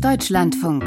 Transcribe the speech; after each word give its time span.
Deutschlandfunk. 0.00 0.84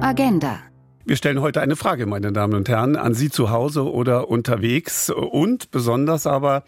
Agenda. 0.00 0.69
Wir 1.10 1.16
stellen 1.16 1.40
heute 1.40 1.60
eine 1.60 1.74
Frage, 1.74 2.06
meine 2.06 2.30
Damen 2.30 2.54
und 2.54 2.68
Herren, 2.68 2.94
an 2.94 3.14
Sie 3.14 3.30
zu 3.30 3.50
Hause 3.50 3.82
oder 3.90 4.28
unterwegs 4.28 5.10
und 5.10 5.72
besonders 5.72 6.24
aber 6.24 6.62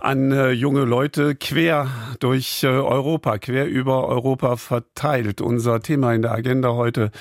an 0.00 0.32
äh, 0.32 0.50
junge 0.50 0.84
Leute 0.84 1.36
quer 1.36 1.86
durch 2.18 2.64
äh, 2.64 2.66
Europa, 2.66 3.38
quer 3.38 3.68
über 3.68 4.08
Europa 4.08 4.56
verteilt. 4.56 5.40
Unser 5.40 5.80
Thema 5.80 6.12
in 6.12 6.22
der 6.22 6.32
Agenda 6.32 6.70
heute. 6.72 7.12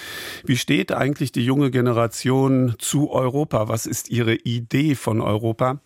Wie 0.45 0.57
steht 0.57 0.91
eigentlich 0.91 1.31
die 1.31 1.45
junge 1.45 1.69
Generation 1.69 2.73
zu 2.79 3.11
Europa? 3.11 3.67
Was 3.67 3.85
ist 3.85 4.09
ihre 4.09 4.33
Idee 4.33 4.95
von 4.95 5.21
Europa? 5.21 5.79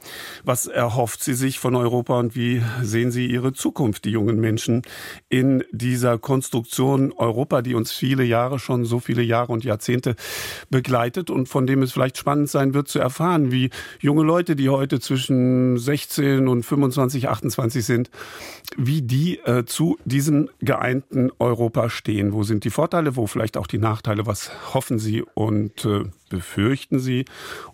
Was 0.46 0.68
erhofft 0.68 1.22
sie 1.22 1.34
sich 1.34 1.60
von 1.60 1.76
Europa 1.76 2.18
und 2.18 2.34
wie 2.34 2.64
sehen 2.82 3.12
sie 3.12 3.28
ihre 3.28 3.52
Zukunft, 3.52 4.06
die 4.06 4.12
jungen 4.12 4.40
Menschen, 4.40 4.84
in 5.28 5.66
dieser 5.74 6.18
Konstruktion 6.18 7.12
Europa, 7.12 7.62
die 7.62 7.76
uns 7.76 7.92
viele 7.92 8.24
Jahre 8.24 8.58
schon, 8.58 8.86
so 8.86 9.02
viele 9.02 9.22
Jahre 9.22 9.52
und 9.52 9.66
Jahrzehnte 9.66 10.16
begleitet 10.78 11.32
und 11.32 11.50
von 11.50 11.66
dem 11.66 11.82
es 11.82 11.92
vielleicht 11.92 12.20
spannend 12.20 12.50
sein 12.50 12.76
wird 12.76 12.88
zu 12.88 13.00
erfahren, 13.00 13.52
wie 13.52 13.72
junge 14.00 14.22
Leute, 14.22 14.56
die 14.56 14.70
heute 14.70 15.00
zwischen 15.00 15.80
16 15.80 16.48
und 16.48 16.62
25, 16.62 17.28
28 17.28 17.84
sind, 17.84 18.12
wie 18.78 19.02
die 19.02 19.40
äh, 19.40 19.66
zu 19.66 19.98
diesem 20.06 20.50
geeinten 20.62 21.32
Europa 21.40 21.90
stehen. 21.90 22.32
Wo 22.32 22.44
sind 22.44 22.64
die 22.64 22.70
Vorteile, 22.70 23.16
wo 23.16 23.26
vielleicht 23.26 23.58
auch 23.58 23.66
die 23.66 23.80
Nachteile? 23.80 24.28
Was 24.28 24.52
hoffen 24.76 25.00
sie 25.00 25.24
und 25.34 25.84
äh, 25.84 26.04
befürchten 26.30 27.00
sie 27.00 27.26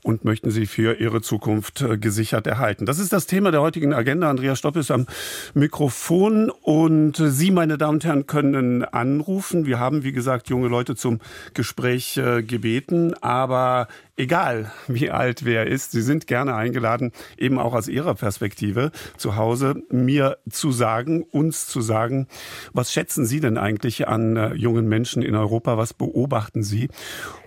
und 0.02 0.26
möchten 0.26 0.52
sie 0.52 0.66
für 0.66 1.00
ihre 1.00 1.22
Zukunft 1.22 1.82
äh, 1.82 1.98
gesichert 1.98 2.48
erhalten? 2.48 2.86
Das 2.86 3.00
ist 3.00 3.14
das 3.14 3.26
Thema 3.26 3.52
der 3.52 3.62
heutigen 3.62 3.94
Agenda. 3.94 4.30
Andreas 4.30 4.60
Stopp 4.60 4.76
ist 4.76 4.92
am 4.92 5.08
Mikrofon 5.54 6.50
und 6.50 7.18
Sie, 7.18 7.52
meine 7.52 7.78
Damen 7.78 7.96
und 7.96 8.06
Herren, 8.06 8.28
können 8.28 8.84
anrufen. 8.84 9.66
Wir 9.66 9.80
haben, 9.80 10.04
wie 10.04 10.12
gesagt, 10.12 10.50
junge 10.50 10.68
Leute 10.68 10.96
zum 10.96 11.20
Gespräch 11.54 12.18
äh, 12.18 12.44
gebeten, 12.44 13.14
aber 13.22 13.88
egal 14.18 14.72
wie 14.88 15.10
alt 15.10 15.46
wer 15.46 15.68
ist, 15.68 15.92
Sie 15.92 16.02
sind 16.02 16.28
gerne 16.28 16.56
eingeladen, 16.56 17.12
eben 17.38 17.60
auch 17.60 17.74
aus 17.74 17.88
Ihrer 17.88 18.16
Perspektive 18.16 18.92
zu 19.18 19.36
Hause 19.36 19.84
mir 19.90 20.38
zu 20.50 20.72
sagen, 20.72 21.24
uns 21.24 21.68
zu 21.68 21.82
sagen, 21.82 22.28
was 22.74 22.92
schätzen 22.92 23.26
Sie 23.26 23.40
denn 23.40 23.58
eigentlich 23.58 24.08
an 24.08 24.38
äh, 24.38 24.54
jungen 24.54 24.88
Menschen 24.88 25.24
in 25.24 25.36
Europa? 25.36 25.78
Was 25.78 25.94
beobachten 25.94 26.64
Sie? 26.64 26.90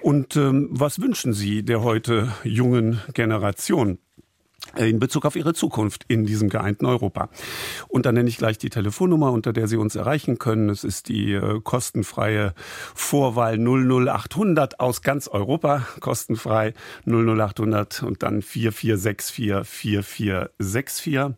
Und 0.03 0.37
ähm, 0.37 0.69
was 0.71 1.01
wünschen 1.01 1.33
Sie 1.33 1.63
der 1.63 1.83
heute 1.83 2.33
jungen 2.45 3.01
Generation? 3.15 3.99
In 4.77 4.99
Bezug 4.99 5.25
auf 5.25 5.37
ihre 5.37 5.55
Zukunft 5.55 6.05
in 6.09 6.27
diesem 6.27 6.49
geeinten 6.49 6.87
Europa. 6.87 7.29
Und 7.89 8.07
dann 8.07 8.15
nenne 8.15 8.29
ich 8.29 8.39
gleich 8.39 8.59
die 8.59 8.71
Telefonnummer, 8.71 9.33
unter 9.33 9.53
der 9.53 9.69
Sie 9.69 9.77
uns 9.77 9.95
erreichen 9.95 10.39
können. 10.39 10.71
Es 10.71 10.85
ist 10.85 11.09
die 11.09 11.33
äh, 11.33 11.61
kostenfreie 11.63 12.55
Vorwahl 12.95 13.59
00800 13.59 14.81
aus 14.81 15.03
ganz 15.03 15.29
Europa, 15.29 15.87
kostenfrei 16.01 16.75
00800 17.07 18.03
und 18.03 18.23
dann 18.23 18.43
4464 18.43 19.67
4464. 19.67 21.37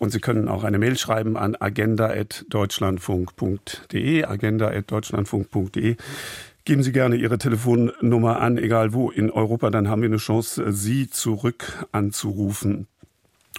Und 0.00 0.10
Sie 0.12 0.20
können 0.20 0.48
auch 0.48 0.64
eine 0.64 0.78
Mail 0.78 0.96
schreiben 0.96 1.36
an 1.36 1.54
agenda.deutschlandfunk.de, 1.60 4.24
agenda.deutschlandfunk.de. 4.24 5.96
Geben 6.64 6.82
Sie 6.82 6.92
gerne 6.92 7.16
Ihre 7.16 7.38
Telefonnummer 7.38 8.40
an, 8.40 8.58
egal 8.58 8.92
wo 8.92 9.10
in 9.10 9.30
Europa, 9.30 9.70
dann 9.70 9.88
haben 9.88 10.02
wir 10.02 10.08
eine 10.08 10.18
Chance, 10.18 10.72
Sie 10.72 11.08
zurück 11.08 11.86
anzurufen. 11.92 12.86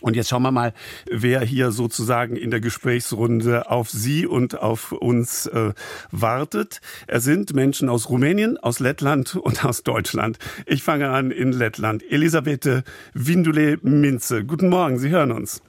Und 0.01 0.15
jetzt 0.15 0.29
schauen 0.29 0.41
wir 0.41 0.51
mal, 0.51 0.73
wer 1.11 1.41
hier 1.41 1.71
sozusagen 1.71 2.35
in 2.35 2.49
der 2.49 2.59
Gesprächsrunde 2.59 3.69
auf 3.69 3.89
Sie 3.89 4.25
und 4.25 4.59
auf 4.59 4.91
uns 4.91 5.45
äh, 5.45 5.73
wartet. 6.09 6.81
Es 7.07 7.23
sind 7.23 7.53
Menschen 7.53 7.87
aus 7.87 8.09
Rumänien, 8.09 8.57
aus 8.57 8.79
Lettland 8.79 9.35
und 9.35 9.63
aus 9.63 9.83
Deutschland. 9.83 10.39
Ich 10.65 10.81
fange 10.81 11.09
an 11.09 11.29
in 11.29 11.51
Lettland. 11.51 12.03
Elisabeth 12.09 12.83
Windule-Minze. 13.13 14.43
Guten 14.43 14.69
Morgen, 14.69 14.97
Sie 14.97 15.09
hören 15.09 15.31
uns. 15.31 15.61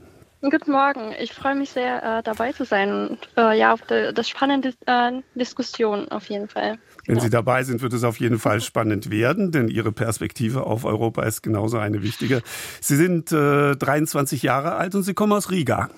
Guten 0.42 0.72
Morgen. 0.72 1.14
Ich 1.20 1.32
freue 1.32 1.54
mich 1.54 1.70
sehr, 1.70 2.02
äh, 2.02 2.22
dabei 2.24 2.50
zu 2.50 2.64
sein 2.64 2.92
und 2.92 3.18
äh, 3.36 3.56
ja, 3.56 3.72
auf 3.72 3.82
de, 3.82 4.12
das 4.12 4.28
spannende 4.28 4.74
äh, 4.86 5.12
Diskussion 5.36 6.08
auf 6.08 6.28
jeden 6.30 6.48
Fall. 6.48 6.78
Wenn 7.06 7.20
Sie 7.20 7.30
dabei 7.30 7.62
sind, 7.62 7.80
wird 7.80 7.92
es 7.92 8.02
auf 8.02 8.18
jeden 8.18 8.40
Fall 8.40 8.60
spannend 8.60 9.08
werden, 9.08 9.52
denn 9.52 9.68
Ihre 9.68 9.92
Perspektive 9.92 10.66
auf 10.66 10.84
Europa 10.84 11.22
ist 11.22 11.42
genauso 11.42 11.78
eine 11.78 12.02
wichtige. 12.02 12.42
Sie 12.80 12.96
sind 12.96 13.30
äh, 13.30 13.76
23 13.76 14.42
Jahre 14.42 14.74
alt 14.74 14.96
und 14.96 15.04
Sie 15.04 15.14
kommen 15.14 15.32
aus 15.32 15.52
Riga. 15.52 15.90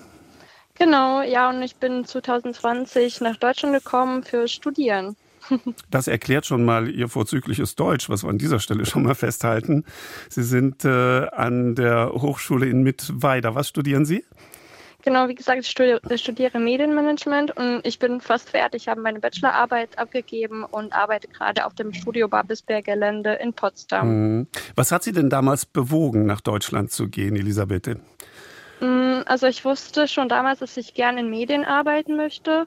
Genau, 0.75 1.23
ja, 1.23 1.49
und 1.49 1.63
ich 1.63 1.77
bin 1.77 2.05
2020 2.05 3.21
nach 3.21 3.37
Deutschland 3.37 3.73
gekommen 3.73 4.23
für 4.23 4.47
Studieren. 4.47 5.15
Das 5.89 6.07
erklärt 6.07 6.45
schon 6.45 6.65
mal 6.65 6.89
Ihr 6.89 7.07
vorzügliches 7.07 7.75
Deutsch, 7.75 8.09
was 8.09 8.23
wir 8.23 8.29
an 8.29 8.37
dieser 8.37 8.59
Stelle 8.59 8.85
schon 8.85 9.03
mal 9.03 9.15
festhalten. 9.15 9.85
Sie 10.29 10.43
sind 10.43 10.85
äh, 10.85 11.27
an 11.27 11.75
der 11.75 12.11
Hochschule 12.13 12.67
in 12.67 12.83
Mittweida. 12.83 13.55
Was 13.55 13.69
studieren 13.69 14.05
Sie? 14.05 14.23
Genau, 15.05 15.27
wie 15.27 15.35
gesagt, 15.35 15.59
ich 15.59 15.69
studiere, 15.69 16.59
Medienmanagement 16.59 17.55
und 17.55 17.81
ich 17.85 17.99
bin 17.99 18.21
fast 18.21 18.49
fertig. 18.49 18.83
Ich 18.83 18.87
habe 18.87 19.01
meine 19.01 19.19
Bachelorarbeit 19.19 19.99
abgegeben 19.99 20.63
und 20.63 20.93
arbeite 20.93 21.27
gerade 21.27 21.67
auf 21.67 21.75
dem 21.75 21.93
Studio 21.93 22.27
Babelsberg-Gelände 22.27 23.33
in 23.33 23.53
Potsdam. 23.53 24.07
Mhm. 24.07 24.47
Was 24.75 24.91
hat 24.91 25.03
Sie 25.03 25.11
denn 25.11 25.29
damals 25.29 25.67
bewogen, 25.67 26.25
nach 26.25 26.41
Deutschland 26.41 26.91
zu 26.91 27.07
gehen, 27.07 27.35
Elisabeth? 27.35 27.99
Mm, 28.79 29.21
also 29.27 29.45
ich 29.45 29.63
wusste 29.63 30.07
schon 30.07 30.27
damals, 30.27 30.59
dass 30.59 30.75
ich 30.75 30.95
gerne 30.95 31.19
in 31.19 31.29
Medien 31.29 31.65
arbeiten 31.65 32.15
möchte 32.15 32.65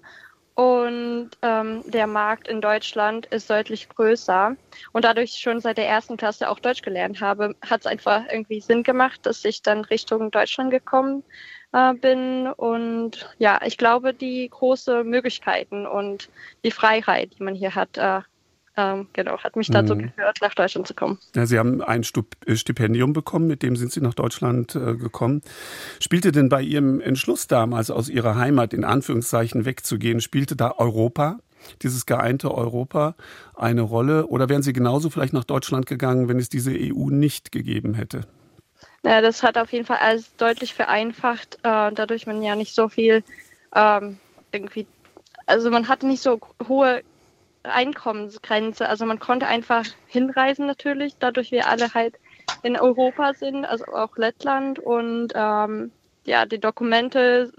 und 0.59 1.31
ähm, 1.43 1.83
der 1.87 2.09
Markt 2.09 2.49
in 2.49 2.61
Deutschland 2.61 3.27
ist 3.27 3.49
deutlich 3.49 3.89
größer. 3.89 4.57
Und 4.93 5.05
dadurch 5.05 5.35
schon 5.39 5.61
seit 5.61 5.79
der 5.79 5.87
ersten 5.87 6.17
Klasse 6.17 6.51
auch 6.51 6.59
Deutsch 6.59 6.83
gelernt 6.83 7.21
habe, 7.21 7.55
hat 7.65 7.83
es 7.83 7.87
einfach 7.87 8.25
irgendwie 8.29 8.61
Sinn 8.61 8.83
gemacht, 8.83 9.25
dass 9.25 9.45
ich 9.45 9.63
dann 9.63 9.85
Richtung 9.85 10.33
Deutschland 10.33 10.73
gekommen 10.73 11.23
bin 11.23 11.33
äh, 11.73 11.95
bin. 11.95 12.49
Und 12.49 13.29
ja, 13.39 13.61
ich 13.65 13.79
glaube, 13.79 14.15
die 14.15 14.49
große 14.49 15.05
Möglichkeiten 15.05 15.87
und 15.87 16.29
die 16.65 16.71
Freiheit, 16.71 17.37
die 17.39 17.43
man 17.43 17.55
hier 17.55 17.75
hat, 17.75 17.97
äh, 17.97 18.21
ähm, 18.79 19.09
genau, 19.13 19.39
hat 19.39 19.57
mich 19.57 19.69
dazu 19.69 19.97
mhm. 19.97 20.03
geführt, 20.03 20.39
nach 20.41 20.55
Deutschland 20.55 20.87
zu 20.87 20.95
kommen. 20.95 21.19
Ja, 21.35 21.47
Sie 21.47 21.59
haben 21.59 21.83
ein 21.83 22.03
äh, 22.47 22.55
Stipendium 22.55 23.13
bekommen, 23.13 23.49
mit 23.49 23.65
dem 23.65 23.75
sind 23.75 23.91
Sie 23.91 24.01
nach 24.01 24.15
Deutschland 24.15 24.77
äh, 24.77 24.95
gekommen. 24.95 25.43
Spielte 26.01 26.31
denn 26.31 26.49
bei 26.49 26.63
Ihrem 26.63 27.01
Entschluss 27.01 27.49
damals 27.49 27.91
aus 27.91 28.09
Ihrer 28.09 28.37
Heimat 28.37 28.73
in 28.73 28.85
Anführungszeichen 28.85 29.65
wegzugehen, 29.65 30.21
spielte 30.21 30.55
da 30.55 30.75
Europa, 30.79 31.41
dieses 31.83 32.07
geeinte 32.07 32.55
Europa, 32.55 33.17
eine 33.57 33.83
Rolle? 33.83 34.29
Oder 34.29 34.49
wären 34.49 34.63
Sie 34.63 34.73
genauso 34.73 35.11
vielleicht 35.11 35.33
nach 35.33 35.45
Deutschland 35.45 35.87
gegangen, 35.87 36.29
wenn 36.29 36.39
es 36.39 36.49
diese 36.49 36.71
EU 36.71 37.11
nicht 37.11 37.51
gegeben 37.51 37.95
hätte? 37.95 38.21
Ja, 39.03 39.21
das 39.21 39.43
hat 39.43 39.59
auf 39.59 39.73
jeden 39.73 39.87
Fall 39.87 39.99
alles 39.99 40.37
deutlich 40.37 40.73
vereinfacht, 40.73 41.57
äh, 41.65 41.91
dadurch 41.93 42.29
man 42.29 42.43
ja 42.43 42.55
nicht 42.55 42.77
so 42.77 42.89
viel 42.89 43.25
ähm, 43.75 44.19
irgendwie, 44.53 44.87
also 45.47 45.69
man 45.71 45.89
hatte 45.89 46.07
nicht 46.07 46.23
so 46.23 46.39
hohe 46.69 47.03
Einkommensgrenze, 47.69 48.89
also 48.89 49.07
man 49.07 49.19
konnte 49.19 49.47
einfach 49.47 49.85
hinreisen 50.07 50.67
natürlich, 50.67 51.17
dadurch 51.19 51.51
wir 51.51 51.69
alle 51.69 51.95
halt 51.95 52.17
in 52.63 52.79
Europa 52.79 53.35
sind, 53.35 53.65
also 53.65 53.85
auch 53.87 54.17
Lettland 54.17 54.79
und 54.79 55.33
ähm, 55.35 55.93
ja, 56.29 56.45
die 56.45 56.61
Dokumente, 56.61 57.53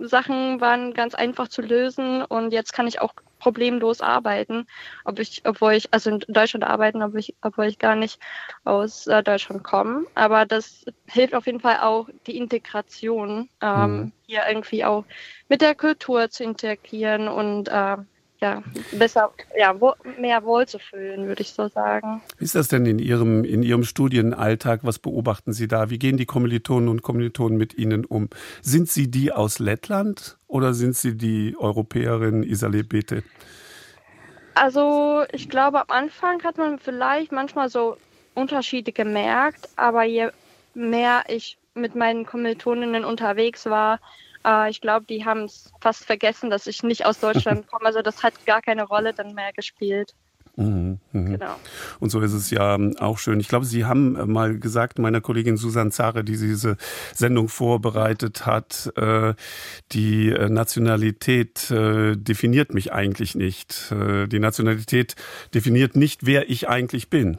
Sachen 0.00 0.60
waren 0.60 0.94
ganz 0.94 1.14
einfach 1.14 1.48
zu 1.48 1.60
lösen 1.60 2.22
und 2.22 2.52
jetzt 2.52 2.72
kann 2.72 2.86
ich 2.86 3.00
auch 3.00 3.12
problemlos 3.38 4.00
arbeiten, 4.00 4.66
ob 5.04 5.18
ich, 5.18 5.42
obwohl 5.44 5.74
ich, 5.74 5.92
also 5.92 6.10
in 6.10 6.20
Deutschland 6.26 6.64
arbeiten, 6.64 7.02
obwohl 7.02 7.20
ich, 7.20 7.34
obwohl 7.42 7.66
ich 7.66 7.78
gar 7.78 7.94
nicht 7.94 8.18
aus 8.64 9.06
äh, 9.06 9.22
Deutschland 9.22 9.62
komme. 9.62 10.06
Aber 10.14 10.46
das 10.46 10.86
hilft 11.06 11.34
auf 11.34 11.46
jeden 11.46 11.60
Fall 11.60 11.80
auch 11.80 12.08
die 12.26 12.38
Integration, 12.38 13.50
ähm, 13.60 13.96
mhm. 13.96 14.12
hier 14.26 14.42
irgendwie 14.48 14.84
auch 14.84 15.04
mit 15.48 15.60
der 15.60 15.74
Kultur 15.74 16.30
zu 16.30 16.44
interagieren 16.44 17.28
und 17.28 17.68
äh, 17.68 17.96
ja, 18.40 18.62
besser, 18.92 19.32
ja, 19.56 19.80
wo, 19.80 19.94
mehr 20.18 20.44
wohlzufühlen, 20.44 21.26
würde 21.26 21.42
ich 21.42 21.52
so 21.52 21.68
sagen. 21.68 22.20
Wie 22.38 22.44
ist 22.44 22.54
das 22.54 22.68
denn 22.68 22.84
in 22.86 22.98
Ihrem, 22.98 23.44
in 23.44 23.62
Ihrem 23.62 23.84
Studienalltag? 23.84 24.80
Was 24.82 24.98
beobachten 24.98 25.52
Sie 25.52 25.68
da? 25.68 25.90
Wie 25.90 25.98
gehen 25.98 26.16
die 26.16 26.26
Kommilitonen 26.26 26.88
und 26.88 27.02
Kommilitonen 27.02 27.56
mit 27.56 27.74
Ihnen 27.74 28.04
um? 28.04 28.28
Sind 28.62 28.88
Sie 28.88 29.10
die 29.10 29.32
aus 29.32 29.58
Lettland 29.58 30.38
oder 30.46 30.74
sind 30.74 30.96
Sie 30.96 31.16
die 31.16 31.56
Europäerin 31.58 32.42
Isale 32.42 32.84
Bete? 32.84 33.22
Also, 34.54 35.24
ich 35.32 35.48
glaube, 35.48 35.80
am 35.80 35.90
Anfang 35.90 36.42
hat 36.42 36.58
man 36.58 36.78
vielleicht 36.78 37.32
manchmal 37.32 37.68
so 37.68 37.96
Unterschiede 38.34 38.92
gemerkt, 38.92 39.68
aber 39.76 40.04
je 40.04 40.28
mehr 40.74 41.24
ich 41.28 41.58
mit 41.74 41.94
meinen 41.94 42.24
Kommilitoninnen 42.24 43.04
unterwegs 43.04 43.66
war, 43.66 44.00
äh, 44.46 44.70
ich 44.70 44.80
glaube, 44.80 45.06
die 45.06 45.24
haben 45.24 45.44
es 45.44 45.72
fast 45.80 46.04
vergessen, 46.04 46.50
dass 46.50 46.66
ich 46.66 46.82
nicht 46.82 47.04
aus 47.04 47.20
Deutschland 47.20 47.66
komme. 47.70 47.86
Also 47.86 48.02
das 48.02 48.22
hat 48.22 48.46
gar 48.46 48.62
keine 48.62 48.84
Rolle 48.84 49.12
dann 49.12 49.34
mehr 49.34 49.52
gespielt. 49.52 50.14
Mhm, 50.58 51.00
mh. 51.12 51.30
Genau. 51.32 51.56
Und 52.00 52.08
so 52.08 52.20
ist 52.20 52.32
es 52.32 52.50
ja 52.50 52.78
auch 52.98 53.18
schön. 53.18 53.40
Ich 53.40 53.48
glaube, 53.48 53.66
Sie 53.66 53.84
haben 53.84 54.32
mal 54.32 54.58
gesagt, 54.58 54.98
meiner 54.98 55.20
Kollegin 55.20 55.58
Susanne 55.58 55.90
Zare, 55.90 56.24
die 56.24 56.32
diese 56.32 56.78
Sendung 57.12 57.48
vorbereitet 57.48 58.46
hat, 58.46 58.90
äh, 58.96 59.34
die 59.92 60.30
äh, 60.30 60.48
Nationalität 60.48 61.70
äh, 61.70 62.16
definiert 62.16 62.72
mich 62.72 62.92
eigentlich 62.92 63.34
nicht. 63.34 63.90
Die 63.90 64.38
Nationalität 64.38 65.14
definiert 65.52 65.94
nicht, 65.94 66.24
wer 66.24 66.48
ich 66.48 66.68
eigentlich 66.68 67.10
bin. 67.10 67.38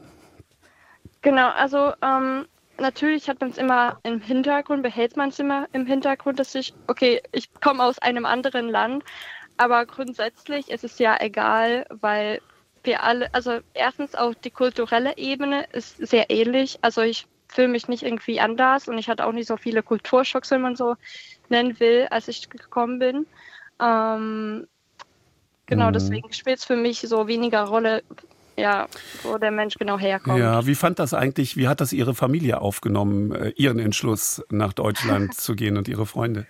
Genau, 1.22 1.50
also 1.50 1.92
ähm, 2.02 2.46
natürlich 2.78 3.28
hat 3.28 3.40
man 3.40 3.50
es 3.50 3.58
immer 3.58 3.98
im 4.02 4.20
Hintergrund, 4.20 4.82
behält 4.82 5.16
man 5.16 5.30
es 5.30 5.38
immer 5.38 5.68
im 5.72 5.86
Hintergrund, 5.86 6.38
dass 6.38 6.54
ich, 6.54 6.74
okay, 6.86 7.22
ich 7.32 7.52
komme 7.60 7.82
aus 7.82 7.98
einem 7.98 8.24
anderen 8.24 8.68
Land, 8.68 9.04
aber 9.56 9.86
grundsätzlich 9.86 10.70
ist 10.70 10.84
es 10.84 10.98
ja 10.98 11.16
egal, 11.20 11.86
weil 11.90 12.40
wir 12.84 13.02
alle, 13.02 13.32
also 13.34 13.58
erstens 13.74 14.14
auch 14.14 14.34
die 14.34 14.50
kulturelle 14.50 15.16
Ebene 15.16 15.66
ist 15.72 15.96
sehr 15.98 16.30
ähnlich. 16.30 16.78
Also 16.82 17.02
ich 17.02 17.26
fühle 17.48 17.68
mich 17.68 17.88
nicht 17.88 18.02
irgendwie 18.02 18.40
anders 18.40 18.88
und 18.88 18.98
ich 18.98 19.08
hatte 19.08 19.26
auch 19.26 19.32
nicht 19.32 19.48
so 19.48 19.56
viele 19.56 19.82
Kulturschocks, 19.82 20.50
wenn 20.50 20.62
man 20.62 20.76
so 20.76 20.96
nennen 21.48 21.78
will, 21.80 22.06
als 22.10 22.28
ich 22.28 22.48
gekommen 22.48 22.98
bin. 22.98 23.26
Ähm, 23.80 24.68
genau, 25.66 25.88
mhm. 25.88 25.92
deswegen 25.92 26.32
spielt 26.32 26.58
es 26.58 26.64
für 26.64 26.76
mich 26.76 27.00
so 27.00 27.26
weniger 27.26 27.64
Rolle, 27.64 28.02
ja, 28.58 28.88
wo 29.22 29.38
der 29.38 29.50
Mensch 29.50 29.76
genau 29.76 29.98
herkommt. 29.98 30.38
Ja, 30.38 30.66
wie 30.66 30.74
fand 30.74 30.98
das 30.98 31.14
eigentlich, 31.14 31.56
wie 31.56 31.68
hat 31.68 31.80
das 31.80 31.92
Ihre 31.92 32.14
Familie 32.14 32.60
aufgenommen, 32.60 33.32
äh, 33.32 33.52
Ihren 33.56 33.78
Entschluss, 33.78 34.44
nach 34.50 34.72
Deutschland 34.72 35.34
zu 35.40 35.54
gehen 35.54 35.76
und 35.76 35.88
Ihre 35.88 36.06
Freunde? 36.06 36.46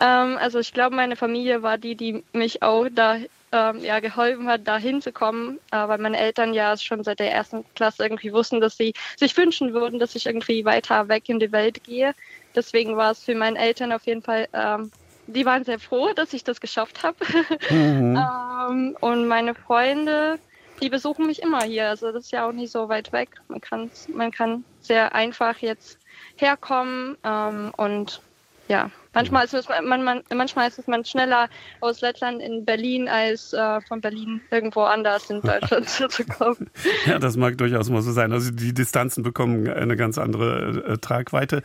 Ähm, 0.00 0.38
also 0.38 0.58
ich 0.58 0.72
glaube, 0.72 0.96
meine 0.96 1.16
Familie 1.16 1.62
war 1.62 1.78
die, 1.78 1.96
die 1.96 2.22
mich 2.32 2.62
auch 2.62 2.86
da 2.94 3.18
ähm, 3.52 3.80
ja, 3.80 4.00
geholfen 4.00 4.48
hat, 4.48 4.62
da 4.64 4.78
hinzukommen, 4.78 5.58
äh, 5.70 5.88
weil 5.88 5.98
meine 5.98 6.18
Eltern 6.18 6.54
ja 6.54 6.76
schon 6.76 7.04
seit 7.04 7.20
der 7.20 7.32
ersten 7.32 7.64
Klasse 7.74 8.04
irgendwie 8.04 8.32
wussten, 8.32 8.60
dass 8.60 8.76
sie 8.76 8.94
sich 9.16 9.36
wünschen 9.36 9.74
würden, 9.74 9.98
dass 9.98 10.14
ich 10.14 10.26
irgendwie 10.26 10.64
weiter 10.64 11.08
weg 11.08 11.28
in 11.28 11.38
die 11.38 11.52
Welt 11.52 11.84
gehe. 11.84 12.14
Deswegen 12.54 12.96
war 12.96 13.12
es 13.12 13.22
für 13.22 13.34
meine 13.34 13.58
Eltern 13.58 13.92
auf 13.92 14.06
jeden 14.06 14.22
Fall, 14.22 14.48
ähm, 14.54 14.90
die 15.26 15.44
waren 15.44 15.64
sehr 15.64 15.78
froh, 15.78 16.12
dass 16.14 16.32
ich 16.32 16.44
das 16.44 16.60
geschafft 16.60 17.02
habe. 17.02 17.16
Mhm. 17.70 18.16
ähm, 18.16 18.96
und 19.00 19.28
meine 19.28 19.54
Freunde, 19.54 20.38
die 20.82 20.90
besuchen 20.90 21.26
mich 21.26 21.40
immer 21.42 21.62
hier. 21.62 21.88
Also 21.88 22.12
das 22.12 22.24
ist 22.24 22.32
ja 22.32 22.46
auch 22.46 22.52
nicht 22.52 22.72
so 22.72 22.88
weit 22.88 23.12
weg. 23.12 23.40
Man 23.48 23.60
kann, 23.60 23.90
man 24.08 24.32
kann 24.32 24.64
sehr 24.80 25.14
einfach 25.14 25.58
jetzt 25.58 25.98
herkommen 26.36 27.16
ähm, 27.24 27.72
und 27.76 28.20
ja, 28.68 28.90
manchmal 29.14 29.44
ist, 29.44 29.54
es, 29.54 29.68
man, 29.68 30.04
man, 30.04 30.22
manchmal 30.34 30.68
ist 30.68 30.78
es 30.78 30.86
man 30.86 31.04
schneller 31.04 31.48
aus 31.80 32.00
Lettland 32.00 32.42
in 32.42 32.64
Berlin 32.64 33.08
als 33.08 33.52
äh, 33.52 33.80
von 33.82 34.00
Berlin 34.00 34.40
irgendwo 34.50 34.82
anders 34.82 35.30
in 35.30 35.40
Deutschland 35.40 35.88
zu 35.88 36.24
kommen. 36.24 36.70
Ja, 37.06 37.18
das 37.18 37.36
mag 37.36 37.58
durchaus 37.58 37.90
mal 37.90 38.02
so 38.02 38.12
sein. 38.12 38.32
Also 38.32 38.50
die 38.50 38.74
Distanzen 38.74 39.22
bekommen 39.22 39.68
eine 39.68 39.96
ganz 39.96 40.18
andere 40.18 40.84
äh, 40.86 40.98
Tragweite. 40.98 41.62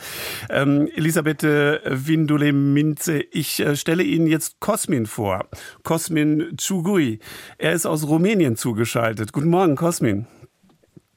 Ähm, 0.50 0.90
Elisabeth 0.96 1.44
äh, 1.44 1.80
Windule-Minze, 1.86 3.20
ich 3.32 3.60
äh, 3.60 3.76
stelle 3.76 4.04
Ihnen 4.04 4.28
jetzt 4.28 4.60
Kosmin 4.60 5.06
vor. 5.06 5.46
Kosmin 5.84 6.58
Chugui. 6.58 7.20
Er 7.58 7.74
ist 7.74 7.86
aus 7.86 8.08
Rumänien 8.08 8.56
zugeschaltet. 8.56 9.34
Guten 9.34 9.50
Morgen, 9.50 9.76
Kosmin. 9.76 10.28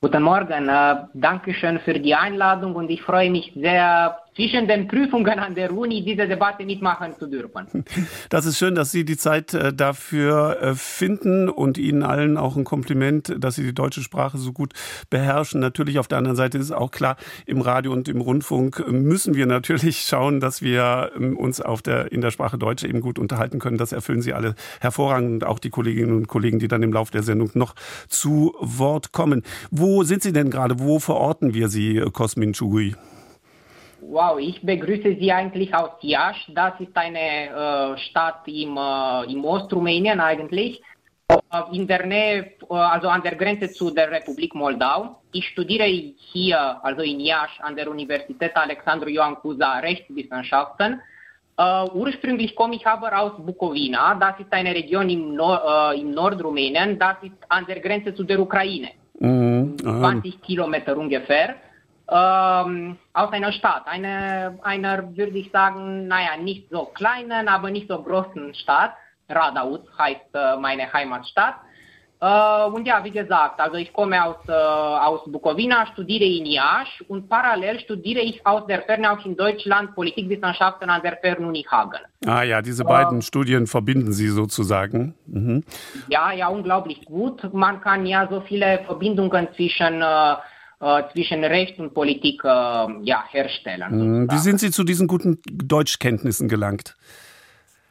Guten 0.03 0.23
Morgen, 0.23 0.67
äh, 0.67 0.97
danke 1.13 1.53
schön 1.53 1.79
für 1.81 1.93
die 1.93 2.15
Einladung 2.15 2.75
und 2.75 2.89
ich 2.89 3.03
freue 3.03 3.31
mich 3.31 3.53
sehr, 3.55 4.19
zwischen 4.35 4.69
den 4.69 4.87
Prüfungen 4.89 5.39
an 5.39 5.55
der 5.55 5.73
Uni 5.73 6.05
diese 6.05 6.27
Debatte 6.27 6.65
mitmachen 6.65 7.15
zu 7.19 7.27
dürfen. 7.27 7.67
Das 8.29 8.47
ist 8.47 8.59
schön, 8.59 8.75
dass 8.75 8.93
Sie 8.93 9.05
die 9.05 9.17
Zeit 9.17 9.55
äh, 9.55 9.73
dafür 9.73 10.59
äh, 10.61 10.75
finden 10.75 11.49
und 11.49 11.79
Ihnen 11.79 12.03
allen 12.03 12.37
auch 12.37 12.57
ein 12.57 12.65
Kompliment, 12.65 13.35
dass 13.39 13.57
Sie 13.57 13.65
die 13.65 13.75
deutsche 13.75 14.03
Sprache 14.03 14.39
so 14.39 14.53
gut 14.53 14.73
beherrschen. 15.11 15.61
Natürlich 15.61 15.99
auf 15.99 16.07
der 16.07 16.19
anderen 16.19 16.37
Seite 16.37 16.59
ist 16.59 16.71
auch 16.71 16.91
klar, 16.91 17.17
im 17.47 17.61
Radio 17.61 17.93
und 17.93 18.09
im 18.09 18.21
Rundfunk 18.21 18.87
müssen 18.91 19.35
wir 19.35 19.47
natürlich 19.47 20.03
schauen, 20.07 20.41
dass 20.41 20.63
wir 20.63 21.11
ähm, 21.17 21.37
uns 21.37 21.61
auf 21.61 21.83
der, 21.83 22.13
in 22.13 22.21
der 22.21 22.31
Sprache 22.31 22.59
Deutsch 22.59 22.85
eben 22.85 23.01
gut 23.01 23.19
unterhalten 23.19 23.59
können. 23.59 23.79
Das 23.79 23.93
erfüllen 23.93 24.23
Sie 24.23 24.33
alle 24.33 24.55
hervorragend 24.81 25.31
und 25.31 25.45
auch 25.45 25.59
die 25.59 25.71
Kolleginnen 25.71 26.15
und 26.15 26.29
Kollegen, 26.29 26.59
die 26.59 26.69
dann 26.69 26.83
im 26.83 26.93
Laufe 26.93 27.13
der 27.13 27.23
Sendung 27.23 27.51
noch 27.55 27.75
zu 28.09 28.55
Wort 28.61 29.13
kommen. 29.13 29.43
Wo 29.71 30.05
sind 30.05 30.23
Sie 30.23 30.33
denn 30.33 30.51
gerade? 30.51 30.79
Wo 30.79 30.99
verorten 30.99 31.55
wir 31.55 31.69
Sie, 31.69 32.01
Kosmin 32.13 32.53
Chugui? 32.53 32.95
Wow, 34.11 34.41
ich 34.41 34.61
begrüße 34.61 35.15
Sie 35.21 35.31
eigentlich 35.31 35.73
aus 35.73 35.91
Iași. 36.03 36.53
Das 36.53 36.73
ist 36.81 36.97
eine 36.97 37.47
äh, 37.47 37.97
Stadt 37.97 38.43
im, 38.49 38.77
äh, 38.77 39.33
im 39.33 39.45
Ostrumänien 39.45 40.19
eigentlich, 40.19 40.83
äh, 41.29 41.37
in 41.77 41.87
der 41.87 42.05
Nähe, 42.07 42.55
äh, 42.69 42.75
also 42.75 43.09
an 43.09 43.23
der 43.23 43.37
Grenze 43.37 43.71
zu 43.71 43.93
der 43.93 44.11
Republik 44.11 44.53
Moldau. 44.53 45.21
Ich 45.31 45.47
studiere 45.51 45.85
hier, 45.85 46.85
also 46.85 47.03
in 47.03 47.21
Iași, 47.21 47.63
an 47.63 47.77
der 47.77 47.89
Universität 47.89 48.57
Alexandru 48.57 49.09
Ioan 49.11 49.37
Cuza 49.37 49.79
Rechtswissenschaften. 49.79 51.01
Uh, 51.61 51.87
ursprünglich 51.95 52.57
komme 52.57 52.77
ich 52.77 52.87
aber 52.87 53.17
aus 53.17 53.33
Bukowina, 53.37 54.15
das 54.15 54.41
ist 54.41 54.51
eine 54.51 54.75
Region 54.75 55.11
im, 55.11 55.35
Nord, 55.35 55.63
uh, 55.63 55.93
im 55.95 56.11
Nordrumänien, 56.13 56.99
das 56.99 57.17
ist 57.23 57.35
an 57.51 57.67
der 57.67 57.81
Grenze 57.81 58.15
zu 58.15 58.25
der 58.25 58.41
Ukraine, 58.41 58.93
mhm. 59.19 59.77
20 59.79 60.41
Kilometer 60.41 60.97
ungefähr 60.97 61.57
ähm, 62.11 62.97
aus 63.13 63.33
einer 63.33 63.53
Stadt, 63.53 63.87
eine, 63.87 64.59
einer, 64.63 65.17
würde 65.17 65.39
ich 65.39 65.51
sagen, 65.53 66.09
naja, 66.09 66.37
nicht 66.43 66.69
so 66.71 66.87
kleinen, 66.87 67.47
aber 67.49 67.71
nicht 67.71 67.89
so 67.89 68.03
großen 68.03 68.55
Stadt. 68.55 68.93
Radauz 69.29 69.83
heißt 69.97 70.35
äh, 70.35 70.57
meine 70.57 70.93
Heimatstadt. 70.93 71.55
Äh, 72.21 72.65
und 72.67 72.85
ja, 72.85 73.03
wie 73.05 73.13
gesagt, 73.13 73.61
also 73.61 73.77
ich 73.77 73.93
komme 73.93 74.23
aus, 74.25 74.37
äh, 74.49 74.53
aus 74.53 75.21
Bukowina, 75.27 75.87
studiere 75.87 76.25
in 76.25 76.47
Iași 76.47 77.05
und 77.09 77.29
parallel 77.29 77.79
studiere 77.79 78.21
ich 78.21 78.45
aus 78.45 78.67
der 78.67 78.83
Ferne 78.83 79.13
auch 79.13 79.25
in 79.25 79.37
Deutschland 79.37 79.95
Politikwissenschaften 79.95 80.91
an 80.91 81.01
der 81.03 81.17
Fernuni 81.17 81.65
Hagen. 81.71 82.01
Ah 82.27 82.43
ja, 82.43 82.61
diese 82.61 82.85
beiden 82.85 83.23
Studien 83.23 83.69
verbinden 83.69 84.13
Sie 84.13 84.29
sozusagen. 84.29 85.15
Mhm. 85.27 85.65
Ja, 86.09 86.33
ja, 86.33 86.49
unglaublich 86.49 87.05
gut. 87.05 87.55
Man 87.55 87.81
kann 87.81 88.05
ja 88.05 88.27
so 88.29 88.41
viele 88.41 88.81
Verbindungen 88.85 89.49
zwischen 89.55 90.03
äh, 90.03 90.33
äh, 90.33 90.37
zwischen 91.13 91.45
Recht 91.45 91.79
und 91.79 91.93
Politik 91.93 92.43
äh, 92.45 92.49
ja, 92.49 93.25
herstellen. 93.29 93.91
Mhm. 93.91 93.99
Sozusagen. 93.99 94.31
Wie 94.31 94.39
sind 94.39 94.61
Sie 94.61 94.71
zu 94.71 94.85
diesen 94.85 95.07
guten 95.07 95.39
Deutschkenntnissen 95.47 96.49
gelangt? 96.49 96.97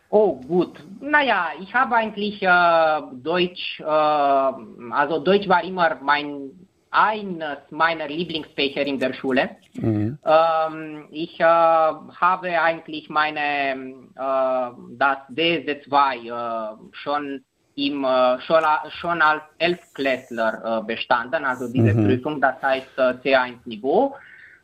Oh, 0.09 0.41
gut. 0.41 0.83
Naja, 1.00 1.50
ich 1.62 1.71
habe 1.74 1.95
eigentlich 1.95 2.41
äh, 2.41 3.01
Deutsch, 3.21 3.80
äh, 3.80 3.83
also 3.83 5.19
Deutsch 5.19 5.47
war 5.47 5.63
immer 5.63 5.97
mein 6.01 6.51
eines 6.91 7.59
meiner 7.69 8.07
Lieblingsfächer 8.07 8.81
in 8.86 8.97
der 9.00 9.13
Schule. 9.13 9.51
Mhm. 9.74 10.18
Ähm, 10.25 11.07
ich 11.12 11.39
äh, 11.39 11.44
habe 11.44 12.62
eigentlich 12.62 13.09
meine 13.09 13.75
äh, 14.15 14.71
das 14.97 15.18
DSD2 15.31 16.80
schon 16.94 17.44
im, 17.87 18.03
äh, 18.03 18.39
schon, 18.41 18.63
schon 18.99 19.21
als 19.21 19.43
Elfklässler 19.57 20.81
äh, 20.81 20.85
bestanden, 20.85 21.45
also 21.45 21.71
diese 21.71 21.94
mhm. 21.94 22.06
Prüfung, 22.06 22.42
das 22.42 22.61
heißt 22.61 22.97
äh, 22.97 23.13
C1-Niveau. 23.23 24.15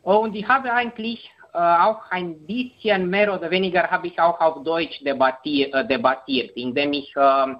Und 0.03 0.35
ich 0.35 0.47
habe 0.47 0.71
eigentlich 0.71 1.31
auch 1.57 2.11
ein 2.11 2.45
bisschen 2.45 3.09
mehr 3.09 3.33
oder 3.33 3.49
weniger 3.49 3.89
habe 3.89 4.07
ich 4.07 4.19
auch 4.19 4.39
auf 4.41 4.63
Deutsch 4.63 5.01
debattiert, 5.03 5.73
äh, 5.73 5.87
debattiert 5.87 6.51
indem 6.57 6.93
ich 6.93 7.13
ähm, 7.15 7.57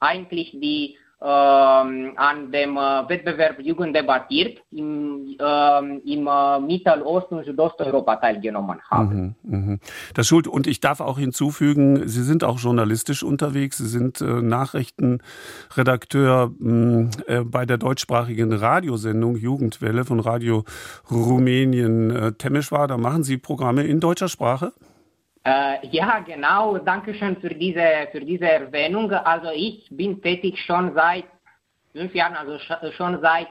eigentlich 0.00 0.50
die 0.52 0.98
an 1.20 2.52
dem 2.52 2.76
äh, 2.76 3.08
Wettbewerb 3.08 3.58
Jugend 3.60 3.96
debattiert 3.96 4.62
im, 4.70 5.36
im 5.38 6.26
äh, 6.26 6.60
Mittelost- 6.60 7.32
und 7.32 7.44
Südosteuropa 7.44 8.14
teilgenommen 8.16 8.78
habe. 8.88 9.14
Mhm, 9.14 9.34
mh. 9.42 9.78
Das 10.14 10.28
Schuld, 10.28 10.46
und 10.46 10.68
ich 10.68 10.78
darf 10.78 11.00
auch 11.00 11.18
hinzufügen, 11.18 12.08
Sie 12.08 12.22
sind 12.22 12.44
auch 12.44 12.60
journalistisch 12.60 13.24
unterwegs. 13.24 13.78
Sie 13.78 13.88
sind 13.88 14.20
äh, 14.20 14.42
Nachrichtenredakteur 14.42 16.52
mh, 16.56 17.10
äh, 17.26 17.40
bei 17.42 17.66
der 17.66 17.78
deutschsprachigen 17.78 18.52
Radiosendung 18.52 19.34
Jugendwelle 19.36 20.04
von 20.04 20.20
Radio 20.20 20.62
Rumänien 21.10 22.10
äh, 22.10 22.32
Temeschwar. 22.32 22.86
Da 22.86 22.96
machen 22.96 23.24
Sie 23.24 23.38
Programme 23.38 23.82
in 23.82 23.98
deutscher 23.98 24.28
Sprache? 24.28 24.72
Äh, 25.44 25.86
ja, 25.88 26.20
genau. 26.20 26.78
Dankeschön 26.78 27.36
für 27.36 27.50
diese, 27.50 28.08
für 28.12 28.20
diese 28.20 28.50
Erwähnung. 28.50 29.10
Also 29.10 29.48
ich 29.54 29.86
bin 29.90 30.20
tätig 30.20 30.58
schon 30.66 30.94
seit 30.94 31.24
fünf 31.92 32.14
Jahren, 32.14 32.34
also 32.34 32.58
schon 32.96 33.20
seit 33.20 33.48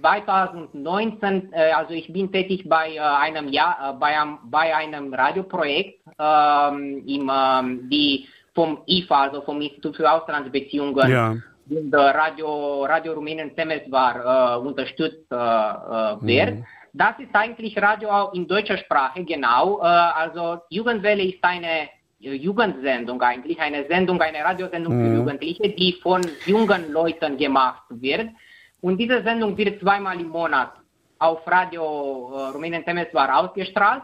2019. 0.00 1.52
Äh, 1.52 1.72
also 1.72 1.92
ich 1.94 2.12
bin 2.12 2.30
tätig 2.32 2.68
bei 2.68 2.94
äh, 2.94 2.98
einem 2.98 3.48
ja, 3.48 3.96
bei, 3.98 4.18
einem, 4.20 4.38
bei 4.44 4.74
einem 4.74 5.14
Radioprojekt, 5.14 6.00
ähm, 6.18 7.02
im, 7.06 7.30
ähm, 7.32 7.88
die 7.90 8.28
vom 8.54 8.82
IFA, 8.86 9.22
also 9.22 9.42
vom 9.42 9.60
Institut 9.60 9.96
für 9.96 10.10
Auslandsbeziehungen, 10.10 11.10
ja. 11.10 11.36
und 11.70 11.94
Radio, 11.94 12.84
Radio 12.84 13.12
Rumänien 13.12 13.54
Temesvar 13.54 14.56
äh, 14.56 14.58
unterstützt 14.58 15.30
äh, 15.30 15.34
wird. 15.34 16.56
Mhm. 16.56 16.64
Das 16.92 17.18
ist 17.18 17.34
eigentlich 17.34 17.80
Radio 17.80 18.30
in 18.32 18.46
deutscher 18.46 18.78
Sprache, 18.78 19.24
genau. 19.24 19.80
Äh, 19.80 19.84
also 19.84 20.58
Jugendwelle 20.70 21.22
ist 21.22 21.42
eine 21.42 21.88
Jugendsendung 22.18 23.20
eigentlich, 23.22 23.58
eine 23.60 23.86
Sendung, 23.86 24.20
eine 24.20 24.44
Radiosendung 24.44 24.94
mhm. 24.94 25.06
für 25.06 25.16
Jugendliche, 25.16 25.68
die 25.70 25.98
von 26.02 26.22
jungen 26.44 26.92
Leuten 26.92 27.36
gemacht 27.36 27.84
wird. 27.88 28.28
Und 28.82 28.98
diese 28.98 29.22
Sendung 29.22 29.56
wird 29.56 29.80
zweimal 29.80 30.20
im 30.20 30.28
Monat 30.28 30.72
auf 31.18 31.46
Radio 31.46 32.32
äh, 32.34 32.48
Rumänien 32.50 32.84
Temeswar 32.84 33.38
ausgestrahlt. 33.38 34.02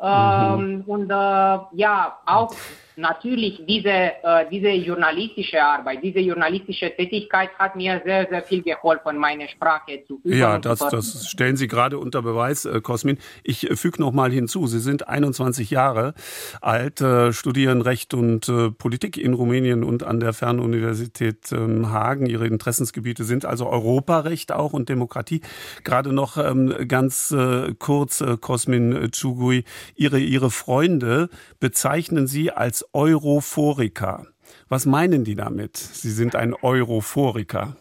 Mhm. 0.00 0.04
Ähm, 0.06 0.84
und 0.86 1.10
äh, 1.10 1.58
ja, 1.72 2.18
auch 2.24 2.54
natürlich 2.98 3.62
diese, 3.66 3.88
äh, 3.88 4.46
diese 4.50 4.70
journalistische 4.70 5.62
Arbeit, 5.62 6.02
diese 6.02 6.18
journalistische 6.18 6.90
Tätigkeit 6.94 7.50
hat 7.58 7.76
mir 7.76 8.02
sehr, 8.04 8.28
sehr 8.28 8.42
viel 8.42 8.62
geholfen, 8.62 9.16
meine 9.16 9.48
Sprache 9.48 10.02
zu 10.06 10.20
üben. 10.24 10.36
Ja, 10.36 10.58
das, 10.58 10.80
das 10.80 11.28
stellen 11.28 11.56
Sie 11.56 11.68
gerade 11.68 11.98
unter 11.98 12.22
Beweis, 12.22 12.64
äh, 12.64 12.80
Cosmin. 12.80 13.18
Ich 13.44 13.70
äh, 13.70 13.76
füge 13.76 14.00
noch 14.00 14.12
mal 14.12 14.30
hinzu, 14.32 14.66
Sie 14.66 14.80
sind 14.80 15.08
21 15.08 15.70
Jahre 15.70 16.14
alt, 16.60 17.00
äh, 17.00 17.32
studieren 17.32 17.82
Recht 17.82 18.14
und 18.14 18.48
äh, 18.48 18.70
Politik 18.70 19.16
in 19.16 19.34
Rumänien 19.34 19.84
und 19.84 20.02
an 20.02 20.18
der 20.18 20.32
Fernuniversität 20.32 21.52
ähm, 21.52 21.90
Hagen. 21.90 22.26
Ihre 22.26 22.46
Interessensgebiete 22.46 23.24
sind 23.24 23.44
also 23.44 23.68
Europarecht 23.68 24.50
auch 24.52 24.72
und 24.72 24.88
Demokratie. 24.88 25.40
Gerade 25.84 26.12
noch 26.12 26.36
ähm, 26.36 26.74
ganz 26.88 27.30
äh, 27.30 27.74
kurz, 27.78 28.20
äh, 28.20 28.36
Cosmin 28.40 29.10
Chugui, 29.12 29.64
Ihre, 29.94 30.18
Ihre 30.18 30.50
Freunde 30.50 31.28
bezeichnen 31.60 32.26
Sie 32.26 32.50
als 32.50 32.87
Europhoriker. 32.92 34.26
Was 34.68 34.86
meinen 34.86 35.24
die 35.24 35.34
damit? 35.34 35.76
Sie 35.76 36.10
sind 36.10 36.34
ein 36.34 36.54
Europhoriker. 36.54 37.76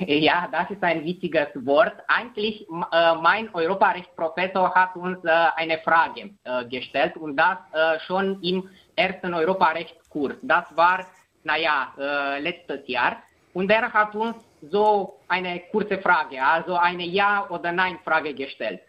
Ja, 0.00 0.48
das 0.50 0.70
ist 0.70 0.82
ein 0.82 1.04
wichtiges 1.04 1.48
Wort. 1.54 1.94
Eigentlich, 2.08 2.66
äh, 2.90 3.14
mein 3.22 3.48
Europarechtsprofessor 3.54 4.74
hat 4.74 4.96
uns 4.96 5.24
äh, 5.24 5.30
eine 5.54 5.78
Frage 5.78 6.30
äh, 6.42 6.64
gestellt 6.64 7.16
und 7.16 7.36
das 7.36 7.58
äh, 7.72 8.00
schon 8.00 8.42
im 8.42 8.68
ersten 8.96 9.32
Europarechtskurs. 9.34 10.34
Das 10.42 10.64
war, 10.74 11.06
naja, 11.44 11.92
äh, 11.96 12.40
letztes 12.40 12.88
Jahr. 12.88 13.18
Und 13.52 13.70
er 13.70 13.92
hat 13.92 14.16
uns 14.16 14.36
so 14.70 15.20
eine 15.28 15.60
kurze 15.70 15.98
Frage, 15.98 16.42
also 16.42 16.74
eine 16.74 17.04
Ja- 17.04 17.48
oder 17.50 17.70
Nein-Frage 17.70 18.34
gestellt. 18.34 18.80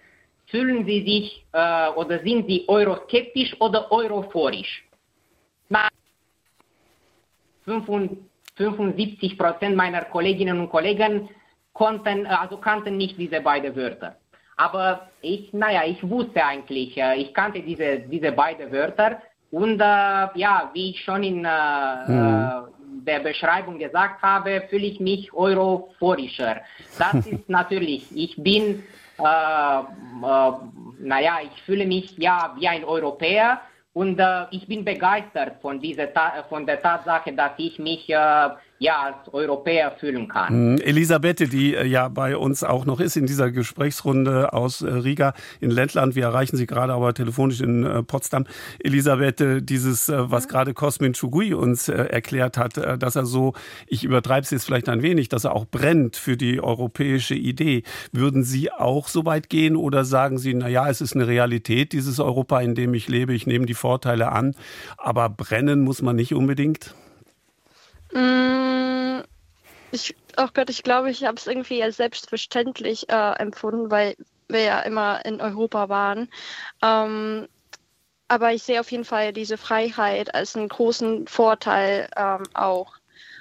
Fühlen 0.47 0.85
Sie 0.85 1.01
sich 1.03 1.45
äh, 1.53 1.89
oder 1.89 2.19
sind 2.23 2.47
Sie 2.47 2.65
euroskeptisch 2.67 3.55
oder 3.59 3.91
europhorisch? 3.91 4.84
75 7.65 9.37
Prozent 9.37 9.75
meiner 9.75 10.05
Kolleginnen 10.05 10.59
und 10.59 10.69
Kollegen 10.69 11.29
konnten, 11.73 12.25
also 12.25 12.57
kannten 12.57 12.97
nicht 12.97 13.17
diese 13.17 13.41
beiden 13.41 13.75
Wörter. 13.75 14.15
Aber 14.57 15.09
ich, 15.21 15.51
naja, 15.53 15.81
ich 15.85 16.01
wusste 16.09 16.43
eigentlich, 16.43 16.97
äh, 16.97 17.15
ich 17.17 17.33
kannte 17.33 17.61
diese, 17.61 17.99
diese 17.99 18.31
beiden 18.31 18.71
Wörter 18.71 19.21
und 19.51 19.79
äh, 19.79 19.83
ja, 19.83 20.69
wie 20.73 20.91
ich 20.91 21.03
schon 21.03 21.23
in 21.23 21.43
äh, 21.45 22.11
mhm. 22.11 23.05
der 23.05 23.19
Beschreibung 23.19 23.77
gesagt 23.77 24.21
habe, 24.21 24.63
fühle 24.69 24.85
ich 24.85 24.99
mich 24.99 25.33
europhorischer. 25.33 26.61
Das 26.97 27.13
ist 27.27 27.49
natürlich, 27.49 28.07
ich 28.15 28.41
bin, 28.41 28.83
äh, 29.19 29.23
äh, 29.23 30.51
naja, 30.99 31.39
ich 31.43 31.61
fühle 31.63 31.85
mich 31.85 32.17
ja 32.17 32.55
wie 32.57 32.67
ein 32.67 32.85
Europäer 32.85 33.59
und 33.95 34.19
äh, 34.19 34.45
ich 34.51 34.67
bin 34.67 34.83
begeistert 34.83 35.61
von, 35.61 35.79
dieser 35.79 36.09
von 36.49 36.65
der 36.65 36.81
Tatsache, 36.81 37.31
dass 37.31 37.53
ich 37.57 37.79
mich 37.79 38.09
äh, 38.09 38.49
ja, 38.77 39.03
als 39.03 39.33
Europäer 39.33 39.91
fühlen 39.91 40.27
kann. 40.27 40.49
Hm, 40.49 40.77
Elisabeth, 40.81 41.51
die 41.51 41.75
äh, 41.75 41.85
ja 41.85 42.09
bei 42.09 42.35
uns 42.35 42.63
auch 42.63 42.85
noch 42.85 42.99
ist 42.99 43.15
in 43.15 43.25
dieser 43.25 43.49
Gesprächsrunde 43.51 44.51
aus 44.51 44.81
äh, 44.81 44.91
Riga 44.91 45.33
in 45.61 45.71
Lettland. 45.71 46.15
Wir 46.15 46.25
erreichen 46.25 46.57
Sie 46.57 46.65
gerade 46.65 46.93
aber 46.93 47.13
telefonisch 47.13 47.61
in 47.61 47.85
äh, 47.85 48.03
Potsdam. 48.03 48.45
Elisabeth, 48.79 49.41
dieses, 49.69 50.09
was 50.09 50.47
gerade 50.47 50.73
Cosmin 50.73 51.13
Chugui 51.13 51.53
uns 51.53 51.87
erklärt 51.89 52.57
hat, 52.57 52.77
dass 53.01 53.15
er 53.15 53.25
so, 53.25 53.53
ich 53.87 54.03
übertreibe 54.03 54.41
es 54.41 54.51
jetzt 54.51 54.65
vielleicht 54.65 54.89
ein 54.89 55.01
wenig, 55.01 55.29
dass 55.29 55.45
er 55.45 55.55
auch 55.55 55.65
brennt 55.65 56.15
für 56.15 56.37
die 56.37 56.61
europäische 56.61 57.35
Idee. 57.35 57.83
Würden 58.11 58.43
Sie 58.43 58.71
auch 58.71 59.07
so 59.07 59.25
weit 59.25 59.49
gehen 59.49 59.75
oder 59.75 60.05
sagen 60.05 60.37
Sie, 60.37 60.53
na 60.53 60.67
ja, 60.67 60.89
es 60.89 61.01
ist 61.01 61.15
eine 61.15 61.27
Realität, 61.27 61.93
dieses 61.93 62.19
Europa, 62.19 62.59
in 62.59 62.75
dem 62.75 62.93
ich 62.93 63.07
lebe, 63.07 63.33
ich 63.33 63.47
nehme 63.47 63.65
die 63.65 63.73
Vorteile 63.73 64.31
an, 64.31 64.55
aber 64.97 65.29
brennen 65.29 65.83
muss 65.83 66.01
man 66.01 66.15
nicht 66.15 66.33
unbedingt? 66.33 66.93
Mm, 68.15 69.23
ich, 69.91 70.15
oh 70.37 70.47
Gott, 70.53 70.69
ich 70.69 70.83
glaube, 70.83 71.09
ich 71.09 71.25
habe 71.25 71.35
es 71.35 71.47
irgendwie 71.47 71.83
als 71.83 71.97
selbstverständlich 71.97 73.09
äh, 73.09 73.33
empfunden, 73.33 73.91
weil 73.91 74.15
wir 74.47 74.61
ja 74.61 74.79
immer 74.81 75.25
in 75.25 75.41
Europa 75.41 75.89
waren. 75.89 76.29
Ähm, 76.81 77.47
aber 78.27 78.53
ich 78.53 78.63
sehe 78.63 78.79
auf 78.79 78.91
jeden 78.91 79.05
Fall 79.05 79.33
diese 79.33 79.57
Freiheit 79.57 80.33
als 80.33 80.55
einen 80.55 80.69
großen 80.69 81.27
Vorteil 81.27 82.09
ähm, 82.15 82.43
auch. 82.53 82.95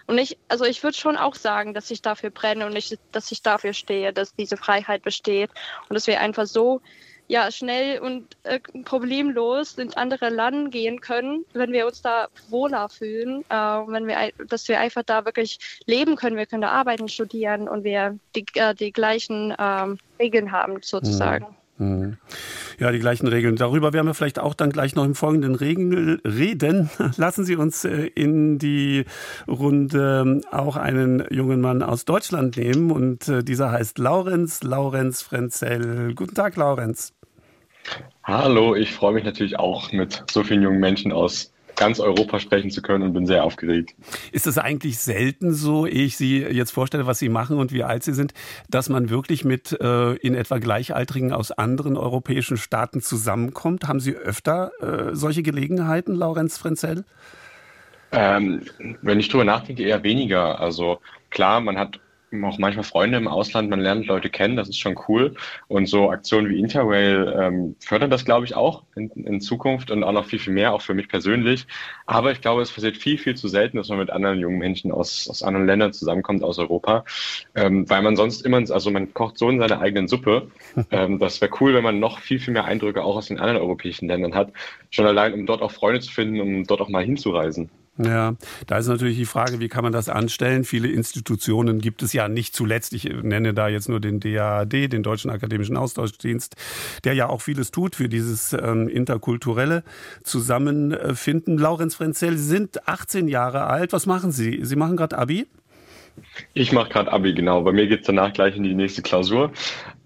Und 0.06 0.18
ich, 0.18 0.38
also 0.48 0.64
ich 0.64 0.82
würde 0.82 0.96
schon 0.96 1.16
auch 1.16 1.34
sagen, 1.34 1.72
dass 1.72 1.90
ich 1.90 2.02
dafür 2.02 2.30
brenne 2.30 2.66
und 2.66 2.76
ich, 2.76 2.98
dass 3.12 3.32
ich 3.32 3.42
dafür 3.42 3.72
stehe, 3.72 4.12
dass 4.12 4.34
diese 4.34 4.56
Freiheit 4.56 5.02
besteht 5.02 5.50
und 5.88 5.94
dass 5.94 6.06
wir 6.06 6.20
einfach 6.20 6.46
so 6.46 6.82
ja, 7.26 7.50
schnell 7.50 8.00
und 8.00 8.36
äh, 8.42 8.60
problemlos 8.84 9.78
ins 9.78 9.96
andere 9.96 10.28
Land 10.28 10.72
gehen 10.72 11.00
können, 11.00 11.44
wenn 11.54 11.72
wir 11.72 11.86
uns 11.86 12.02
da 12.02 12.28
wohler 12.48 12.88
fühlen, 12.88 13.44
äh, 13.48 13.54
wenn 13.54 14.06
wir, 14.06 14.32
dass 14.48 14.68
wir 14.68 14.78
einfach 14.78 15.02
da 15.04 15.24
wirklich 15.24 15.58
leben 15.86 16.16
können. 16.16 16.36
Wir 16.36 16.46
können 16.46 16.62
da 16.62 16.70
arbeiten, 16.70 17.08
studieren 17.08 17.68
und 17.68 17.84
wir 17.84 18.18
die, 18.34 18.44
äh, 18.54 18.74
die 18.74 18.92
gleichen 18.92 19.54
ähm, 19.58 19.98
Regeln 20.18 20.52
haben 20.52 20.82
sozusagen. 20.82 21.46
Mhm. 21.46 21.63
Ja, 21.76 22.92
die 22.92 23.00
gleichen 23.00 23.26
Regeln. 23.26 23.56
Darüber 23.56 23.92
werden 23.92 24.06
wir 24.06 24.14
vielleicht 24.14 24.38
auch 24.38 24.54
dann 24.54 24.70
gleich 24.70 24.94
noch 24.94 25.04
im 25.04 25.16
folgenden 25.16 25.56
Regen 25.56 26.20
reden. 26.24 26.88
Lassen 27.16 27.44
Sie 27.44 27.56
uns 27.56 27.84
äh, 27.84 28.06
in 28.06 28.58
die 28.58 29.04
Runde 29.48 30.40
auch 30.52 30.76
einen 30.76 31.24
jungen 31.30 31.60
Mann 31.60 31.82
aus 31.82 32.04
Deutschland 32.04 32.56
nehmen 32.56 32.92
und 32.92 33.28
äh, 33.28 33.42
dieser 33.42 33.72
heißt 33.72 33.98
Laurenz, 33.98 34.62
Laurenz 34.62 35.22
Frenzel. 35.22 36.14
Guten 36.14 36.34
Tag, 36.34 36.56
Laurenz. 36.56 37.12
Hallo, 38.22 38.74
ich 38.74 38.92
freue 38.92 39.14
mich 39.14 39.24
natürlich 39.24 39.58
auch 39.58 39.92
mit 39.92 40.22
so 40.30 40.44
vielen 40.44 40.62
jungen 40.62 40.80
Menschen 40.80 41.12
aus 41.12 41.53
ganz 41.76 42.00
Europa 42.00 42.40
sprechen 42.40 42.70
zu 42.70 42.82
können 42.82 43.04
und 43.04 43.12
bin 43.12 43.26
sehr 43.26 43.44
aufgeregt. 43.44 43.94
Ist 44.32 44.46
es 44.46 44.58
eigentlich 44.58 44.98
selten 44.98 45.52
so, 45.54 45.86
ehe 45.86 46.04
ich 46.04 46.16
Sie 46.16 46.38
jetzt 46.38 46.70
vorstelle, 46.70 47.06
was 47.06 47.18
Sie 47.18 47.28
machen 47.28 47.58
und 47.58 47.72
wie 47.72 47.82
alt 47.82 48.02
Sie 48.02 48.14
sind, 48.14 48.34
dass 48.70 48.88
man 48.88 49.10
wirklich 49.10 49.44
mit 49.44 49.72
äh, 49.80 50.14
in 50.14 50.34
etwa 50.34 50.58
Gleichaltrigen 50.58 51.32
aus 51.32 51.52
anderen 51.52 51.96
europäischen 51.96 52.56
Staaten 52.56 53.00
zusammenkommt? 53.00 53.88
Haben 53.88 54.00
Sie 54.00 54.14
öfter 54.14 54.72
äh, 54.80 55.14
solche 55.14 55.42
Gelegenheiten, 55.42 56.14
Laurenz 56.14 56.58
Frenzel? 56.58 57.04
Ähm, 58.12 58.62
wenn 59.02 59.18
ich 59.18 59.28
drüber 59.28 59.44
nachdenke, 59.44 59.82
eher 59.82 60.02
weniger. 60.02 60.60
Also 60.60 61.00
klar, 61.30 61.60
man 61.60 61.76
hat 61.76 61.98
auch 62.42 62.58
manchmal 62.58 62.84
Freunde 62.84 63.18
im 63.18 63.28
Ausland, 63.28 63.70
man 63.70 63.80
lernt 63.80 64.06
Leute 64.06 64.30
kennen, 64.30 64.56
das 64.56 64.68
ist 64.68 64.78
schon 64.78 64.98
cool. 65.08 65.34
Und 65.68 65.86
so 65.86 66.10
Aktionen 66.10 66.48
wie 66.48 66.58
Interrail 66.58 67.34
ähm, 67.38 67.76
fördern 67.80 68.10
das, 68.10 68.24
glaube 68.24 68.46
ich, 68.46 68.56
auch 68.56 68.84
in, 68.96 69.10
in, 69.10 69.40
Zukunft 69.40 69.90
und 69.90 70.02
auch 70.02 70.12
noch 70.12 70.24
viel, 70.24 70.38
viel 70.38 70.54
mehr, 70.54 70.72
auch 70.72 70.80
für 70.80 70.94
mich 70.94 71.08
persönlich. 71.08 71.66
Aber 72.06 72.32
ich 72.32 72.40
glaube, 72.40 72.62
es 72.62 72.72
passiert 72.72 72.96
viel, 72.96 73.18
viel 73.18 73.36
zu 73.36 73.48
selten, 73.48 73.76
dass 73.76 73.88
man 73.90 73.98
mit 73.98 74.10
anderen 74.10 74.38
jungen 74.38 74.58
Menschen 74.58 74.90
aus, 74.90 75.28
aus 75.28 75.42
anderen 75.42 75.66
Ländern 75.66 75.92
zusammenkommt, 75.92 76.42
aus 76.42 76.58
Europa, 76.58 77.04
ähm, 77.54 77.88
weil 77.88 78.02
man 78.02 78.16
sonst 78.16 78.44
immer, 78.44 78.56
also 78.56 78.90
man 78.90 79.12
kocht 79.12 79.38
so 79.38 79.50
in 79.50 79.58
seiner 79.58 79.80
eigenen 79.80 80.08
Suppe. 80.08 80.50
Ähm, 80.90 81.18
das 81.18 81.40
wäre 81.40 81.50
cool, 81.60 81.74
wenn 81.74 81.82
man 81.82 81.98
noch 81.98 82.18
viel, 82.18 82.38
viel 82.38 82.52
mehr 82.52 82.66
Eindrücke 82.66 83.02
auch 83.02 83.16
aus 83.16 83.26
den 83.26 83.40
anderen 83.40 83.60
europäischen 83.60 84.06
Ländern 84.06 84.34
hat. 84.34 84.52
Schon 84.90 85.06
allein, 85.06 85.32
um 85.32 85.46
dort 85.46 85.62
auch 85.62 85.70
Freunde 85.70 86.00
zu 86.00 86.12
finden, 86.12 86.40
um 86.40 86.64
dort 86.64 86.80
auch 86.80 86.88
mal 86.88 87.04
hinzureisen. 87.04 87.70
Ja, 87.96 88.34
da 88.66 88.78
ist 88.78 88.88
natürlich 88.88 89.16
die 89.16 89.24
Frage, 89.24 89.60
wie 89.60 89.68
kann 89.68 89.84
man 89.84 89.92
das 89.92 90.08
anstellen? 90.08 90.64
Viele 90.64 90.88
Institutionen 90.88 91.80
gibt 91.80 92.02
es 92.02 92.12
ja 92.12 92.28
nicht 92.28 92.54
zuletzt. 92.54 92.92
Ich 92.92 93.04
nenne 93.04 93.54
da 93.54 93.68
jetzt 93.68 93.88
nur 93.88 94.00
den 94.00 94.18
DAAD, 94.18 94.72
den 94.92 95.04
Deutschen 95.04 95.30
Akademischen 95.30 95.76
Austauschdienst, 95.76 96.56
der 97.04 97.14
ja 97.14 97.28
auch 97.28 97.40
vieles 97.40 97.70
tut 97.70 97.94
für 97.94 98.08
dieses 98.08 98.52
ähm, 98.52 98.88
interkulturelle 98.88 99.84
Zusammenfinden. 100.24 101.56
Laurenz 101.56 101.94
Frenzel, 101.94 102.36
Sie 102.36 102.44
sind 102.44 102.88
18 102.88 103.28
Jahre 103.28 103.66
alt. 103.66 103.92
Was 103.92 104.06
machen 104.06 104.32
Sie? 104.32 104.64
Sie 104.64 104.76
machen 104.76 104.96
gerade 104.96 105.16
Abi? 105.16 105.46
Ich 106.52 106.72
mache 106.72 106.88
gerade 106.90 107.12
Abi, 107.12 107.32
genau. 107.32 107.62
Bei 107.62 107.72
mir 107.72 107.86
geht 107.86 108.00
es 108.00 108.06
danach 108.06 108.32
gleich 108.32 108.56
in 108.56 108.64
die 108.64 108.74
nächste 108.74 109.02
Klausur. 109.02 109.52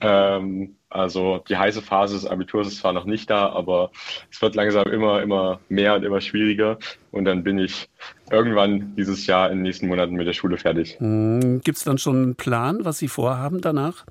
Ähm, 0.01 0.78
also 0.91 1.45
die 1.49 1.57
heiße 1.57 1.83
Phase 1.83 2.15
des 2.15 2.27
Abiturs 2.27 2.69
ist 2.69 2.79
zwar 2.79 2.93
noch 2.93 3.05
nicht 3.05 3.29
da, 3.29 3.51
aber 3.51 3.91
es 4.31 4.41
wird 4.41 4.55
langsam 4.55 4.87
immer, 4.87 5.23
immer 5.23 5.61
mehr 5.69 5.95
und 5.95 6.05
immer 6.05 6.21
schwieriger. 6.21 6.79
Und 7.13 7.25
dann 7.27 7.45
bin 7.45 7.59
ich 7.59 7.89
irgendwann 8.31 8.95
dieses 8.97 9.27
Jahr 9.27 9.51
in 9.51 9.59
den 9.59 9.63
nächsten 9.63 9.89
Monaten 9.89 10.15
mit 10.15 10.27
der 10.27 10.33
Schule 10.33 10.57
fertig. 10.57 10.97
Hm, 10.99 11.61
Gibt 11.63 11.79
es 11.79 11.85
dann 11.85 11.99
schon 11.99 12.17
einen 12.17 12.35
Plan, 12.37 12.85
was 12.85 12.99
Sie 12.99 13.09
vorhaben 13.09 13.61
danach? 13.61 14.07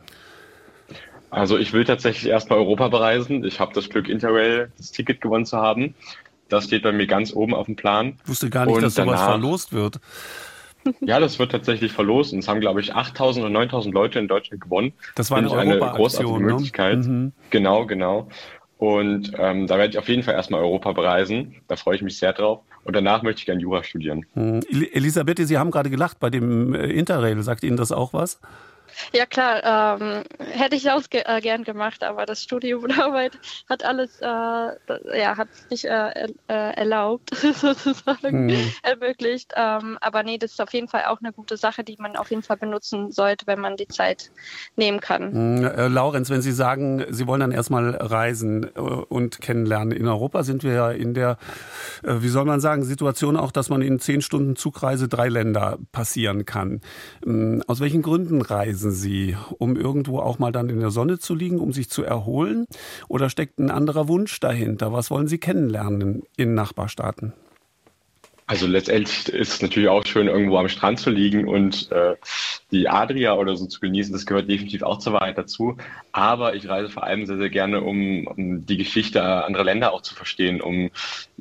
Also 1.29 1.57
ich 1.57 1.74
will 1.74 1.84
tatsächlich 1.84 2.29
erstmal 2.29 2.60
Europa 2.60 2.88
bereisen. 2.88 3.43
Ich 3.43 3.60
habe 3.60 3.74
das 3.74 3.89
Glück, 3.89 4.07
Interrail 4.07 4.72
das 4.77 4.91
Ticket 4.91 5.19
gewonnen 5.19 5.46
zu 5.46 5.57
haben. 5.57 5.96
Das 6.50 6.65
steht 6.65 6.84
bei 6.84 6.91
mir 6.91 7.07
ganz 7.07 7.34
oben 7.34 7.53
auf 7.53 7.65
dem 7.65 7.75
Plan. 7.75 8.19
Ich 8.24 8.29
wusste 8.29 8.50
gar 8.50 8.65
nicht, 8.65 8.75
und 8.75 8.81
dass 8.81 8.96
sowas 8.96 9.19
danach, 9.19 9.31
verlost 9.31 9.74
wird. 9.74 10.00
Ja, 11.01 11.20
das 11.20 11.39
wird 11.39 11.51
tatsächlich 11.51 11.91
verlost. 11.91 12.34
Und 12.34 12.39
es 12.39 12.48
haben, 12.48 12.60
glaube 12.60 12.82
ich, 12.82 12.94
8000 12.94 13.46
oder 13.46 13.53
9000 13.53 13.94
Leute 13.94 14.20
in 14.20 14.27
Deutschland 14.27 14.62
gewonnen. 14.62 14.94
Das 15.15 15.32
war 15.32 15.38
eine, 15.38 15.51
eine 15.51 15.77
großartige 15.77 16.39
ne? 16.39 16.51
Möglichkeit. 16.51 17.00
Ne? 17.00 17.08
Mhm. 17.08 17.32
Genau, 17.50 17.86
genau. 17.86 18.27
Und 18.77 19.32
ähm, 19.38 19.65
da 19.65 19.77
werde 19.77 19.91
ich 19.91 19.98
auf 19.98 20.08
jeden 20.08 20.22
Fall 20.24 20.36
erstmal 20.36 20.62
Europa 20.62 20.91
bereisen. 20.91 21.56
Da 21.67 21.75
freue 21.75 21.96
ich 21.96 22.01
mich 22.03 22.17
sehr 22.17 22.34
drauf. 22.34 22.60
Und 22.84 22.96
danach 22.96 23.24
möchte 23.24 23.39
ich 23.39 23.46
gerne 23.46 23.62
Jura 23.62 23.84
studieren. 23.84 24.25
Hm. 24.34 24.62
Elisabeth, 24.70 25.39
Sie 25.39 25.58
haben 25.58 25.72
gerade 25.72 25.89
gelacht 25.89 26.20
bei 26.20 26.29
dem 26.29 26.75
äh, 26.75 26.86
Interrail. 26.86 27.41
Sagt 27.41 27.63
Ihnen 27.63 27.77
das 27.77 27.91
auch 27.91 28.13
was? 28.13 28.39
Ja 29.13 29.25
klar, 29.25 30.00
ähm, 30.00 30.24
hätte 30.39 30.75
ich 30.75 30.89
auch 30.92 31.04
ge 31.10 31.24
äh, 31.25 31.42
gern 31.42 31.63
gemacht, 31.63 32.04
aber 32.04 32.25
das 32.25 32.44
Studium 32.44 32.84
und 32.84 33.00
Arbeit 33.00 33.39
hat 33.70 33.84
alles, 33.84 34.20
äh, 34.22 34.25
ja, 34.25 35.38
hat 35.38 35.50
nicht 35.70 35.86
äh, 35.86 36.27
äh 36.48 36.77
erlaubt, 36.77 37.30
sozusagen, 37.56 38.50
hm. 38.50 38.72
ermöglicht. 38.84 39.54
Ähm, 39.56 39.98
aber 40.01 40.24
nee, 40.24 40.38
das 40.38 40.51
ist 40.51 40.62
auf 40.62 40.74
jeden 40.74 40.88
Fall 40.88 41.06
auch 41.06 41.20
eine 41.20 41.32
gute 41.32 41.58
Sache, 41.58 41.84
die 41.84 41.96
man 42.00 42.16
auf 42.16 42.30
jeden 42.30 42.44
Fall 42.44 42.58
benutzen 42.58 43.12
sollte, 43.12 43.48
wenn 43.48 43.60
man 43.60 43.77
die 43.77 43.88
Zeit 43.88 44.32
nehmen 44.75 45.00
kann. 45.00 45.32
Hm, 45.32 45.63
äh, 45.66 45.88
Laurenz, 45.88 46.30
wenn 46.30 46.42
Sie 46.42 46.51
sagen, 46.51 47.06
Sie 47.10 47.27
wollen 47.27 47.42
dann 47.42 47.51
erstmal 47.51 47.96
reisen 47.96 48.63
äh, 48.75 48.80
und 48.80 49.42
kennenlernen. 49.42 49.92
In 49.92 50.08
Europa 50.08 50.44
sind 50.44 50.63
wir 50.63 50.74
ja 50.74 50.92
in 50.92 51.13
der, 51.13 51.38
wie 52.04 52.30
soll 52.30 52.46
man 52.46 52.60
sagen, 52.60 52.84
Situation 52.84 53.38
auch, 53.38 53.51
dass 53.51 53.70
man 53.70 53.82
in 53.82 54.00
zehn 54.00 54.22
Stunden 54.22 54.56
Zugreise 54.56 55.08
drei 55.08 55.30
Länder 55.30 55.77
passieren 55.92 56.46
kann. 56.46 56.82
Ähm, 57.25 57.63
aus 57.68 57.80
welchen 57.80 58.01
Gründen 58.01 58.42
reisen 58.42 58.87
reisen 58.88 58.91
Sie, 58.91 59.36
um 59.58 59.75
irgendwo 59.75 60.20
auch 60.20 60.39
mal 60.39 60.51
dann 60.51 60.70
in 60.70 60.79
der 60.79 60.91
Sonne 60.91 61.20
zu 61.20 61.36
liegen, 61.36 61.60
um 61.60 61.74
sich 61.74 61.89
zu 61.89 62.03
erholen? 62.03 62.65
Oder 63.08 63.29
steckt 63.29 63.60
ein 63.60 63.72
anderer 63.72 64.08
Wunsch 64.08 64.39
dahinter? 64.39 64.94
Was 64.94 65.12
wollen 65.12 65.27
Sie 65.27 65.38
kennenlernen 65.38 66.24
in 66.38 66.53
Nachbarstaaten? 66.53 67.34
Also 68.50 68.65
letztendlich 68.65 69.27
ist 69.27 69.56
es 69.56 69.62
natürlich 69.62 69.89
auch 69.89 70.06
schön, 70.06 70.27
irgendwo 70.27 70.58
am 70.58 70.70
Strand 70.70 71.01
zu 71.01 71.10
liegen 71.10 71.50
und 71.50 71.91
äh, 71.91 72.15
die 72.72 72.88
Adria 72.88 73.34
oder 73.34 73.58
so 73.58 73.65
zu 73.65 73.82
genießen. 73.82 74.13
Das 74.13 74.25
gehört 74.25 74.50
definitiv 74.50 74.84
auch 74.84 75.00
zur 75.00 75.12
Wahrheit 75.12 75.38
dazu. 75.38 75.75
Aber 76.13 76.56
ich 76.56 76.70
reise 76.70 76.88
vor 76.88 77.03
allem 77.03 77.25
sehr, 77.25 77.36
sehr 77.36 77.50
gerne, 77.50 77.82
um, 77.82 78.25
um 78.25 78.65
die 78.65 78.77
Geschichte 78.77 79.22
anderer 79.22 79.65
Länder 79.65 79.91
auch 79.91 80.01
zu 80.01 80.15
verstehen, 80.15 80.62
um 80.62 80.91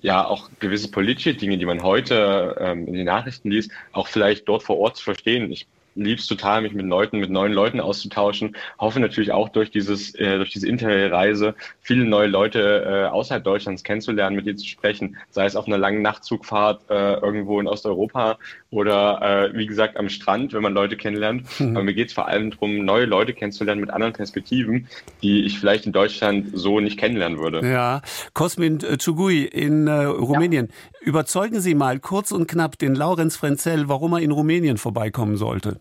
ja 0.03 0.27
auch 0.27 0.51
gewisse 0.59 0.91
politische 0.91 1.35
Dinge, 1.35 1.59
die 1.59 1.65
man 1.65 1.85
heute 1.85 2.57
ähm, 2.59 2.89
in 2.89 2.95
den 2.95 3.07
Nachrichten 3.07 3.53
liest, 3.53 3.71
auch 3.93 4.09
vielleicht 4.09 4.49
dort 4.49 4.65
vor 4.65 4.79
Ort 4.79 4.97
zu 4.97 5.05
verstehen. 5.05 5.53
Ich 5.53 5.69
lieb's 5.97 6.27
total, 6.27 6.63
mich 6.63 6.73
mit 6.73 6.87
Leuten, 6.87 7.19
mit 7.19 7.31
neuen 7.31 7.53
Leuten 7.53 7.81
auszutauschen. 7.81 8.57
Hoffe 8.79 9.01
natürlich 9.01 9.33
auch 9.33 9.49
durch 9.49 9.71
dieses, 9.71 10.15
äh, 10.15 10.37
durch 10.37 10.51
diese 10.51 10.69
Interrail-Reise 10.69 11.55
viele 11.81 12.05
neue 12.05 12.29
Leute 12.29 12.85
äh, 12.87 13.05
außerhalb 13.09 13.43
Deutschlands 13.43 13.83
kennenzulernen, 13.83 14.37
mit 14.37 14.47
denen 14.47 14.59
zu 14.59 14.67
sprechen, 14.67 15.17
sei 15.31 15.47
es 15.47 15.57
auf 15.57 15.67
einer 15.67 15.79
langen 15.79 16.03
Nachtzugfahrt 16.03 16.83
äh, 16.91 17.15
irgendwo 17.15 17.61
in 17.61 17.67
Osteuropa 17.67 18.39
oder 18.71 19.51
äh, 19.53 19.57
wie 19.57 19.67
gesagt 19.67 19.97
am 19.97 20.09
Strand, 20.09 20.53
wenn 20.53 20.63
man 20.63 20.75
Leute 20.75 20.97
kennenlernt. 20.97 21.45
Mhm. 21.59 21.77
Aber 21.77 21.85
mir 21.85 21.95
geht's 21.95 22.13
vor 22.13 22.29
allem 22.29 22.51
darum, 22.51 22.85
neue 22.85 23.07
Leute 23.07 23.33
kennenzulernen 23.33 23.81
mit 23.81 23.91
anderen 23.91 24.13
Perspektiven, 24.13 24.89
die 25.23 25.45
ich 25.45 25.59
vielleicht 25.59 25.87
in 25.87 25.93
Deutschland 25.93 26.51
so 26.53 26.81
nicht 26.81 26.99
kennenlernen 26.99 27.39
würde. 27.39 27.67
Ja, 27.67 28.03
Cosmin 28.35 28.79
Chugui 28.99 29.45
in 29.45 29.87
äh, 29.87 30.05
Rumänien. 30.05 30.69
Überzeugen 31.07 31.61
Sie 31.61 31.77
mal 31.77 32.01
kurz 32.01 32.33
und 32.33 32.49
knapp 32.49 32.79
den 32.79 32.97
Laurenz 32.97 33.37
Frenzel, 33.37 33.89
warum 33.89 34.15
er 34.15 34.19
in 34.19 34.33
Rumänien 34.33 34.77
vorbeikommen 34.77 35.37
sollte. 35.37 35.79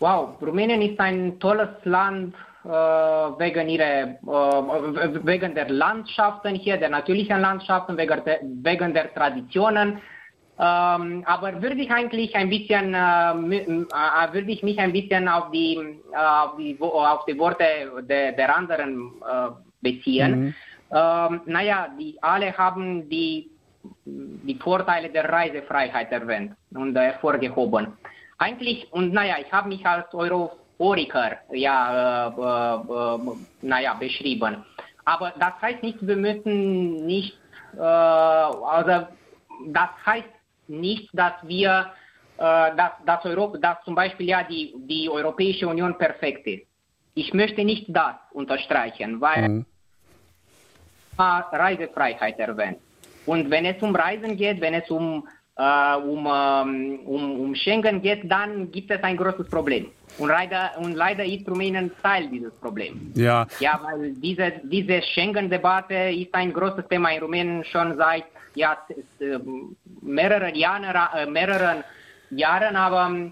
Wow, 0.00 0.36
Rumänien 0.42 0.82
ist 0.82 1.00
ein 1.00 1.40
tolles 1.40 1.70
Land 1.84 2.34
äh, 2.62 2.68
wegen, 2.68 3.70
ihrer, 3.70 4.18
äh, 4.20 5.24
wegen 5.24 5.54
der 5.54 5.70
Landschaften 5.70 6.56
hier, 6.56 6.76
der 6.76 6.90
natürlichen 6.90 7.40
Landschaften, 7.40 7.96
wegen 7.96 8.22
der, 8.26 8.40
wegen 8.42 8.92
der 8.92 9.14
Traditionen. 9.14 9.98
Ähm, 10.58 11.24
aber 11.24 11.62
würde 11.62 11.76
ich 11.76 11.90
eigentlich 11.90 12.36
ein 12.36 12.50
bisschen, 12.50 12.92
äh, 12.92 12.98
äh 12.98 14.32
würde 14.34 14.52
ich 14.52 14.62
mich 14.62 14.78
ein 14.78 14.92
bisschen 14.92 15.26
auf 15.26 15.50
die, 15.52 15.76
äh, 16.12 16.16
auf 16.16 16.56
die, 16.58 16.76
auf 16.78 17.24
die 17.24 17.38
Worte 17.38 17.64
der, 18.02 18.32
der 18.32 18.54
anderen 18.54 19.10
äh, 19.22 19.48
beziehen. 19.80 20.38
Mhm. 20.38 20.54
Ähm, 20.92 21.40
naja, 21.46 21.88
die 21.98 22.16
alle 22.22 22.56
haben 22.56 23.08
die, 23.08 23.50
die 24.04 24.54
Vorteile 24.56 25.10
der 25.10 25.28
Reisefreiheit 25.30 26.12
erwähnt 26.12 26.52
und 26.72 26.96
hervorgehoben 26.96 27.96
eigentlich, 28.38 28.92
und 28.92 29.12
naja, 29.12 29.36
ich 29.40 29.52
habe 29.52 29.68
mich 29.68 29.84
als 29.86 30.12
Europhoriker 30.12 31.38
ja, 31.52 32.28
äh, 32.28 32.74
äh, 32.76 33.36
naja, 33.62 33.94
beschrieben. 33.94 34.64
Aber 35.04 35.32
das 35.38 35.52
heißt 35.60 35.82
nicht, 35.82 36.06
wir 36.06 36.16
müssen 36.16 37.06
nicht, 37.06 37.38
äh, 37.76 37.80
also 37.80 39.06
das 39.66 39.90
heißt 40.04 40.28
nicht, 40.68 41.08
dass 41.12 41.34
wir, 41.42 41.92
äh, 42.38 42.76
dass, 42.76 42.92
dass, 43.06 43.24
Europa, 43.24 43.58
dass 43.58 43.84
zum 43.84 43.94
Beispiel 43.94 44.28
ja 44.28 44.42
die, 44.42 44.74
die 44.78 45.08
Europäische 45.08 45.68
Union 45.68 45.96
perfekt 45.96 46.46
ist. 46.46 46.66
Ich 47.14 47.32
möchte 47.32 47.64
nicht 47.64 47.86
das 47.88 48.16
unterstreichen, 48.32 49.20
weil 49.20 49.48
mhm. 49.48 49.66
Reisefreiheit 51.16 52.38
erwähnt. 52.40 52.78
Und 53.26 53.50
wenn 53.50 53.64
es 53.64 53.82
um 53.82 53.94
Reisen 53.94 54.36
geht, 54.36 54.60
wenn 54.60 54.74
es 54.74 54.90
um 54.90 55.26
äh, 55.56 55.96
um, 55.96 56.26
ähm, 56.26 57.00
um, 57.06 57.40
um 57.40 57.54
Schengen 57.54 58.02
geht, 58.02 58.30
dann 58.30 58.70
gibt 58.70 58.90
es 58.90 59.02
ein 59.02 59.16
großes 59.16 59.48
Problem. 59.48 59.86
Und 60.18 60.28
leider, 60.28 60.72
und 60.78 60.94
leider 60.94 61.24
ist 61.24 61.48
Rumänien 61.48 61.92
Teil 62.02 62.28
dieses 62.28 62.52
Problems. 62.54 63.16
Ja. 63.16 63.46
Ja, 63.60 63.80
weil 63.82 64.14
diese, 64.14 64.52
diese 64.64 65.02
Schengen-Debatte 65.02 65.94
ist 65.94 66.34
ein 66.34 66.52
großes 66.52 66.88
Thema 66.88 67.10
in 67.10 67.22
Rumänien 67.22 67.64
schon 67.64 67.96
seit 67.96 68.24
ja, 68.54 68.76
mehreren 70.02 70.54
Jahren, 70.54 70.84
äh, 70.84 71.26
mehreren 71.26 71.84
Jahren 72.30 72.76
aber 72.76 73.10
äh, 73.10 73.30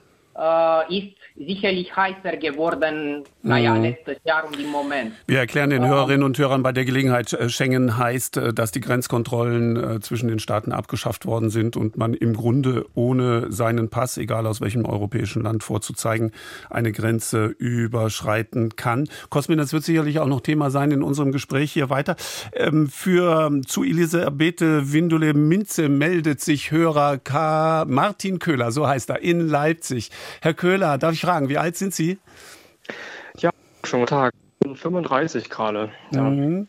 ist 0.89 1.15
sicherlich 1.37 1.95
heißer 1.95 2.37
geworden, 2.37 3.25
naja, 3.43 3.75
mhm. 3.75 3.83
letztes 3.83 4.19
Jahr 4.25 4.47
und 4.47 4.59
im 4.59 4.71
Moment. 4.71 5.13
Wir 5.27 5.39
erklären 5.39 5.71
den 5.71 5.87
Hörerinnen 5.87 6.23
und 6.23 6.39
Hörern 6.39 6.63
bei 6.63 6.73
der 6.73 6.85
Gelegenheit, 6.85 7.33
äh, 7.33 7.49
Schengen 7.49 7.97
heißt, 7.97 8.37
äh, 8.37 8.55
dass 8.55 8.71
die 8.71 8.81
Grenzkontrollen 8.81 9.77
äh, 9.77 10.01
zwischen 10.01 10.29
den 10.29 10.39
Staaten 10.39 10.73
abgeschafft 10.73 11.27
worden 11.27 11.51
sind 11.51 11.77
und 11.77 11.97
man 11.97 12.15
im 12.15 12.35
Grunde 12.35 12.87
ohne 12.95 13.51
seinen 13.51 13.89
Pass, 13.89 14.19
egal 14.19 14.47
aus 14.47 14.61
welchem 14.61 14.85
europäischen 14.85 15.43
Land 15.43 15.63
vorzuzeigen, 15.63 16.33
eine 16.71 16.93
Grenze 16.93 17.47
überschreiten 17.47 18.77
kann. 18.77 19.09
Cosmin, 19.31 19.59
das 19.59 19.73
wird 19.73 19.85
sicherlich 19.85 20.19
auch 20.19 20.27
noch 20.27 20.41
Thema 20.41 20.71
sein 20.71 20.91
in 20.91 21.03
unserem 21.03 21.33
Gespräch 21.33 21.73
hier 21.73 21.91
weiter. 21.91 22.17
Ähm, 22.55 22.89
für 22.89 23.51
zu 23.67 23.83
Elisabeth 23.85 24.61
Windule 24.61 25.35
Minze 25.35 25.89
meldet 25.89 26.41
sich 26.41 26.71
Hörer 26.71 27.19
K. 27.19 27.85
Martin 27.87 28.39
Köhler, 28.39 28.71
so 28.71 28.87
heißt 28.87 29.11
er, 29.11 29.23
in 29.23 29.49
Leipzig. 29.49 30.11
Herr 30.41 30.55
Köhler, 30.55 30.99
darf 30.99 31.13
ich 31.13 31.21
fragen, 31.21 31.49
wie 31.49 31.59
alt 31.59 31.77
sind 31.77 31.95
Sie? 31.95 32.19
Ja, 33.39 33.51
schönen 33.85 34.03
guten 34.03 34.11
Tag. 34.11 34.35
Ich 34.61 34.67
bin 34.67 34.77
35 34.77 35.51
gerade. 35.51 35.91
Ja. 36.13 36.23
Mhm. 36.23 36.69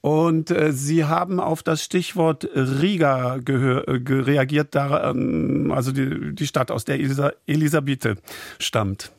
Und 0.00 0.50
äh, 0.50 0.72
Sie 0.72 1.04
haben 1.04 1.40
auf 1.40 1.62
das 1.62 1.82
Stichwort 1.82 2.48
Riga 2.54 3.36
äh, 3.36 3.42
reagiert, 3.50 4.74
da, 4.74 5.10
ähm, 5.10 5.72
also 5.74 5.92
die, 5.92 6.34
die, 6.34 6.46
Stadt, 6.46 6.70
aus 6.70 6.84
der 6.84 6.96
Elisa 6.96 7.32
Elisabeth 7.46 8.16
stammt. 8.58 9.10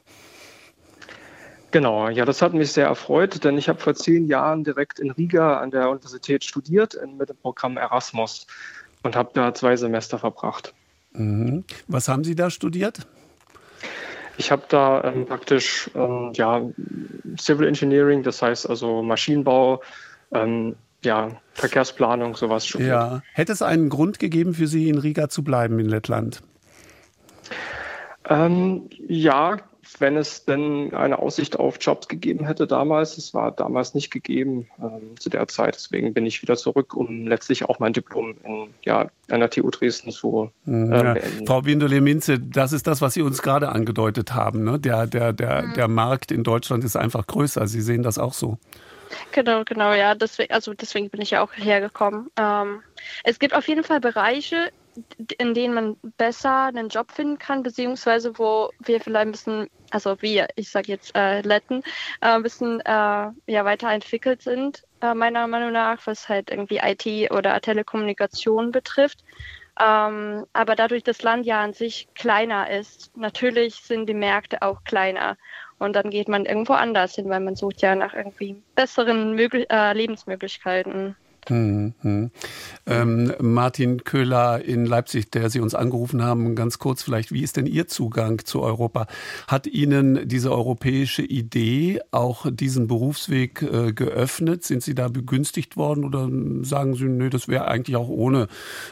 Genau, 1.71 2.09
ja, 2.09 2.25
das 2.25 2.41
hat 2.41 2.53
mich 2.53 2.71
sehr 2.71 2.87
erfreut, 2.87 3.43
denn 3.43 3.57
ich 3.57 3.69
habe 3.69 3.79
vor 3.79 3.93
zehn 3.93 4.25
Jahren 4.25 4.63
direkt 4.63 4.99
in 4.99 5.11
Riga 5.11 5.59
an 5.59 5.69
der 5.69 5.89
Universität 5.89 6.43
studiert 6.43 6.97
mit 7.17 7.29
dem 7.29 7.37
Programm 7.37 7.77
Erasmus 7.77 8.47
und 9.03 9.15
habe 9.15 9.29
da 9.33 9.53
zwei 9.53 9.75
Semester 9.75 10.17
verbracht. 10.17 10.73
Mhm. 11.13 11.63
Was 11.87 12.07
haben 12.07 12.23
Sie 12.23 12.35
da 12.35 12.49
studiert? 12.49 13.05
Ich 14.39 14.51
habe 14.51 14.63
da 14.69 15.03
ähm, 15.03 15.25
praktisch 15.25 15.91
ähm, 15.95 16.31
ja, 16.33 16.61
Civil 17.37 17.67
Engineering, 17.67 18.23
das 18.23 18.41
heißt 18.41 18.69
also 18.69 19.03
Maschinenbau, 19.03 19.81
ähm, 20.31 20.77
ja, 21.03 21.31
Verkehrsplanung, 21.53 22.37
sowas 22.37 22.65
studiert. 22.65 22.89
Ja. 22.89 23.21
Hätte 23.33 23.51
es 23.51 23.61
einen 23.61 23.89
Grund 23.89 24.17
gegeben 24.17 24.53
für 24.53 24.67
Sie, 24.67 24.87
in 24.87 24.97
Riga 24.97 25.27
zu 25.27 25.43
bleiben 25.43 25.77
in 25.79 25.87
Lettland? 25.87 26.41
Ähm, 28.29 28.89
ja, 29.07 29.57
wenn 29.97 30.17
es 30.17 30.45
denn 30.45 30.93
eine 30.93 31.19
Aussicht 31.19 31.57
auf 31.57 31.77
Jobs 31.79 32.07
gegeben 32.07 32.45
hätte 32.45 32.67
damals. 32.67 33.17
Es 33.17 33.33
war 33.33 33.51
damals 33.51 33.93
nicht 33.93 34.11
gegeben 34.11 34.67
ähm, 34.79 35.19
zu 35.19 35.29
der 35.29 35.47
Zeit. 35.47 35.75
Deswegen 35.75 36.13
bin 36.13 36.25
ich 36.25 36.41
wieder 36.41 36.55
zurück, 36.55 36.93
um 36.93 37.27
letztlich 37.27 37.65
auch 37.65 37.79
mein 37.79 37.93
Diplom 37.93 38.35
in 38.43 38.73
ja, 38.83 39.09
einer 39.29 39.49
TU 39.49 39.69
Dresden 39.69 40.11
zu 40.11 40.51
äh, 40.67 40.71
ja. 40.71 41.15
Frau 41.45 41.65
Windole-Minze, 41.65 42.39
das 42.39 42.73
ist 42.73 42.87
das, 42.87 43.01
was 43.01 43.13
Sie 43.13 43.21
uns 43.21 43.41
gerade 43.41 43.69
angedeutet 43.69 44.33
haben. 44.33 44.63
Ne? 44.63 44.79
Der, 44.79 45.07
der, 45.07 45.33
der, 45.33 45.63
mhm. 45.63 45.73
der 45.73 45.87
Markt 45.87 46.31
in 46.31 46.43
Deutschland 46.43 46.83
ist 46.83 46.95
einfach 46.95 47.25
größer. 47.25 47.67
Sie 47.67 47.81
sehen 47.81 48.03
das 48.03 48.17
auch 48.17 48.33
so. 48.33 48.57
Genau, 49.31 49.63
genau, 49.63 49.93
ja. 49.93 50.15
Deswegen, 50.15 50.53
also 50.53 50.73
deswegen 50.73 51.09
bin 51.09 51.21
ich 51.21 51.31
ja 51.31 51.41
auch 51.41 51.51
hergekommen. 51.53 52.29
Ähm, 52.37 52.81
es 53.23 53.39
gibt 53.39 53.55
auf 53.55 53.67
jeden 53.67 53.83
Fall 53.83 53.99
Bereiche, 53.99 54.71
in 55.37 55.53
denen 55.53 55.73
man 55.73 55.97
besser 56.17 56.65
einen 56.65 56.89
Job 56.89 57.11
finden 57.11 57.39
kann, 57.39 57.63
beziehungsweise 57.63 58.37
wo 58.37 58.69
wir 58.79 58.99
vielleicht 58.99 59.27
ein 59.27 59.31
bisschen, 59.31 59.69
also 59.91 60.21
wir, 60.21 60.47
ich 60.55 60.69
sage 60.69 60.87
jetzt 60.87 61.15
äh, 61.15 61.41
Letten, 61.41 61.81
äh, 62.21 62.27
ein 62.27 62.43
bisschen 62.43 62.79
äh, 62.81 62.83
ja, 63.47 63.65
weiterentwickelt 63.65 64.41
sind, 64.41 64.83
äh, 65.01 65.13
meiner 65.13 65.47
Meinung 65.47 65.71
nach, 65.71 66.05
was 66.05 66.27
halt 66.27 66.51
irgendwie 66.51 66.79
IT 66.83 67.31
oder 67.31 67.59
Telekommunikation 67.61 68.71
betrifft. 68.71 69.23
Ähm, 69.81 70.45
aber 70.51 70.75
dadurch 70.75 71.03
das 71.03 71.21
Land 71.23 71.45
ja 71.45 71.61
an 71.61 71.73
sich 71.73 72.09
kleiner 72.13 72.69
ist, 72.69 73.15
natürlich 73.15 73.75
sind 73.75 74.07
die 74.07 74.13
Märkte 74.13 74.61
auch 74.61 74.83
kleiner. 74.83 75.37
Und 75.77 75.95
dann 75.95 76.09
geht 76.09 76.27
man 76.27 76.45
irgendwo 76.45 76.73
anders 76.73 77.15
hin, 77.15 77.29
weil 77.29 77.39
man 77.39 77.55
sucht 77.55 77.81
ja 77.81 77.95
nach 77.95 78.13
irgendwie 78.13 78.61
besseren 78.75 79.33
Möglich 79.35 79.67
äh, 79.69 79.93
Lebensmöglichkeiten. 79.93 81.15
Mhm. 81.47 82.31
Ähm, 82.85 83.33
Martin 83.39 84.03
Köhler 84.03 84.63
in 84.63 84.85
Leipzig, 84.85 85.31
der 85.31 85.49
Sie 85.49 85.59
uns 85.59 85.75
angerufen 85.75 86.23
haben, 86.23 86.55
ganz 86.55 86.79
kurz 86.79 87.03
vielleicht, 87.03 87.31
wie 87.31 87.43
ist 87.43 87.57
denn 87.57 87.65
Ihr 87.65 87.87
Zugang 87.87 88.45
zu 88.45 88.61
Europa? 88.61 89.07
Hat 89.47 89.67
Ihnen 89.67 90.27
diese 90.27 90.51
europäische 90.51 91.21
Idee 91.21 92.01
auch 92.11 92.45
diesen 92.49 92.87
Berufsweg 92.87 93.61
äh, 93.61 93.93
geöffnet? 93.93 94.63
Sind 94.63 94.83
Sie 94.83 94.95
da 94.95 95.07
begünstigt 95.07 95.77
worden 95.77 96.03
oder 96.03 96.29
sagen 96.65 96.95
Sie, 96.95 97.05
nö, 97.05 97.29
das 97.29 97.47
wäre 97.47 97.67
eigentlich 97.67 97.95
auch 97.95 98.09
ohne 98.09 98.47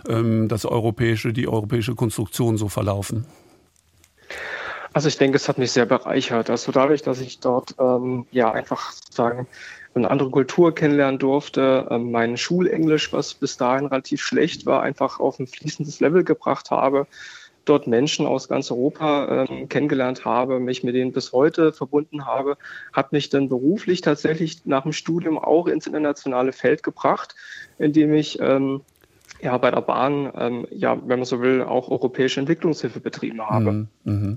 ähm, 0.08 0.48
das 0.48 0.66
europäische, 0.66 1.34
die 1.34 1.48
europäische 1.48 1.96
Konstruktion 1.96 2.58
so 2.58 2.70
verlaufen? 2.70 3.26
Also 4.94 5.10
ich 5.10 5.18
denke, 5.18 5.36
es 5.36 5.48
hat 5.48 5.60
mich 5.60 5.72
sehr 5.72 5.86
bereichert. 5.86 6.50
Also 6.50 6.72
dadurch, 6.72 7.04
dass 7.04 7.20
ich 7.22 7.40
dort 7.40 7.76
ähm, 7.80 8.26
ja 8.32 8.52
einfach 8.52 8.94
sagen 9.12 9.48
eine 9.98 10.12
andere 10.12 10.30
Kultur 10.30 10.74
kennenlernen 10.74 11.20
durfte, 11.20 11.88
ähm, 11.90 12.12
mein 12.12 12.38
Schulenglisch, 12.38 13.14
was 13.14 13.34
bis 13.34 13.58
dahin 13.58 13.86
relativ 13.86 14.22
schlecht 14.22 14.66
war, 14.66 14.82
einfach 14.82 15.20
auf 15.20 15.40
ein 15.40 15.48
fließendes 15.48 16.00
Level 16.00 16.24
gebracht 16.24 16.72
habe, 16.72 17.08
dort 17.66 17.88
Menschen 17.88 18.26
aus 18.26 18.48
ganz 18.48 18.72
Europa 18.72 19.46
ähm, 19.50 19.70
kennengelernt 19.70 20.26
habe, 20.26 20.60
mich 20.60 20.84
mit 20.84 20.96
denen 20.96 21.12
bis 21.12 21.34
heute 21.34 21.74
verbunden 21.74 22.26
habe, 22.26 22.58
hat 22.94 23.12
mich 23.12 23.30
dann 23.30 23.50
beruflich 23.50 24.02
tatsächlich 24.02 24.66
nach 24.66 24.84
dem 24.84 24.94
Studium 24.94 25.38
auch 25.38 25.68
ins 25.68 25.88
internationale 25.88 26.54
Feld 26.54 26.84
gebracht, 26.84 27.36
indem 27.78 28.14
ich 28.14 28.40
ähm, 28.40 28.82
ja 29.42 29.58
bei 29.58 29.72
der 29.72 29.82
Bahn, 29.82 30.32
ähm, 30.36 30.68
ja, 30.72 30.98
wenn 31.06 31.20
man 31.20 31.26
so 31.26 31.42
will, 31.42 31.64
auch 31.64 31.90
europäische 31.90 32.40
Entwicklungshilfe 32.40 33.00
betrieben 33.00 33.42
habe. 33.42 33.72
Mhm. 33.72 33.88
mhm. 34.04 34.36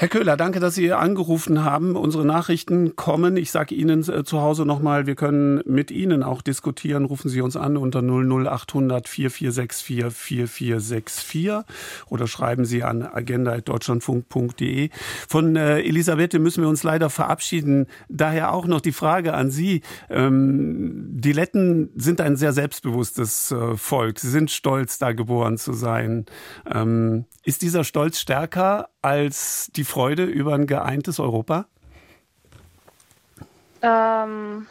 Herr 0.00 0.06
Köhler, 0.06 0.36
danke, 0.36 0.60
dass 0.60 0.76
Sie 0.76 0.92
angerufen 0.92 1.64
haben. 1.64 1.96
Unsere 1.96 2.24
Nachrichten 2.24 2.94
kommen. 2.94 3.36
Ich 3.36 3.50
sage 3.50 3.74
Ihnen 3.74 4.08
äh, 4.08 4.22
zu 4.22 4.40
Hause 4.40 4.64
nochmal, 4.64 5.08
wir 5.08 5.16
können 5.16 5.60
mit 5.66 5.90
Ihnen 5.90 6.22
auch 6.22 6.40
diskutieren. 6.40 7.04
Rufen 7.04 7.28
Sie 7.28 7.40
uns 7.40 7.56
an 7.56 7.76
unter 7.76 7.98
00800 8.00 9.08
4464 9.08 10.14
4464 10.14 11.50
oder 12.10 12.28
schreiben 12.28 12.64
Sie 12.64 12.84
an 12.84 13.02
agenda.deutschlandfunk.de. 13.02 14.90
Von 15.28 15.56
äh, 15.56 15.80
Elisabeth 15.80 16.32
müssen 16.34 16.62
wir 16.62 16.68
uns 16.68 16.84
leider 16.84 17.10
verabschieden. 17.10 17.88
Daher 18.08 18.52
auch 18.52 18.68
noch 18.68 18.80
die 18.80 18.92
Frage 18.92 19.34
an 19.34 19.50
Sie. 19.50 19.82
Ähm, 20.10 21.08
die 21.10 21.32
Letten 21.32 21.90
sind 21.96 22.20
ein 22.20 22.36
sehr 22.36 22.52
selbstbewusstes 22.52 23.50
äh, 23.50 23.76
Volk. 23.76 24.20
Sie 24.20 24.30
sind 24.30 24.52
stolz, 24.52 24.98
da 24.98 25.10
geboren 25.10 25.58
zu 25.58 25.72
sein. 25.72 26.26
Ähm, 26.72 27.24
ist 27.42 27.62
dieser 27.62 27.82
Stolz 27.82 28.20
stärker 28.20 28.90
als 29.02 29.70
die 29.74 29.84
Freude 29.84 30.24
über 30.24 30.54
ein 30.54 30.66
geeintes 30.66 31.20
Europa? 31.20 31.66
Ähm, 33.82 34.66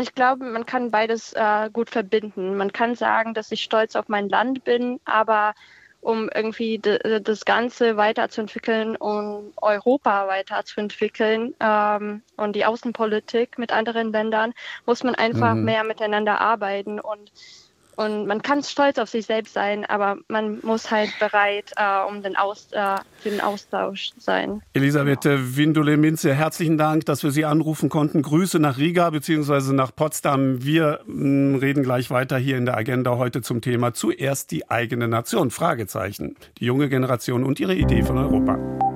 ich 0.00 0.14
glaube, 0.14 0.44
man 0.44 0.66
kann 0.66 0.90
beides 0.90 1.32
äh, 1.32 1.68
gut 1.72 1.90
verbinden. 1.90 2.56
Man 2.56 2.72
kann 2.72 2.94
sagen, 2.94 3.34
dass 3.34 3.50
ich 3.50 3.62
stolz 3.62 3.96
auf 3.96 4.08
mein 4.08 4.28
Land 4.28 4.64
bin, 4.64 5.00
aber 5.04 5.54
um 6.00 6.28
irgendwie 6.34 6.80
das 6.80 7.44
Ganze 7.44 7.96
weiterzuentwickeln 7.96 8.96
und 8.96 9.52
Europa 9.56 10.26
weiterzuentwickeln 10.26 11.54
ähm, 11.60 12.22
und 12.36 12.56
die 12.56 12.64
Außenpolitik 12.64 13.56
mit 13.56 13.72
anderen 13.72 14.10
Ländern, 14.10 14.52
muss 14.84 15.04
man 15.04 15.14
einfach 15.14 15.54
mhm. 15.54 15.64
mehr 15.64 15.84
miteinander 15.84 16.40
arbeiten 16.40 16.98
und 16.98 17.30
und 18.04 18.26
man 18.26 18.42
kann 18.42 18.62
stolz 18.62 18.98
auf 18.98 19.08
sich 19.08 19.26
selbst 19.26 19.54
sein, 19.54 19.84
aber 19.84 20.18
man 20.28 20.58
muss 20.62 20.90
halt 20.90 21.10
bereit, 21.18 21.72
äh, 21.76 22.08
um 22.08 22.22
den, 22.22 22.36
Aus, 22.36 22.68
äh, 22.72 22.96
den 23.24 23.40
Austausch 23.40 24.12
sein. 24.18 24.62
Elisabeth 24.72 25.22
genau. 25.22 25.40
Windule-Minze, 25.56 26.34
herzlichen 26.34 26.78
Dank, 26.78 27.06
dass 27.06 27.22
wir 27.22 27.30
Sie 27.30 27.44
anrufen 27.44 27.88
konnten. 27.88 28.22
Grüße 28.22 28.58
nach 28.58 28.78
Riga 28.78 29.10
bzw. 29.10 29.72
nach 29.72 29.94
Potsdam. 29.94 30.64
Wir 30.64 31.00
mh, 31.06 31.56
mm, 31.56 31.56
reden 31.56 31.82
gleich 31.82 32.10
weiter 32.10 32.38
hier 32.38 32.56
in 32.56 32.66
der 32.66 32.76
Agenda 32.76 33.16
heute 33.16 33.42
zum 33.42 33.60
Thema 33.60 33.94
zuerst 33.94 34.50
die 34.50 34.70
eigene 34.70 35.08
Nation. 35.08 35.50
Fragezeichen. 35.50 36.36
Die 36.58 36.64
junge 36.64 36.88
Generation 36.88 37.44
und 37.44 37.60
ihre 37.60 37.74
Idee 37.74 38.02
von 38.02 38.18
Europa. 38.18 38.91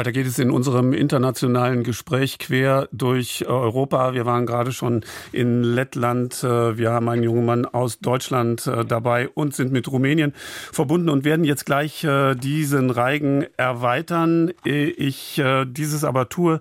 Weiter 0.00 0.12
geht 0.12 0.26
es 0.26 0.38
in 0.38 0.50
unserem 0.50 0.94
internationalen 0.94 1.84
Gespräch 1.84 2.38
quer 2.38 2.88
durch 2.90 3.46
Europa. 3.46 4.14
Wir 4.14 4.24
waren 4.24 4.46
gerade 4.46 4.72
schon 4.72 5.04
in 5.30 5.62
Lettland. 5.62 6.42
Äh, 6.42 6.78
wir 6.78 6.90
haben 6.90 7.06
einen 7.10 7.22
jungen 7.22 7.44
Mann 7.44 7.66
aus 7.66 7.98
Deutschland 7.98 8.66
äh, 8.66 8.86
dabei 8.86 9.28
und 9.28 9.54
sind 9.54 9.72
mit 9.72 9.92
Rumänien 9.92 10.32
verbunden 10.72 11.10
und 11.10 11.26
werden 11.26 11.44
jetzt 11.44 11.66
gleich 11.66 12.02
äh, 12.02 12.34
diesen 12.34 12.88
Reigen 12.88 13.44
erweitern. 13.58 14.52
Ich 14.64 15.42
dieses 15.66 16.04
aber 16.04 16.30
tue, 16.30 16.60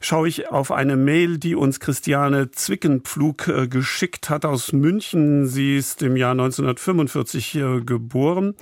schaue 0.00 0.28
ich 0.28 0.50
auf 0.50 0.72
eine 0.72 0.96
Mail, 0.96 1.38
die 1.38 1.54
uns 1.54 1.78
Christiane 1.78 2.50
Zwickenpflug 2.50 3.48
äh, 3.48 3.68
geschickt 3.68 4.30
hat 4.30 4.46
aus 4.46 4.72
München. 4.72 5.46
Sie 5.46 5.76
ist 5.76 6.02
im 6.02 6.16
Jahr 6.16 6.32
1945 6.32 7.58
geboren 7.84 8.54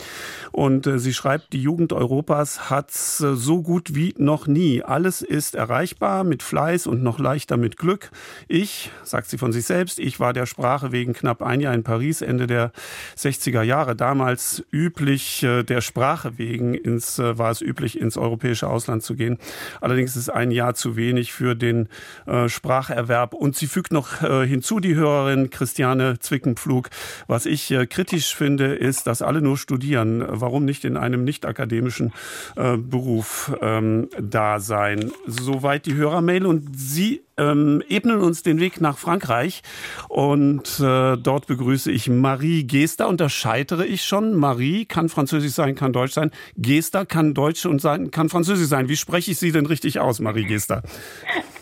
und 0.53 0.87
äh, 0.87 0.99
sie 0.99 1.15
schreibt, 1.15 1.53
die 1.53 1.63
Jugend 1.63 1.93
Europas 1.93 2.71
hat 2.71 2.91
äh, 2.91 3.35
so 3.35 3.63
gut 3.63 3.95
wie 3.95 4.00
noch 4.17 4.47
nie. 4.47 4.83
Alles 4.83 5.23
ist 5.23 5.55
erreichbar 5.55 6.25
mit 6.25 6.43
Fleiß 6.43 6.87
und 6.87 7.03
noch 7.03 7.19
leichter 7.19 7.57
mit 7.57 7.77
Glück. 7.77 8.11
Ich, 8.49 8.91
sagt 9.03 9.29
sie 9.29 9.39
von 9.39 9.53
sich 9.53 9.65
selbst, 9.65 9.99
ich 9.99 10.21
war 10.21 10.33
der 10.33 10.47
Sprache 10.47 10.93
wegen 10.93 11.13
knapp 11.13 11.43
ein 11.43 11.61
Jahr 11.61 11.75
in 11.75 11.83
Paris 11.83 12.23
Ende 12.23 12.47
der 12.47 12.73
60er 13.17 13.63
Jahre. 13.63 13.97
Damals 13.97 14.65
üblich 14.73 15.41
der 15.41 15.81
Sprache 15.81 16.39
wegen 16.39 16.75
ins, 16.75 17.19
war 17.19 17.51
es 17.51 17.61
üblich, 17.61 18.01
ins 18.01 18.17
europäische 18.17 18.69
Ausland 18.69 19.03
zu 19.03 19.15
gehen. 19.15 19.39
Allerdings 19.81 20.17
ist 20.17 20.29
ein 20.29 20.51
Jahr 20.51 20.75
zu 20.75 20.97
wenig 20.97 21.33
für 21.33 21.55
den 21.55 21.89
äh, 22.27 22.49
Spracherwerb. 22.49 23.35
Und 23.35 23.57
sie 23.57 23.67
fügt 23.67 23.93
noch 23.93 24.23
äh, 24.23 24.47
hinzu, 24.47 24.81
die 24.81 24.95
Hörerin 24.95 25.51
Christiane 25.51 26.19
Zwickenpflug. 26.19 26.91
Was 27.27 27.47
ich 27.47 27.71
äh, 27.71 27.87
kritisch 27.87 28.35
finde, 28.35 28.75
ist, 28.75 29.07
dass 29.07 29.23
alle 29.23 29.43
nur 29.43 29.57
studieren. 29.57 30.25
Warum 30.29 30.65
nicht 30.65 30.85
in 30.85 30.97
einem 30.97 31.25
nicht 31.25 31.47
akademischen 31.47 32.13
äh, 32.57 32.77
Beruf 32.77 33.53
ähm, 33.81 34.09
da 34.21 34.61
sein? 34.61 35.11
Soweit 35.27 35.87
die 35.87 35.95
Hörermail. 35.95 36.47
Und 36.47 36.79
Sie 36.79 37.23
ähm, 37.37 37.83
ebnen 37.89 38.21
uns 38.21 38.43
den 38.43 38.61
Weg 38.61 38.81
nach 38.81 38.99
Frankreich. 38.99 39.63
Und 40.09 40.81
äh, 40.81 41.17
dort 41.17 41.47
begrüße 41.47 41.91
ich 41.91 42.09
Marie 42.09 42.65
Gester. 42.65 43.09
Und 43.09 43.21
da 43.21 43.29
scheitere 43.29 43.87
ich 43.87 44.05
schon. 44.05 44.35
Marie 44.35 44.85
kann 44.85 45.09
Französisch 45.09 45.53
sein, 45.53 45.75
kann 45.75 45.93
Deutsch 45.93 46.13
sein. 46.13 46.31
Gester 46.57 47.07
kann 47.07 47.35
Deutsch 47.35 47.67
und 47.67 47.81
sein, 47.81 48.11
kann 48.11 48.29
Französisch 48.29 48.69
sein. 48.69 48.89
Wie 48.89 48.97
spreche 48.97 49.31
ich 49.33 49.39
Sie 49.39 49.53
denn 49.53 49.67
richtig 49.67 49.99
aus, 49.99 50.21
Marie 50.21 50.45
Gester? 50.45 50.83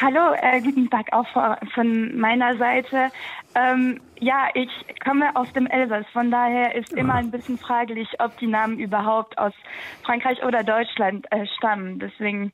Hallo, 0.00 0.34
äh, 0.34 0.60
guten 0.60 0.90
Tag 0.90 1.10
auch 1.12 1.26
von 1.74 2.18
meiner 2.18 2.54
Seite. 2.58 3.10
Ähm, 3.54 3.98
ja, 4.18 4.48
ich 4.52 4.68
komme 5.02 5.34
aus 5.34 5.50
dem 5.54 5.66
Elsass, 5.66 6.04
von 6.12 6.30
daher 6.30 6.74
ist 6.74 6.92
immer 6.92 7.14
ein 7.14 7.30
bisschen 7.30 7.56
fraglich, 7.56 8.08
ob 8.18 8.36
die 8.38 8.46
Namen 8.46 8.78
überhaupt 8.78 9.38
aus 9.38 9.54
Frankreich 10.02 10.44
oder 10.44 10.62
Deutschland 10.62 11.26
äh, 11.30 11.46
stammen. 11.56 11.98
Deswegen 11.98 12.52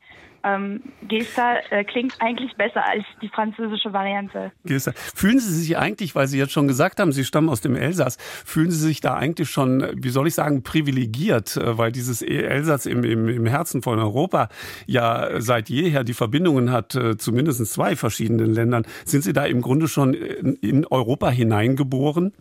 ähm, 0.55 0.81
Gesta 1.07 1.57
äh, 1.69 1.83
klingt 1.83 2.15
eigentlich 2.19 2.55
besser 2.55 2.85
als 2.85 3.03
die 3.21 3.29
französische 3.29 3.93
Variante. 3.93 4.51
Gesta. 4.65 4.91
Fühlen 4.93 5.39
Sie 5.39 5.53
sich 5.53 5.77
eigentlich, 5.77 6.15
weil 6.15 6.27
Sie 6.27 6.37
jetzt 6.37 6.51
schon 6.51 6.67
gesagt 6.67 6.99
haben, 6.99 7.11
Sie 7.11 7.25
stammen 7.25 7.49
aus 7.49 7.61
dem 7.61 7.75
Elsass, 7.75 8.17
fühlen 8.17 8.71
Sie 8.71 8.77
sich 8.77 9.01
da 9.01 9.15
eigentlich 9.15 9.49
schon, 9.49 9.87
wie 9.95 10.09
soll 10.09 10.27
ich 10.27 10.35
sagen, 10.35 10.63
privilegiert, 10.63 11.57
äh, 11.57 11.77
weil 11.77 11.91
dieses 11.91 12.21
Elsass 12.21 12.85
im, 12.85 13.03
im, 13.03 13.27
im 13.29 13.45
Herzen 13.45 13.81
von 13.81 13.99
Europa 13.99 14.49
ja 14.85 15.41
seit 15.41 15.69
jeher 15.69 16.03
die 16.03 16.13
Verbindungen 16.13 16.71
hat 16.71 16.95
äh, 16.95 17.17
zu 17.17 17.31
mindestens 17.31 17.71
zwei 17.71 17.95
verschiedenen 17.95 18.53
Ländern. 18.53 18.85
Sind 19.05 19.23
Sie 19.23 19.33
da 19.33 19.45
im 19.45 19.61
Grunde 19.61 19.87
schon 19.87 20.13
in 20.13 20.85
Europa 20.85 21.29
hineingeboren? 21.29 22.33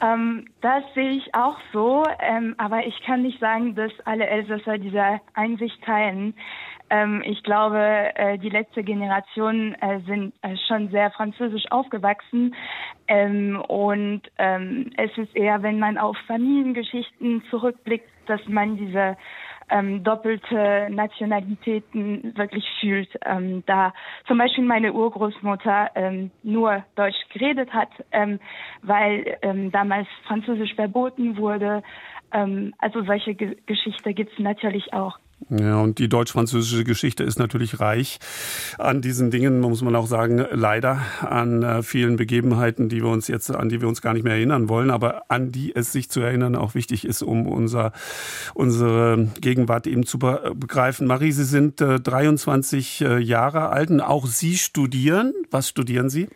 Ähm, 0.00 0.46
das 0.60 0.84
sehe 0.94 1.10
ich 1.10 1.34
auch 1.34 1.58
so, 1.72 2.04
ähm, 2.20 2.54
aber 2.58 2.86
ich 2.86 3.00
kann 3.02 3.22
nicht 3.22 3.40
sagen, 3.40 3.74
dass 3.74 3.92
alle 4.04 4.26
Elsässer 4.26 4.78
diese 4.78 5.20
Einsicht 5.34 5.82
teilen. 5.82 6.34
Ähm, 6.90 7.22
ich 7.24 7.42
glaube, 7.42 7.78
äh, 8.14 8.38
die 8.38 8.48
letzte 8.48 8.82
Generation 8.82 9.74
äh, 9.74 10.00
sind 10.06 10.32
äh, 10.42 10.56
schon 10.68 10.88
sehr 10.90 11.10
französisch 11.10 11.70
aufgewachsen 11.70 12.54
ähm, 13.08 13.60
und 13.68 14.22
ähm, 14.38 14.90
es 14.96 15.10
ist 15.18 15.34
eher, 15.36 15.62
wenn 15.62 15.78
man 15.78 15.98
auf 15.98 16.16
Familiengeschichten 16.26 17.42
zurückblickt, 17.50 18.08
dass 18.26 18.40
man 18.46 18.76
diese 18.76 19.16
ähm, 19.70 20.02
doppelte 20.04 20.88
Nationalitäten 20.90 22.36
wirklich 22.36 22.64
fühlt. 22.80 23.08
Ähm, 23.24 23.62
da 23.66 23.92
zum 24.26 24.38
Beispiel 24.38 24.64
meine 24.64 24.92
Urgroßmutter 24.92 25.90
ähm, 25.94 26.30
nur 26.42 26.84
Deutsch 26.96 27.18
geredet 27.32 27.72
hat, 27.72 27.90
ähm, 28.12 28.40
weil 28.82 29.38
ähm, 29.42 29.70
damals 29.70 30.08
Französisch 30.26 30.74
verboten 30.74 31.36
wurde. 31.36 31.82
Ähm, 32.32 32.74
also 32.78 33.02
solche 33.02 33.34
Ge 33.34 33.56
Geschichte 33.66 34.14
gibt 34.14 34.32
es 34.32 34.38
natürlich 34.38 34.92
auch. 34.92 35.18
Ja, 35.50 35.80
und 35.80 35.98
die 35.98 36.08
deutsch-französische 36.08 36.84
Geschichte 36.84 37.22
ist 37.22 37.38
natürlich 37.38 37.80
reich 37.80 38.18
an 38.76 39.00
diesen 39.00 39.30
Dingen, 39.30 39.60
muss 39.60 39.82
man 39.82 39.94
auch 39.94 40.06
sagen, 40.06 40.44
leider 40.50 41.00
an 41.20 41.62
äh, 41.62 41.82
vielen 41.82 42.16
Begebenheiten, 42.16 42.88
die 42.88 43.02
wir 43.02 43.08
uns 43.08 43.28
jetzt, 43.28 43.54
an 43.54 43.68
die 43.68 43.80
wir 43.80 43.88
uns 43.88 44.02
gar 44.02 44.14
nicht 44.14 44.24
mehr 44.24 44.34
erinnern 44.34 44.68
wollen, 44.68 44.90
aber 44.90 45.22
an 45.28 45.52
die 45.52 45.74
es 45.74 45.92
sich 45.92 46.10
zu 46.10 46.20
erinnern 46.20 46.56
auch 46.56 46.74
wichtig 46.74 47.04
ist, 47.04 47.22
um 47.22 47.46
unser, 47.46 47.92
unsere 48.54 49.28
Gegenwart 49.40 49.86
eben 49.86 50.04
zu 50.04 50.18
begreifen. 50.18 51.06
Marie, 51.06 51.32
Sie 51.32 51.44
sind 51.44 51.80
äh, 51.80 52.00
23 52.00 53.00
äh, 53.00 53.18
Jahre 53.18 53.70
alt 53.70 53.90
und 53.90 54.00
auch 54.00 54.26
Sie 54.26 54.56
studieren. 54.56 55.32
Was 55.50 55.68
studieren 55.68 56.10
Sie? 56.10 56.28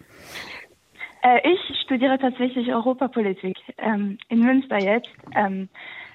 Äh, 1.23 1.53
ich 1.53 1.61
studiere 1.85 2.19
tatsächlich 2.19 2.73
Europapolitik 2.73 3.57
ähm, 3.79 4.19
in 4.29 4.41
Münster 4.41 4.79
jetzt. 4.79 5.11
Ähm, 5.35 5.69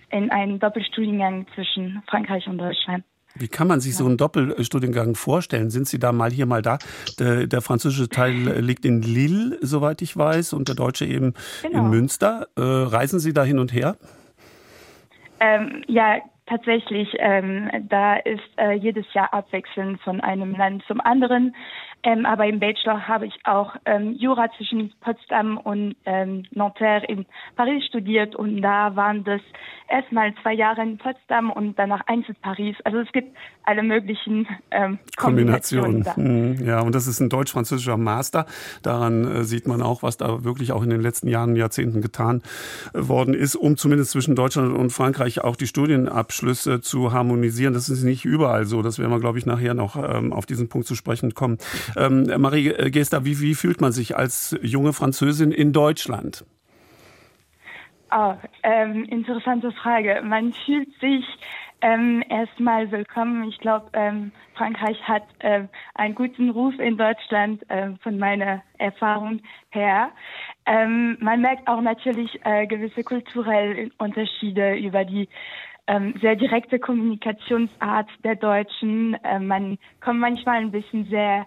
in 0.09 0.31
einem 0.31 0.59
Doppelstudiengang 0.59 1.45
zwischen 1.55 2.01
Frankreich 2.07 2.47
und 2.47 2.57
Deutschland. 2.57 3.03
Wie 3.39 3.47
kann 3.47 3.67
man 3.67 3.79
sich 3.79 3.95
so 3.95 4.05
einen 4.05 4.17
Doppelstudiengang 4.17 5.15
vorstellen? 5.15 5.69
Sind 5.69 5.87
Sie 5.87 5.99
da 5.99 6.11
mal 6.11 6.31
hier, 6.31 6.45
mal 6.45 6.61
da? 6.61 6.79
Der, 7.19 7.45
der 7.45 7.61
französische 7.61 8.09
Teil 8.09 8.33
liegt 8.61 8.85
in 8.85 9.01
Lille, 9.01 9.57
soweit 9.61 10.01
ich 10.01 10.17
weiß, 10.17 10.53
und 10.53 10.67
der 10.67 10.75
deutsche 10.75 11.05
eben 11.05 11.33
genau. 11.61 11.79
in 11.79 11.89
Münster. 11.89 12.47
Äh, 12.55 12.61
reisen 12.61 13.19
Sie 13.19 13.33
da 13.33 13.43
hin 13.43 13.59
und 13.59 13.73
her? 13.73 13.95
Ähm, 15.39 15.83
ja, 15.87 16.17
tatsächlich. 16.47 17.09
Ähm, 17.19 17.69
da 17.89 18.15
ist 18.15 18.41
äh, 18.57 18.73
jedes 18.73 19.05
Jahr 19.13 19.31
abwechselnd 19.33 20.01
von 20.01 20.21
einem 20.21 20.55
Land 20.55 20.83
zum 20.87 20.99
anderen. 21.01 21.55
Ähm, 22.07 22.25
aber 22.25 22.45
im 22.45 22.61
Bachelor 22.61 23.05
habe 23.05 23.25
ich 23.25 23.33
auch 23.43 23.75
ähm, 23.83 24.13
Jura 24.13 24.47
zwischen 24.55 24.93
Potsdam 25.01 25.57
und 25.57 25.97
ähm, 26.05 26.45
Nanterre 26.51 27.05
in 27.05 27.25
Paris 27.57 27.85
studiert 27.85 28.33
und 28.33 28.61
da 28.61 28.95
waren 28.95 29.25
das 29.25 29.41
erstmal 29.89 30.33
zwei 30.41 30.53
Jahre 30.53 30.83
in 30.83 30.97
Potsdam 30.97 31.51
und 31.51 31.77
danach 31.77 32.07
eins 32.07 32.25
in 32.29 32.35
Paris. 32.35 32.77
Also 32.85 32.99
es 32.99 33.11
gibt 33.11 33.35
alle 33.65 33.83
möglichen 33.83 34.47
ähm, 34.71 34.99
Kombinationen. 35.17 36.05
Kombinationen. 36.05 36.65
Ja, 36.65 36.79
und 36.79 36.95
das 36.95 37.07
ist 37.07 37.19
ein 37.19 37.27
deutsch-französischer 37.27 37.97
Master. 37.97 38.45
Daran 38.83 39.25
äh, 39.25 39.43
sieht 39.43 39.67
man 39.67 39.81
auch, 39.81 40.01
was 40.01 40.15
da 40.15 40.45
wirklich 40.45 40.71
auch 40.71 40.83
in 40.83 40.89
den 40.89 41.01
letzten 41.01 41.27
Jahren, 41.27 41.57
Jahrzehnten 41.57 42.01
getan 42.01 42.41
äh, 42.93 43.05
worden 43.07 43.33
ist, 43.33 43.57
um 43.57 43.75
zumindest 43.75 44.11
zwischen 44.11 44.35
Deutschland 44.35 44.77
und 44.77 44.91
Frankreich 44.91 45.43
auch 45.43 45.57
die 45.57 45.67
Studienabschlüsse 45.67 46.79
zu 46.79 47.11
harmonisieren. 47.11 47.73
Das 47.73 47.89
ist 47.89 48.03
nicht 48.03 48.23
überall 48.23 48.65
so. 48.65 48.81
Das 48.81 48.97
werden 48.97 49.11
wir, 49.11 49.19
glaube 49.19 49.39
ich, 49.39 49.45
nachher 49.45 49.73
noch 49.73 49.97
ähm, 49.97 50.31
auf 50.31 50.45
diesen 50.45 50.69
Punkt 50.69 50.87
zu 50.87 50.95
sprechen 50.95 51.33
kommen. 51.33 51.57
Ähm, 51.97 52.27
Marie 52.37 52.73
Gester, 52.91 53.25
wie, 53.25 53.41
wie 53.41 53.55
fühlt 53.55 53.81
man 53.81 53.91
sich 53.91 54.15
als 54.15 54.57
junge 54.61 54.93
Französin 54.93 55.51
in 55.51 55.73
Deutschland? 55.73 56.45
Oh, 58.15 58.35
ähm, 58.63 59.03
interessante 59.05 59.71
Frage. 59.71 60.21
Man 60.23 60.53
fühlt 60.53 60.89
sich 61.01 61.25
ähm, 61.81 62.23
erstmal 62.29 62.89
willkommen. 62.91 63.43
Ich 63.49 63.57
glaube, 63.59 63.87
ähm, 63.93 64.31
Frankreich 64.55 65.01
hat 65.07 65.23
ähm, 65.41 65.69
einen 65.95 66.15
guten 66.15 66.49
Ruf 66.49 66.77
in 66.79 66.97
Deutschland 66.97 67.63
ähm, 67.69 67.97
von 68.01 68.17
meiner 68.17 68.63
Erfahrung 68.77 69.41
her. 69.69 70.11
Ähm, 70.65 71.17
man 71.19 71.41
merkt 71.41 71.67
auch 71.67 71.81
natürlich 71.81 72.39
äh, 72.45 72.65
gewisse 72.65 73.03
kulturelle 73.03 73.89
Unterschiede 73.97 74.75
über 74.75 75.03
die 75.03 75.27
ähm, 75.87 76.13
sehr 76.21 76.35
direkte 76.35 76.79
Kommunikationsart 76.79 78.09
der 78.23 78.35
Deutschen. 78.35 79.15
Äh, 79.23 79.39
man 79.39 79.77
kommt 80.01 80.19
manchmal 80.19 80.57
ein 80.57 80.71
bisschen 80.71 81.05
sehr 81.05 81.45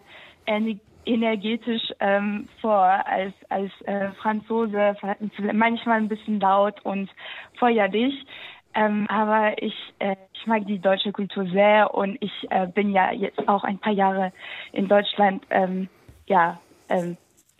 energetisch 1.06 1.92
ähm, 2.00 2.48
vor 2.60 2.84
als 2.84 3.32
als 3.48 3.70
äh, 3.84 4.10
Franzose, 4.20 4.96
manchmal 5.52 5.98
ein 5.98 6.08
bisschen 6.08 6.40
laut 6.40 6.84
und 6.84 7.10
feuerlich. 7.58 8.14
Ähm, 8.72 9.06
aber 9.08 9.60
ich, 9.60 9.74
äh, 9.98 10.14
ich 10.32 10.46
mag 10.46 10.64
die 10.66 10.78
deutsche 10.78 11.10
Kultur 11.10 11.44
sehr 11.46 11.92
und 11.92 12.16
ich 12.20 12.32
äh, 12.50 12.68
bin 12.68 12.92
ja 12.92 13.12
jetzt 13.12 13.48
auch 13.48 13.64
ein 13.64 13.78
paar 13.78 13.92
Jahre 13.92 14.32
in 14.72 14.86
Deutschland 14.86 15.44
ähm, 15.50 15.88
ja 16.26 16.60
ähm. 16.88 17.16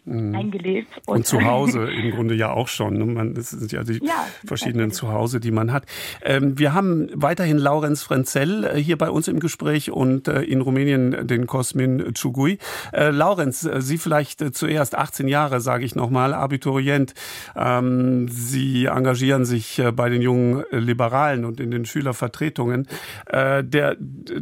Eingelebt. 0.07 0.89
Und, 1.07 1.17
und, 1.17 1.27
zu 1.27 1.45
Hause 1.45 1.91
im 1.91 2.11
Grunde 2.13 2.35
ja 2.35 2.53
auch 2.53 2.69
schon. 2.69 2.99
Ne? 2.99 3.07
Man, 3.07 3.35
das 3.35 3.51
sind 3.51 3.73
ja 3.73 3.83
die 3.83 4.05
ja, 4.05 4.27
verschiedenen 4.45 4.91
Zuhause, 4.91 5.41
die 5.41 5.51
man 5.51 5.73
hat. 5.73 5.85
Ähm, 6.23 6.59
wir 6.59 6.75
haben 6.75 7.09
weiterhin 7.15 7.59
Laurenz 7.59 8.03
Frenzel 8.03 8.65
äh, 8.65 8.77
hier 8.77 8.97
bei 8.97 9.11
uns 9.11 9.29
im 9.29 9.41
Gespräch 9.41 9.91
und 9.91 10.29
äh, 10.29 10.43
in 10.43 10.61
Rumänien 10.61 11.27
den 11.27 11.47
Cosmin 11.47 12.15
Chugui. 12.15 12.59
Äh, 12.93 13.11
Laurenz, 13.11 13.65
äh, 13.65 13.81
Sie 13.81 13.99
vielleicht 13.99 14.43
äh, 14.43 14.53
zuerst 14.53 14.97
18 14.97 15.29
Jahre, 15.29 15.61
sage 15.61 15.85
ich 15.85 15.95
nochmal, 15.95 16.35
Abiturient. 16.35 17.15
Ähm, 17.57 18.29
Sie 18.29 18.87
engagieren 18.87 19.45
sich 19.45 19.79
äh, 19.79 19.93
bei 19.93 20.09
den 20.09 20.23
jungen 20.23 20.65
Liberalen 20.71 21.45
und 21.45 21.61
in 21.61 21.71
den 21.71 21.85
Schülervertretungen. 21.85 22.87
der, 23.31 23.97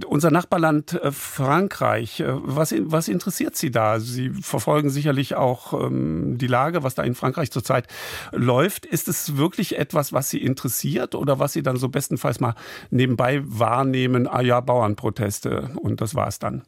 unser 0.07 0.31
Nachbarland 0.31 1.01
Frankreich, 1.11 2.23
was, 2.27 2.75
was 2.79 3.09
interessiert 3.09 3.57
Sie 3.57 3.71
da? 3.71 4.01
Sie 4.01 4.31
verfolgen 4.31 4.91
sicherlich 4.91 5.35
auch 5.35 5.48
auch 5.49 5.73
ähm, 5.73 6.37
die 6.39 6.47
Lage, 6.47 6.83
was 6.83 6.95
da 6.95 7.03
in 7.03 7.15
Frankreich 7.15 7.51
zurzeit 7.51 7.87
läuft. 8.33 8.87
Ist 8.87 9.09
es 9.09 9.37
wirklich 9.37 9.79
etwas, 9.79 10.13
was 10.13 10.31
Sie 10.31 10.43
interessiert 10.43 11.15
oder 11.15 11.39
was 11.39 11.53
Sie 11.53 11.63
dann 11.63 11.77
so 11.77 11.89
bestenfalls 11.89 12.41
mal 12.41 12.55
nebenbei 12.91 13.41
wahrnehmen? 13.45 14.27
Ah 14.27 14.43
ja, 14.43 14.61
Bauernproteste 14.61 15.71
und 15.81 16.01
das 16.01 16.15
war 16.15 16.29
es 16.29 16.39
dann. 16.39 16.63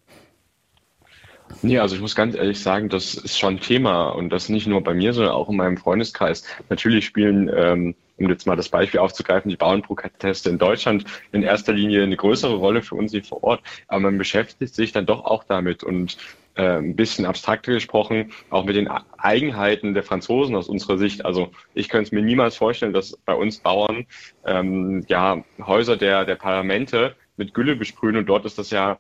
Nee, 1.63 1.79
also 1.79 1.95
ich 1.95 2.01
muss 2.01 2.15
ganz 2.15 2.35
ehrlich 2.35 2.61
sagen, 2.61 2.89
das 2.89 3.15
ist 3.15 3.39
schon 3.39 3.61
Thema 3.61 4.11
und 4.11 4.31
das 4.31 4.49
nicht 4.49 4.67
nur 4.67 4.83
bei 4.83 4.95
mir, 4.95 5.13
sondern 5.13 5.33
auch 5.33 5.49
in 5.49 5.57
meinem 5.57 5.77
Freundeskreis. 5.77 6.45
Natürlich 6.69 7.05
spielen, 7.05 7.51
ähm, 7.55 7.95
um 8.19 8.29
jetzt 8.29 8.47
mal 8.47 8.57
das 8.57 8.69
Beispiel 8.69 9.01
aufzugreifen, 9.01 9.49
die 9.49 9.57
Bauernproteste 9.57 10.49
in 10.49 10.59
Deutschland 10.59 11.05
in 11.33 11.43
erster 11.43 11.73
Linie 11.73 12.03
eine 12.03 12.17
größere 12.17 12.55
Rolle 12.55 12.83
für 12.83 12.95
uns 12.95 13.13
hier 13.13 13.25
vor 13.25 13.43
Ort, 13.43 13.63
aber 13.89 14.01
man 14.01 14.19
beschäftigt 14.19 14.75
sich 14.75 14.93
dann 14.93 15.07
doch 15.07 15.25
auch 15.25 15.45
damit 15.45 15.83
und 15.83 16.17
äh, 16.55 16.79
ein 16.79 16.97
bisschen 16.97 17.27
abstrakter 17.27 17.73
gesprochen, 17.73 18.33
auch 18.51 18.65
mit 18.65 18.77
den 18.77 18.89
Eigenheiten 19.19 19.95
der 19.95 20.03
Franzosen 20.03 20.57
aus 20.57 20.69
unserer 20.69 20.99
Sicht. 20.99 21.25
Also 21.25 21.51
ich 21.75 21.89
könnte 21.89 22.09
es 22.09 22.13
mir 22.13 22.23
niemals 22.23 22.57
vorstellen, 22.57 22.93
dass 22.93 23.17
bei 23.25 23.35
uns 23.35 23.59
Bauern 23.59 24.07
ähm, 24.45 25.05
ja 25.09 25.45
Häuser 25.65 25.97
der, 25.97 26.25
der 26.25 26.37
Parlamente 26.37 27.17
mit 27.37 27.55
Gülle 27.55 27.77
besprühen 27.77 28.17
und 28.17 28.27
dort 28.27 28.45
ist 28.45 28.59
das 28.59 28.71
ja 28.71 28.99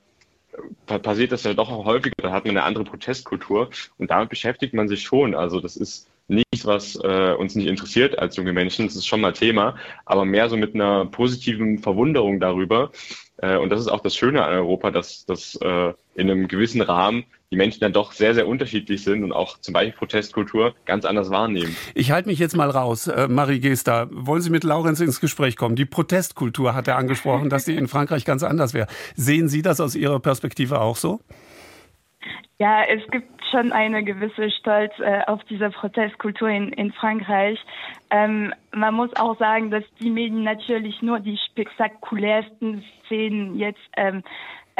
passiert 0.86 1.32
das 1.32 1.44
ja 1.44 1.54
doch 1.54 1.70
auch 1.70 1.84
häufiger, 1.84 2.14
da 2.18 2.32
hat 2.32 2.44
man 2.44 2.56
eine 2.56 2.64
andere 2.64 2.84
Protestkultur 2.84 3.70
und 3.98 4.10
damit 4.10 4.30
beschäftigt 4.30 4.74
man 4.74 4.88
sich 4.88 5.02
schon. 5.02 5.34
Also 5.34 5.60
das 5.60 5.76
ist 5.76 6.08
nichts, 6.28 6.64
was 6.64 6.96
äh, 6.96 7.34
uns 7.34 7.54
nicht 7.54 7.66
interessiert 7.66 8.18
als 8.18 8.36
junge 8.36 8.52
Menschen, 8.52 8.86
das 8.86 8.96
ist 8.96 9.06
schon 9.06 9.20
mal 9.20 9.32
Thema, 9.32 9.76
aber 10.06 10.24
mehr 10.24 10.48
so 10.48 10.56
mit 10.56 10.74
einer 10.74 11.06
positiven 11.06 11.78
Verwunderung 11.78 12.40
darüber. 12.40 12.92
Äh, 13.38 13.56
und 13.56 13.70
das 13.70 13.80
ist 13.80 13.88
auch 13.88 14.00
das 14.00 14.16
Schöne 14.16 14.44
an 14.44 14.54
Europa, 14.54 14.90
dass, 14.90 15.26
dass 15.26 15.56
äh, 15.56 15.92
in 16.14 16.30
einem 16.30 16.48
gewissen 16.48 16.80
Rahmen 16.80 17.24
die 17.50 17.56
Menschen 17.56 17.80
dann 17.80 17.92
doch 17.92 18.12
sehr, 18.12 18.34
sehr 18.34 18.46
unterschiedlich 18.46 19.02
sind 19.02 19.24
und 19.24 19.32
auch 19.32 19.58
zum 19.58 19.74
Beispiel 19.74 19.92
Protestkultur 19.92 20.74
ganz 20.84 21.04
anders 21.04 21.30
wahrnehmen. 21.30 21.76
Ich 21.94 22.12
halte 22.12 22.28
mich 22.28 22.38
jetzt 22.38 22.56
mal 22.56 22.70
raus. 22.70 23.08
Äh, 23.08 23.26
Marie 23.28 23.58
Gester, 23.58 24.08
wollen 24.12 24.40
Sie 24.40 24.50
mit 24.50 24.62
Laurenz 24.62 25.00
ins 25.00 25.20
Gespräch 25.20 25.56
kommen? 25.56 25.74
Die 25.74 25.84
Protestkultur 25.84 26.74
hat 26.74 26.86
er 26.86 26.96
angesprochen, 26.96 27.50
dass 27.50 27.64
die 27.64 27.74
in 27.74 27.88
Frankreich 27.88 28.24
ganz 28.24 28.44
anders 28.44 28.72
wäre. 28.72 28.86
Sehen 29.16 29.48
Sie 29.48 29.62
das 29.62 29.80
aus 29.80 29.96
Ihrer 29.96 30.20
Perspektive 30.20 30.80
auch 30.80 30.96
so? 30.96 31.20
Ja, 32.58 32.84
es 32.84 33.02
gibt 33.10 33.30
schon 33.50 33.72
eine 33.72 34.04
gewisse 34.04 34.50
Stolz 34.50 34.92
äh, 34.98 35.22
auf 35.26 35.42
diese 35.44 35.70
Protestkultur 35.70 36.48
in, 36.48 36.68
in 36.74 36.92
Frankreich. 36.92 37.58
Ähm, 38.10 38.52
man 38.72 38.94
muss 38.94 39.10
auch 39.16 39.38
sagen, 39.38 39.70
dass 39.70 39.82
die 39.98 40.10
Medien 40.10 40.44
natürlich 40.44 41.00
nur 41.02 41.20
die 41.20 41.38
spektakulärsten 41.50 42.84
Szenen 43.06 43.58
jetzt 43.58 43.80
ähm, 43.96 44.22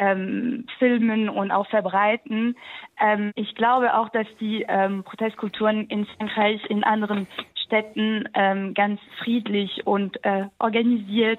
ähm, 0.00 0.66
filmen 0.78 1.28
und 1.28 1.52
auch 1.52 1.68
verbreiten. 1.68 2.56
Ähm, 2.98 3.32
ich 3.36 3.54
glaube 3.54 3.94
auch, 3.94 4.08
dass 4.08 4.26
die 4.40 4.64
ähm, 4.66 5.04
Protestkulturen 5.04 5.86
in 5.86 6.06
Frankreich 6.06 6.64
in 6.68 6.82
anderen 6.82 7.28
Städten 7.66 8.28
ähm, 8.34 8.74
ganz 8.74 9.00
friedlich 9.22 9.86
und 9.86 10.24
äh, 10.24 10.46
organisiert 10.58 11.38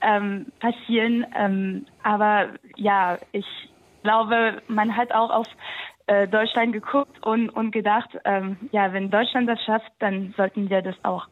ähm, 0.00 0.46
passieren. 0.60 1.26
Ähm, 1.36 1.86
aber 2.02 2.50
ja, 2.76 3.18
ich 3.32 3.46
glaube, 4.02 4.62
man 4.68 4.96
hat 4.96 5.12
auch 5.12 5.30
auf 5.30 5.48
äh, 6.06 6.28
Deutschland 6.28 6.72
geguckt 6.72 7.26
und, 7.26 7.50
und 7.50 7.72
gedacht, 7.72 8.08
ja, 8.70 8.92
wenn 8.92 9.10
Deutschland 9.10 9.48
das 9.48 9.60
schafft, 9.64 9.90
dann 9.98 10.32
sollten 10.36 10.70
wir 10.70 10.80
das 10.80 10.94
auch. 11.02 11.26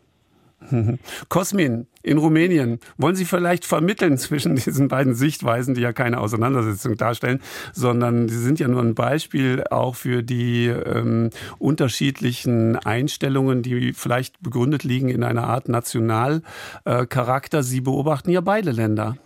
Kosmin, 1.29 1.87
in 2.03 2.18
Rumänien, 2.18 2.81
wollen 2.98 3.16
Sie 3.16 3.24
vielleicht 3.24 3.64
vermitteln 3.64 4.18
zwischen 4.18 4.57
diesen 4.64 4.88
beiden 4.88 5.14
Sichtweisen, 5.14 5.74
die 5.74 5.81
ja 5.81 5.92
keine 5.92 6.20
Auseinandersetzung 6.20 6.96
darstellen, 6.96 7.40
sondern 7.72 8.29
sie 8.29 8.38
sind 8.38 8.61
ja 8.61 8.68
nur 8.68 8.83
ein 8.83 8.94
Beispiel 8.94 9.64
auch 9.70 9.96
für 9.96 10.22
die 10.22 10.66
ähm, 10.66 11.31
unterschiedlichen 11.59 12.77
Einstellungen, 12.77 13.62
die 13.62 13.92
vielleicht 13.92 14.40
begründet 14.42 14.85
liegen 14.85 15.09
in 15.09 15.24
einer 15.24 15.44
Art 15.44 15.68
Nationalcharakter. 15.68 17.59
Äh, 17.59 17.62
sie 17.62 17.81
beobachten 17.81 18.31
ja 18.31 18.40
beide 18.40 18.70
Länder. 18.70 19.16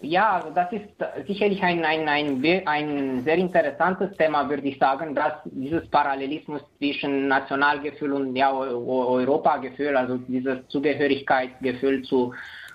Ja, 0.00 0.36
also 0.36 0.50
das 0.50 0.72
ist 0.72 1.26
sicherlich 1.26 1.60
ein, 1.60 1.84
ein, 1.84 2.08
ein, 2.08 2.66
ein 2.66 3.24
sehr 3.24 3.36
interessantes 3.36 4.16
Thema, 4.16 4.48
würde 4.48 4.68
ich 4.68 4.78
sagen, 4.78 5.12
dass 5.12 5.32
dieses 5.46 5.88
Parallelismus 5.88 6.62
zwischen 6.78 7.26
Nationalgefühl 7.26 8.12
und 8.12 8.36
ja, 8.36 8.52
Europagefühl, 8.52 9.96
also 9.96 10.18
dieses 10.28 10.58
Zugehörigkeitsgefühl 10.68 12.02
zu, 12.02 12.32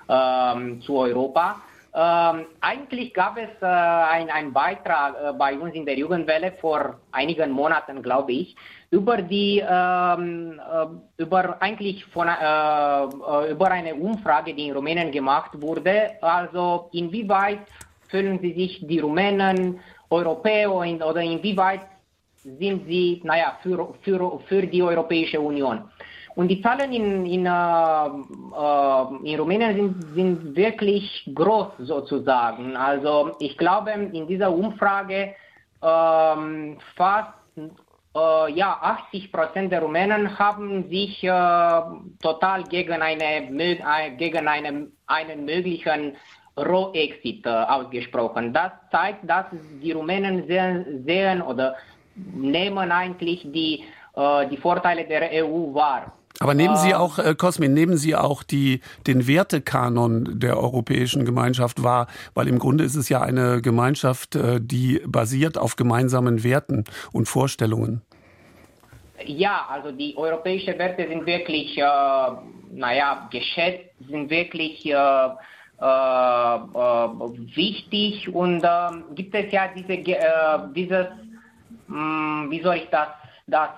ähm, 0.10 0.82
zu 0.82 0.98
Europa. 0.98 1.62
Ähm, 1.96 2.48
eigentlich 2.60 3.14
gab 3.14 3.38
es 3.38 3.50
äh, 3.62 3.66
einen 3.66 4.52
Beitrag 4.52 5.16
äh, 5.16 5.34
bei 5.34 5.56
uns 5.58 5.76
in 5.76 5.86
der 5.86 5.96
Jugendwelle 5.96 6.52
vor 6.54 7.00
einigen 7.12 7.52
Monaten, 7.52 8.02
glaube 8.02 8.32
ich, 8.32 8.56
über 8.90 9.22
die 9.22 9.60
ähm, 9.60 10.60
äh, 10.60 11.22
über 11.22 11.62
eigentlich 11.62 12.04
von 12.06 12.28
äh, 12.28 12.32
äh, 12.34 13.52
über 13.52 13.70
eine 13.70 13.94
Umfrage, 13.94 14.56
die 14.56 14.70
in 14.70 14.74
Rumänien 14.74 15.12
gemacht 15.12 15.52
wurde. 15.62 16.14
Also 16.22 16.90
inwieweit 16.94 17.60
fühlen 18.10 18.40
sie 18.40 18.54
sich 18.54 18.88
die 18.88 19.00
Rumänen 19.00 19.80
Europäer 20.10 20.72
oder 20.72 21.22
inwieweit 21.22 21.82
sind 22.44 22.88
sie, 22.88 23.22
naja, 23.24 23.58
für, 23.62 23.94
für, 24.02 24.40
für 24.48 24.64
die 24.64 24.84
Europäische 24.84 25.40
Union. 25.40 25.90
Und 26.36 26.48
die 26.48 26.62
Zahlen 26.62 26.92
in, 26.92 27.26
in, 27.26 27.46
äh, 27.46 27.50
äh, 27.50 29.32
in 29.32 29.40
Rumänien 29.40 29.76
sind, 29.76 30.16
sind 30.16 30.56
wirklich 30.56 31.30
groß 31.34 31.74
sozusagen. 31.80 32.76
Also 32.76 33.36
ich 33.40 33.58
glaube, 33.58 33.92
in 33.92 34.28
dieser 34.28 34.52
Umfrage 34.52 35.36
äh, 35.82 36.76
fast 36.96 37.34
äh, 38.16 38.52
ja, 38.54 38.78
80 38.82 39.32
Prozent 39.32 39.72
der 39.72 39.82
Rumänen 39.82 40.38
haben 40.38 40.88
sich 40.90 41.24
äh, 41.24 41.82
total 42.22 42.64
gegen, 42.70 43.02
eine, 43.02 43.24
äh, 43.24 44.12
gegen 44.18 44.48
eine, 44.48 44.88
einen 45.08 45.46
möglichen 45.46 46.16
Roh-Exit 46.56 47.48
ausgesprochen. 47.48 48.54
Das 48.54 48.72
zeigt, 48.92 49.28
dass 49.28 49.48
die 49.82 49.92
Rumänen 49.92 50.46
sehen, 50.46 51.04
sehen 51.04 51.42
oder 51.42 51.76
nehmen 52.16 52.92
eigentlich 52.92 53.42
die, 53.52 53.84
die 54.52 54.58
Vorteile 54.58 55.04
der 55.06 55.44
EU 55.44 55.74
wahr. 55.74 56.14
Aber 56.40 56.54
nehmen 56.56 56.76
Sie 56.78 56.96
auch, 56.96 57.20
äh, 57.20 57.36
Cosmin, 57.36 57.74
nehmen 57.74 57.98
Sie 57.98 58.16
auch 58.16 58.44
die, 58.44 58.82
den 59.06 59.28
Wertekanon 59.28 60.40
der 60.40 60.58
Europäischen 60.58 61.26
Gemeinschaft 61.26 61.84
wahr, 61.84 62.08
weil 62.34 62.48
im 62.48 62.60
Grunde 62.60 62.84
ist 62.84 62.96
es 62.96 63.10
ja 63.10 63.22
eine 63.22 63.62
Gemeinschaft, 63.62 64.36
äh, 64.36 64.60
die 64.60 65.02
basiert 65.06 65.58
auf 65.58 65.76
gemeinsamen 65.76 66.44
Werten 66.44 66.86
und 67.12 67.28
Vorstellungen. 67.28 68.02
Ja, 69.26 69.68
also 69.70 69.92
die 69.92 70.18
europäischen 70.18 70.78
Werte 70.80 71.08
sind 71.08 71.26
wirklich, 71.26 71.78
äh, 71.78 71.84
naja, 72.72 73.30
geschätzt, 73.32 73.92
sind 74.10 74.30
wirklich 74.30 74.86
äh, 74.86 74.96
äh, 74.96 76.56
wichtig. 77.56 78.34
Und 78.34 78.64
ähm, 78.64 79.04
gibt 79.16 79.36
es 79.36 79.52
ja 79.52 79.70
diese, 79.76 79.94
äh, 79.94 80.60
dieses, 80.76 81.08
mh, 81.88 82.44
hm, 82.44 82.52
wie 82.52 82.62
soll 82.62 82.78
ich 82.78 82.90
das, 82.90 83.08
das 83.48 83.70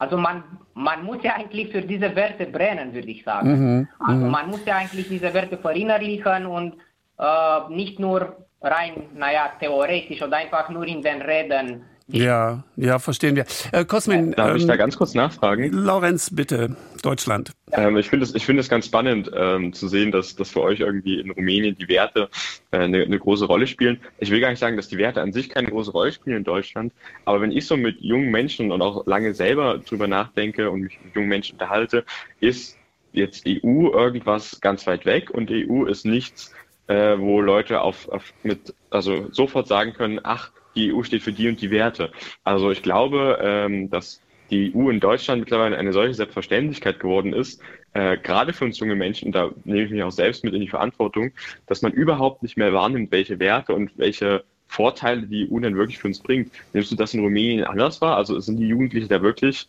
also 0.00 0.16
man, 0.16 0.42
man 0.72 1.04
muss 1.04 1.22
ja 1.22 1.34
eigentlich 1.34 1.70
für 1.70 1.82
diese 1.82 2.16
Werte 2.16 2.46
brennen, 2.46 2.94
würde 2.94 3.08
ich 3.08 3.22
sagen. 3.22 3.50
Mhm, 3.50 3.88
also 3.98 4.24
mhm. 4.24 4.30
man 4.30 4.48
muss 4.48 4.64
ja 4.64 4.76
eigentlich 4.76 5.08
diese 5.08 5.32
Werte 5.34 5.58
verinnerlichen 5.58 6.46
und 6.46 6.74
äh, 7.18 7.68
nicht 7.68 8.00
nur 8.00 8.46
rein, 8.62 9.10
naja, 9.14 9.52
theoretisch 9.60 10.22
oder 10.22 10.38
einfach 10.38 10.70
nur 10.70 10.86
in 10.86 11.02
den 11.02 11.20
Reden 11.20 11.84
ja, 12.12 12.64
ja, 12.76 12.98
verstehen 12.98 13.36
wir. 13.36 13.44
Äh, 13.72 13.84
Cosmin, 13.84 14.32
Darf 14.32 14.50
ähm, 14.50 14.56
ich 14.56 14.66
da 14.66 14.76
ganz 14.76 14.96
kurz 14.96 15.14
nachfragen? 15.14 15.70
Lorenz, 15.72 16.34
bitte, 16.34 16.76
Deutschland. 17.02 17.52
Ähm, 17.72 17.96
ich 17.96 18.08
finde 18.08 18.24
es 18.24 18.34
ich 18.34 18.44
finde 18.44 18.60
es 18.60 18.68
ganz 18.68 18.86
spannend 18.86 19.30
ähm, 19.34 19.72
zu 19.72 19.88
sehen, 19.88 20.12
dass, 20.12 20.36
dass 20.36 20.50
für 20.50 20.62
euch 20.62 20.80
irgendwie 20.80 21.20
in 21.20 21.30
Rumänien 21.30 21.76
die 21.76 21.88
Werte 21.88 22.28
äh, 22.70 22.78
eine, 22.78 23.02
eine 23.02 23.18
große 23.18 23.44
Rolle 23.44 23.66
spielen. 23.66 24.00
Ich 24.18 24.30
will 24.30 24.40
gar 24.40 24.50
nicht 24.50 24.58
sagen, 24.58 24.76
dass 24.76 24.88
die 24.88 24.98
Werte 24.98 25.20
an 25.20 25.32
sich 25.32 25.48
keine 25.48 25.68
große 25.68 25.92
Rolle 25.92 26.12
spielen 26.12 26.38
in 26.38 26.44
Deutschland, 26.44 26.92
aber 27.24 27.40
wenn 27.40 27.52
ich 27.52 27.66
so 27.66 27.76
mit 27.76 28.00
jungen 28.00 28.30
Menschen 28.30 28.72
und 28.72 28.82
auch 28.82 29.06
lange 29.06 29.34
selber 29.34 29.78
drüber 29.78 30.08
nachdenke 30.08 30.70
und 30.70 30.80
mich 30.82 30.98
mit 31.04 31.14
jungen 31.14 31.28
Menschen 31.28 31.54
unterhalte, 31.54 32.04
ist 32.40 32.76
jetzt 33.12 33.46
EU 33.46 33.90
irgendwas 33.92 34.60
ganz 34.60 34.86
weit 34.86 35.04
weg 35.04 35.30
und 35.30 35.50
EU 35.50 35.84
ist 35.84 36.04
nichts, 36.04 36.52
äh, 36.86 37.18
wo 37.18 37.40
Leute 37.40 37.80
auf, 37.80 38.08
auf 38.08 38.32
mit 38.42 38.74
also 38.90 39.28
sofort 39.30 39.68
sagen 39.68 39.92
können, 39.92 40.20
ach 40.22 40.50
die 40.74 40.92
EU 40.92 41.02
steht 41.02 41.22
für 41.22 41.32
die 41.32 41.48
und 41.48 41.60
die 41.60 41.70
Werte. 41.70 42.12
Also 42.44 42.70
ich 42.70 42.82
glaube, 42.82 43.38
ähm, 43.42 43.90
dass 43.90 44.20
die 44.50 44.74
EU 44.74 44.90
in 44.90 45.00
Deutschland 45.00 45.40
mittlerweile 45.40 45.78
eine 45.78 45.92
solche 45.92 46.14
Selbstverständlichkeit 46.14 47.00
geworden 47.00 47.32
ist, 47.32 47.62
äh, 47.92 48.16
gerade 48.16 48.52
für 48.52 48.64
uns 48.64 48.78
junge 48.78 48.96
Menschen, 48.96 49.32
da 49.32 49.50
nehme 49.64 49.84
ich 49.84 49.90
mich 49.90 50.02
auch 50.02 50.12
selbst 50.12 50.44
mit 50.44 50.54
in 50.54 50.60
die 50.60 50.68
Verantwortung, 50.68 51.32
dass 51.66 51.82
man 51.82 51.92
überhaupt 51.92 52.42
nicht 52.42 52.56
mehr 52.56 52.72
wahrnimmt, 52.72 53.12
welche 53.12 53.38
Werte 53.38 53.74
und 53.74 53.96
welche 53.96 54.44
Vorteile 54.66 55.22
die 55.22 55.50
EU 55.50 55.58
denn 55.58 55.76
wirklich 55.76 55.98
für 55.98 56.06
uns 56.08 56.20
bringt. 56.20 56.52
Nimmst 56.72 56.92
du 56.92 56.96
das 56.96 57.14
in 57.14 57.20
Rumänien 57.20 57.64
anders 57.64 58.00
wahr? 58.00 58.16
Also 58.16 58.38
sind 58.38 58.58
die 58.58 58.68
Jugendlichen 58.68 59.08
da 59.08 59.20
wirklich, 59.22 59.66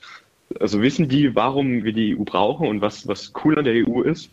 also 0.60 0.82
wissen 0.82 1.10
die, 1.10 1.36
warum 1.36 1.84
wir 1.84 1.94
die 1.94 2.16
EU 2.18 2.24
brauchen 2.24 2.68
und 2.68 2.82
was, 2.82 3.08
was 3.08 3.34
cool 3.44 3.58
an 3.58 3.66
der 3.66 3.88
EU 3.88 4.02
ist? 4.02 4.30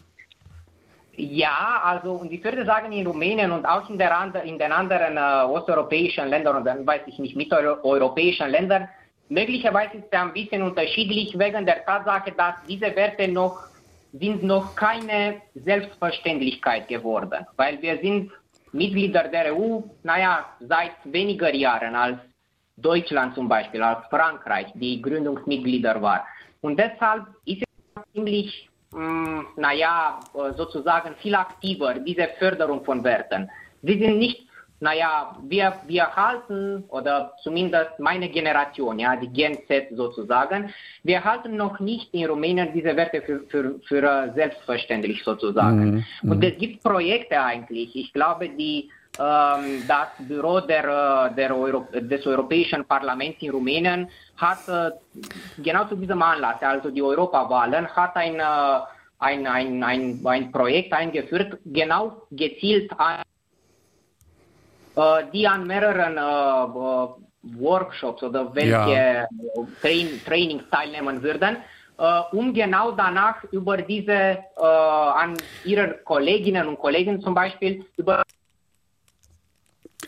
Ja, 1.20 1.82
also 1.84 2.12
und 2.12 2.30
ich 2.30 2.44
würde 2.44 2.64
sagen, 2.64 2.92
in 2.92 3.04
Rumänien 3.04 3.50
und 3.50 3.66
auch 3.66 3.90
in, 3.90 3.98
der, 3.98 4.30
in 4.44 4.56
den 4.56 4.70
anderen 4.70 5.16
äh, 5.16 5.52
osteuropäischen 5.52 6.28
Ländern 6.28 6.58
und 6.58 6.64
dann 6.64 6.86
weiß 6.86 7.02
ich 7.06 7.18
nicht, 7.18 7.34
mitteleuropäischen 7.34 8.48
Ländern, 8.48 8.88
möglicherweise 9.28 9.96
ist 9.96 10.04
es 10.12 10.18
ein 10.18 10.32
bisschen 10.32 10.62
unterschiedlich 10.62 11.36
wegen 11.36 11.66
der 11.66 11.84
Tatsache, 11.84 12.30
dass 12.36 12.54
diese 12.68 12.94
Werte 12.94 13.26
noch 13.26 13.66
sind 14.12 14.44
noch 14.44 14.76
keine 14.76 15.42
Selbstverständlichkeit 15.54 16.86
geworden, 16.86 17.44
weil 17.56 17.82
wir 17.82 17.98
sind 17.98 18.30
Mitglieder 18.72 19.24
der 19.24 19.54
EU, 19.54 19.80
naja, 20.04 20.46
seit 20.60 20.92
weniger 21.04 21.52
Jahren 21.52 21.96
als 21.96 22.18
Deutschland 22.76 23.34
zum 23.34 23.48
Beispiel, 23.48 23.82
als 23.82 24.06
Frankreich, 24.08 24.68
die 24.74 25.02
Gründungsmitglieder 25.02 26.00
war. 26.00 26.24
Und 26.60 26.78
deshalb 26.78 27.26
ist 27.44 27.62
es 27.62 28.02
ziemlich 28.12 28.67
naja, 28.92 30.20
sozusagen 30.56 31.14
viel 31.16 31.34
aktiver, 31.34 31.94
diese 31.94 32.28
Förderung 32.38 32.84
von 32.84 33.04
Werten. 33.04 33.50
Sie 33.82 33.98
sind 33.98 34.18
nicht, 34.18 34.46
naja, 34.80 35.36
wir, 35.42 35.74
wir 35.86 36.14
halten, 36.14 36.84
oder 36.88 37.32
zumindest 37.42 37.98
meine 37.98 38.28
Generation, 38.28 38.98
ja, 38.98 39.16
die 39.16 39.28
Gen 39.28 39.58
Z 39.66 39.88
sozusagen, 39.90 40.72
wir 41.02 41.22
halten 41.22 41.56
noch 41.56 41.80
nicht 41.80 42.14
in 42.14 42.26
Rumänien 42.26 42.72
diese 42.72 42.96
Werte 42.96 43.22
für, 43.22 43.40
für, 43.48 43.80
für 43.86 44.02
äh, 44.02 44.32
selbstverständlich 44.34 45.22
sozusagen. 45.24 46.04
Mhm. 46.22 46.30
Und 46.30 46.38
mhm. 46.38 46.44
es 46.44 46.58
gibt 46.58 46.82
Projekte 46.82 47.42
eigentlich, 47.42 47.94
ich 47.94 48.12
glaube, 48.12 48.48
die 48.48 48.90
das 49.18 50.08
Büro 50.18 50.60
der, 50.60 50.84
äh, 50.84 51.34
der 51.34 51.56
Euro, 51.56 51.88
des 51.92 52.24
Europäischen 52.24 52.84
Parlaments 52.84 53.42
in 53.42 53.50
Rumänien 53.50 54.08
hat 54.36 54.68
äh, 54.68 54.92
genau 55.60 55.86
zu 55.86 55.96
diesem 55.96 56.22
Anlass, 56.22 56.62
also 56.62 56.90
die 56.90 57.02
Europawahlen, 57.02 57.88
hat 57.88 58.14
ein, 58.14 58.38
äh, 58.38 58.80
ein, 59.18 59.46
ein, 59.46 59.82
ein, 59.82 60.20
ein 60.24 60.52
Projekt 60.52 60.92
eingeführt, 60.92 61.58
genau 61.64 62.22
gezielt 62.30 62.92
an, 62.98 63.22
die 65.32 65.46
an 65.46 65.64
mehreren 65.64 66.16
Workshops 67.56 68.22
oder 68.24 68.52
welche 68.52 68.70
ja. 68.70 69.28
Train, 69.80 70.20
Trainings 70.26 70.64
teilnehmen 70.70 71.22
würden, 71.22 71.58
um 72.32 72.52
genau 72.52 72.90
danach 72.92 73.44
über 73.52 73.76
diese 73.76 74.38
an 74.56 75.36
ihre 75.64 75.98
Kolleginnen 76.04 76.66
und 76.66 76.78
Kollegen 76.80 77.20
zum 77.20 77.32
Beispiel 77.32 77.84
über 77.96 78.24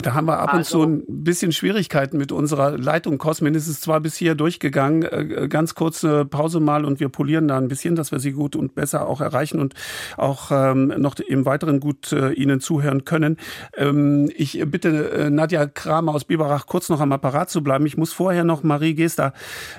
da 0.03 0.15
haben 0.15 0.27
wir 0.27 0.39
ab 0.39 0.55
und 0.55 0.65
zu 0.65 0.83
ein 0.83 1.05
bisschen 1.07 1.53
Schwierigkeiten 1.53 2.17
mit 2.17 2.33
unserer 2.33 2.79
Leitung. 2.79 3.19
Cosmin 3.19 3.55
ist 3.55 3.69
es 3.69 3.81
zwar 3.81 4.01
bis 4.01 4.17
hier 4.17 4.35
durchgegangen. 4.35 5.03
Äh, 5.03 5.49
ganz 5.49 5.75
kurze 5.75 6.25
Pause 6.25 6.61
mal 6.61 6.85
und 6.85 7.01
wir 7.01 7.09
polieren 7.09 7.49
da 7.49 7.59
ein 7.59 7.69
bisschen, 7.69 7.97
dass 7.97 8.13
wir 8.13 8.21
Sie 8.21 8.33
gut 8.33 8.57
und 8.57 8.75
besser 8.75 9.07
auch 9.07 9.21
erreichen 9.21 9.61
und 9.61 9.75
auch 10.17 10.51
ähm, 10.51 10.95
noch 10.99 11.17
im 11.17 11.45
Weiteren 11.45 11.81
gut 11.81 12.13
äh, 12.13 12.33
Ihnen 12.33 12.61
zuhören 12.61 13.05
können. 13.05 13.37
Ähm, 13.77 14.31
ich 14.35 14.63
bitte 14.67 15.11
äh, 15.11 15.31
Nadja 15.31 15.67
Kramer 15.67 16.15
aus 16.15 16.25
Biberach 16.25 16.67
kurz 16.67 16.89
noch 16.89 17.01
am 17.01 17.13
Apparat 17.13 17.51
zu 17.51 17.63
bleiben. 17.63 17.87
Ich 17.87 17.97
muss 17.97 18.13
vorher 18.13 18.45
noch 18.45 18.63
Marie 18.63 18.95
Gester 18.95 19.33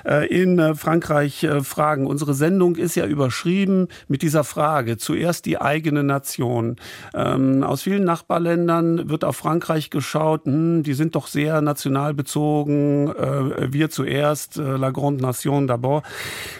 äh, 0.04 0.26
in 0.26 0.58
äh, 0.58 0.74
Frankreich 0.74 1.44
äh, 1.44 1.62
fragen. 1.62 2.06
Unsere 2.06 2.34
Sendung 2.34 2.76
ist 2.76 2.94
ja 2.94 3.06
überschrieben 3.06 3.88
mit 4.08 4.22
dieser 4.22 4.44
Frage. 4.44 4.98
Zuerst 4.98 5.46
die 5.46 5.60
eigene 5.60 6.04
Nation. 6.04 6.76
Ähm, 7.14 7.62
aus 7.62 7.82
vielen 7.82 8.04
Nachbarländern 8.04 9.08
wird 9.08 9.24
auf 9.24 9.36
Frankreich 9.36 9.90
geschaut 9.90 10.11
geschaut, 10.12 10.44
hm, 10.44 10.82
die 10.82 10.92
sind 10.92 11.14
doch 11.14 11.26
sehr 11.26 11.62
national 11.62 12.12
bezogen, 12.12 13.08
äh, 13.08 13.72
wir 13.72 13.88
zuerst, 13.88 14.58
äh, 14.58 14.76
La 14.76 14.90
Grande 14.90 15.22
Nation 15.22 15.68
d'abord. 15.68 16.04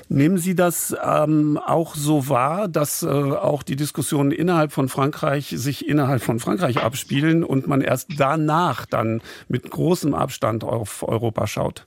Nehmen 0.08 0.38
Sie 0.38 0.54
das 0.54 0.96
ähm, 1.04 1.58
auch 1.58 1.94
so 1.94 2.28
wahr, 2.28 2.68
dass 2.68 3.02
äh, 3.02 3.08
auch 3.08 3.62
die 3.62 3.76
Diskussionen 3.76 4.30
innerhalb 4.30 4.72
von 4.72 4.88
Frankreich 4.88 5.48
sich 5.48 5.86
innerhalb 5.86 6.22
von 6.22 6.38
Frankreich 6.38 6.82
abspielen 6.82 7.44
und 7.44 7.66
man 7.66 7.82
erst 7.82 8.18
danach 8.18 8.86
dann 8.86 9.20
mit 9.48 9.70
großem 9.70 10.14
Abstand 10.14 10.64
auf 10.64 11.06
Europa 11.06 11.46
schaut? 11.46 11.84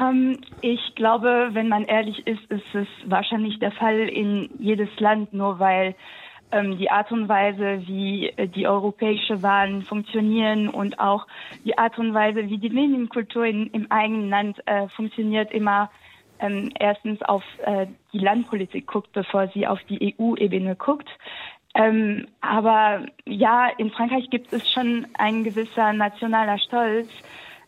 Ähm, 0.00 0.38
ich 0.60 0.94
glaube, 0.94 1.50
wenn 1.52 1.68
man 1.68 1.84
ehrlich 1.84 2.26
ist, 2.26 2.44
ist 2.48 2.74
es 2.74 2.88
wahrscheinlich 3.06 3.58
der 3.58 3.72
Fall 3.72 4.08
in 4.08 4.50
jedes 4.58 4.88
Land, 5.00 5.32
nur 5.32 5.58
weil 5.58 5.96
die 6.52 6.90
Art 6.90 7.10
und 7.12 7.28
Weise, 7.28 7.82
wie 7.86 8.28
äh, 8.28 8.48
die 8.48 8.66
europäische 8.66 9.42
Wahlen 9.42 9.82
funktionieren 9.82 10.68
und 10.68 10.98
auch 10.98 11.26
die 11.64 11.76
Art 11.76 11.98
und 11.98 12.14
Weise, 12.14 12.48
wie 12.48 12.58
die 12.58 12.70
Medienkultur 12.70 13.44
in, 13.44 13.66
im 13.68 13.90
eigenen 13.90 14.30
Land 14.30 14.62
äh, 14.66 14.88
funktioniert, 14.88 15.50
immer 15.52 15.90
ähm, 16.38 16.70
erstens 16.78 17.22
auf 17.22 17.42
äh, 17.64 17.86
die 18.12 18.18
Landpolitik 18.18 18.86
guckt, 18.86 19.12
bevor 19.12 19.48
sie 19.48 19.66
auf 19.66 19.82
die 19.84 20.14
EU-Ebene 20.18 20.76
guckt. 20.76 21.08
Ähm, 21.74 22.26
aber 22.40 23.06
ja, 23.26 23.68
in 23.76 23.90
Frankreich 23.90 24.30
gibt 24.30 24.52
es 24.52 24.70
schon 24.70 25.06
ein 25.18 25.44
gewisser 25.44 25.92
nationaler 25.92 26.58
Stolz, 26.58 27.08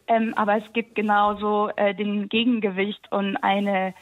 ähm, 0.07 0.33
aber 0.37 0.57
es 0.57 0.73
gibt 0.73 0.95
genauso 0.95 1.69
äh, 1.77 1.95
den 1.95 2.29
Gegengewicht 2.29 3.11
und 3.13 3.37
eine 3.37 3.95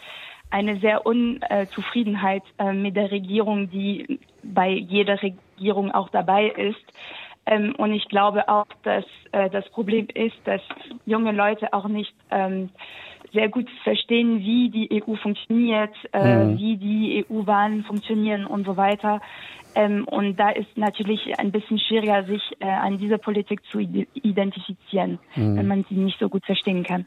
eine 0.49 0.79
sehr 0.79 1.05
Unzufriedenheit 1.05 2.45
äh, 2.59 2.72
mit 2.72 2.95
der 2.95 3.11
Regierung, 3.11 3.68
die 3.68 4.20
bei 4.55 4.71
jeder 4.71 5.21
Regierung 5.23 5.93
auch 5.93 6.09
dabei 6.11 6.49
ist. 6.49 6.85
Ähm, 7.47 7.75
und 7.79 7.93
ich 7.93 8.09
glaube 8.09 8.49
auch, 8.49 8.67
dass 8.83 9.05
äh, 9.33 9.49
das 9.51 9.69
Problem 9.71 10.09
ist, 10.13 10.37
dass 10.45 10.61
junge 11.05 11.33
Leute 11.33 11.73
auch 11.73 11.87
nicht 11.87 12.13
ähm, 12.31 12.71
sehr 13.33 13.49
gut 13.49 13.69
verstehen, 13.85 14.41
wie 14.41 14.71
die 14.71 15.03
EU 15.03 15.15
funktioniert, 15.15 15.95
äh, 16.13 16.45
mhm. 16.45 16.59
wie 16.59 16.77
die 16.77 17.25
EU-Wahlen 17.29 17.85
funktionieren 17.85 18.47
und 18.47 18.67
so 18.67 18.77
weiter. 18.77 19.21
Ähm, 19.75 20.07
und 20.09 20.37
da 20.37 20.51
ist 20.51 20.77
natürlich 20.77 21.39
ein 21.39 21.53
bisschen 21.53 21.79
schwieriger, 21.79 22.25
sich 22.25 22.43
äh, 22.61 22.67
an 22.67 22.99
dieser 22.99 23.19
Politik 23.19 23.61
zu 23.71 23.79
identifizieren, 23.79 25.19
mhm. 25.35 25.57
wenn 25.57 25.69
man 25.69 25.85
sie 25.89 25.97
nicht 25.97 26.19
so 26.19 26.29
gut 26.29 26.47
verstehen 26.47 26.83
kann. 26.83 27.07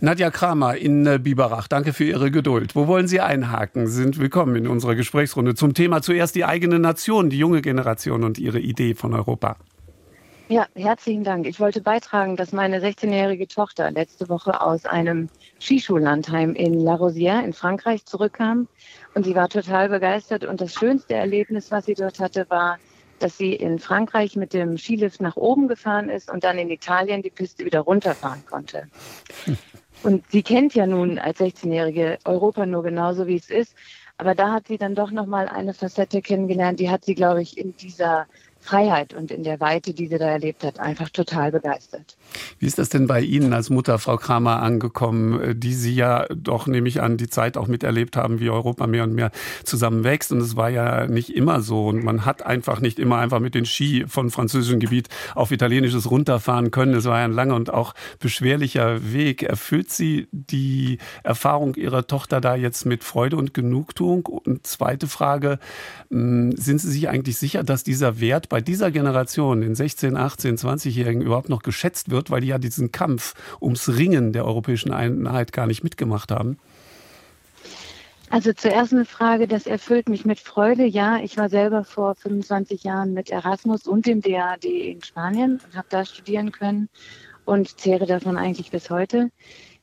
Nadja 0.00 0.30
Kramer 0.30 0.76
in 0.76 1.06
äh, 1.06 1.18
Biberach, 1.18 1.68
danke 1.68 1.92
für 1.92 2.04
Ihre 2.04 2.30
Geduld. 2.30 2.74
Wo 2.74 2.86
wollen 2.86 3.08
Sie 3.08 3.20
einhaken? 3.20 3.86
Sie 3.86 4.02
sind 4.02 4.18
willkommen 4.18 4.56
in 4.56 4.66
unserer 4.66 4.94
Gesprächsrunde 4.94 5.54
zum 5.54 5.74
Thema 5.74 6.02
zuerst 6.02 6.34
die 6.34 6.44
eigene 6.44 6.78
Nation, 6.78 7.30
die 7.30 7.38
junge 7.38 7.62
Generation 7.62 8.24
und 8.24 8.38
ihre 8.38 8.60
Idee 8.60 8.94
von 8.94 9.14
Europa. 9.14 9.56
Ja, 10.48 10.66
herzlichen 10.74 11.24
Dank. 11.24 11.46
Ich 11.46 11.58
wollte 11.58 11.80
beitragen, 11.80 12.36
dass 12.36 12.52
meine 12.52 12.78
16-jährige 12.78 13.48
Tochter 13.48 13.90
letzte 13.90 14.28
Woche 14.28 14.60
aus 14.60 14.84
einem 14.84 15.30
Skischullandheim 15.58 16.54
in 16.54 16.74
La 16.74 16.96
Rosière 16.96 17.42
in 17.42 17.54
Frankreich 17.54 18.04
zurückkam 18.04 18.68
und 19.14 19.24
sie 19.24 19.34
war 19.34 19.48
total 19.48 19.88
begeistert. 19.88 20.44
Und 20.44 20.60
das 20.60 20.74
schönste 20.74 21.14
Erlebnis, 21.14 21.70
was 21.70 21.86
sie 21.86 21.94
dort 21.94 22.20
hatte, 22.20 22.44
war, 22.50 22.78
dass 23.18 23.36
sie 23.36 23.54
in 23.54 23.78
Frankreich 23.78 24.36
mit 24.36 24.52
dem 24.52 24.78
Skilift 24.78 25.20
nach 25.20 25.36
oben 25.36 25.68
gefahren 25.68 26.08
ist 26.08 26.30
und 26.30 26.44
dann 26.44 26.58
in 26.58 26.70
Italien 26.70 27.22
die 27.22 27.30
Piste 27.30 27.64
wieder 27.64 27.80
runterfahren 27.80 28.44
konnte. 28.46 28.88
Und 30.02 30.30
sie 30.30 30.42
kennt 30.42 30.74
ja 30.74 30.86
nun 30.86 31.18
als 31.18 31.40
16-Jährige 31.40 32.18
Europa 32.24 32.66
nur 32.66 32.82
genauso, 32.82 33.26
wie 33.26 33.36
es 33.36 33.48
ist. 33.48 33.74
Aber 34.16 34.34
da 34.34 34.52
hat 34.52 34.68
sie 34.68 34.78
dann 34.78 34.94
doch 34.94 35.10
nochmal 35.10 35.48
eine 35.48 35.74
Facette 35.74 36.22
kennengelernt, 36.22 36.78
die 36.78 36.90
hat 36.90 37.04
sie, 37.04 37.14
glaube 37.14 37.42
ich, 37.42 37.58
in 37.58 37.76
dieser 37.76 38.26
Freiheit 38.64 39.12
und 39.12 39.30
in 39.30 39.44
der 39.44 39.60
Weite, 39.60 39.92
die 39.92 40.06
sie 40.06 40.16
da 40.16 40.26
erlebt 40.26 40.64
hat, 40.64 40.80
einfach 40.80 41.10
total 41.10 41.52
begeistert. 41.52 42.16
Wie 42.58 42.66
ist 42.66 42.78
das 42.78 42.88
denn 42.88 43.06
bei 43.06 43.20
Ihnen 43.20 43.52
als 43.52 43.68
Mutter, 43.68 43.98
Frau 43.98 44.16
Kramer, 44.16 44.62
angekommen, 44.62 45.38
äh, 45.38 45.54
die 45.54 45.74
Sie 45.74 45.94
ja 45.94 46.26
doch, 46.34 46.66
nehme 46.66 46.88
ich 46.88 47.02
an, 47.02 47.18
die 47.18 47.28
Zeit 47.28 47.58
auch 47.58 47.66
miterlebt 47.66 48.16
haben, 48.16 48.40
wie 48.40 48.48
Europa 48.48 48.86
mehr 48.86 49.04
und 49.04 49.12
mehr 49.12 49.32
zusammenwächst? 49.64 50.32
Und 50.32 50.40
es 50.40 50.56
war 50.56 50.70
ja 50.70 51.06
nicht 51.06 51.28
immer 51.28 51.60
so. 51.60 51.88
Und 51.88 52.02
man 52.02 52.24
hat 52.24 52.46
einfach 52.46 52.80
nicht 52.80 52.98
immer 52.98 53.18
einfach 53.18 53.38
mit 53.38 53.54
den 53.54 53.66
Ski 53.66 54.06
von 54.08 54.30
französischem 54.30 54.80
Gebiet 54.80 55.08
auf 55.34 55.50
italienisches 55.50 56.10
runterfahren 56.10 56.70
können. 56.70 56.94
Es 56.94 57.04
war 57.04 57.18
ja 57.18 57.26
ein 57.26 57.32
langer 57.32 57.56
und 57.56 57.70
auch 57.70 57.94
beschwerlicher 58.18 59.12
Weg. 59.12 59.42
Erfüllt 59.42 59.90
Sie 59.90 60.26
die 60.32 60.96
Erfahrung 61.22 61.74
Ihrer 61.74 62.06
Tochter 62.06 62.40
da 62.40 62.54
jetzt 62.54 62.86
mit 62.86 63.04
Freude 63.04 63.36
und 63.36 63.52
Genugtuung? 63.52 64.24
Und 64.24 64.66
zweite 64.66 65.06
Frage, 65.06 65.58
hm, 66.10 66.56
sind 66.56 66.78
Sie 66.78 66.90
sich 66.90 67.10
eigentlich 67.10 67.36
sicher, 67.36 67.62
dass 67.62 67.84
dieser 67.84 68.20
Wert 68.20 68.53
bei 68.54 68.60
dieser 68.60 68.92
Generation, 68.92 69.62
den 69.62 69.74
16, 69.74 70.16
18, 70.16 70.58
20-Jährigen, 70.58 71.22
überhaupt 71.22 71.48
noch 71.48 71.64
geschätzt 71.64 72.12
wird, 72.12 72.30
weil 72.30 72.40
die 72.40 72.46
ja 72.46 72.58
diesen 72.58 72.92
Kampf 72.92 73.34
ums 73.60 73.88
Ringen 73.88 74.32
der 74.32 74.44
europäischen 74.44 74.92
Einheit 74.92 75.52
gar 75.52 75.66
nicht 75.66 75.82
mitgemacht 75.82 76.30
haben? 76.30 76.56
Also 78.30 78.52
zuerst 78.52 78.92
eine 78.92 79.06
Frage, 79.06 79.48
das 79.48 79.66
erfüllt 79.66 80.08
mich 80.08 80.24
mit 80.24 80.38
Freude. 80.38 80.84
Ja, 80.84 81.18
ich 81.18 81.36
war 81.36 81.48
selber 81.48 81.82
vor 81.82 82.14
25 82.14 82.84
Jahren 82.84 83.12
mit 83.12 83.28
Erasmus 83.30 83.88
und 83.88 84.06
dem 84.06 84.20
DAD 84.20 84.66
in 84.66 85.02
Spanien 85.02 85.60
und 85.66 85.76
habe 85.76 85.88
da 85.90 86.04
studieren 86.04 86.52
können 86.52 86.88
und 87.44 87.80
zehre 87.80 88.06
davon 88.06 88.36
eigentlich 88.36 88.70
bis 88.70 88.88
heute. 88.88 89.32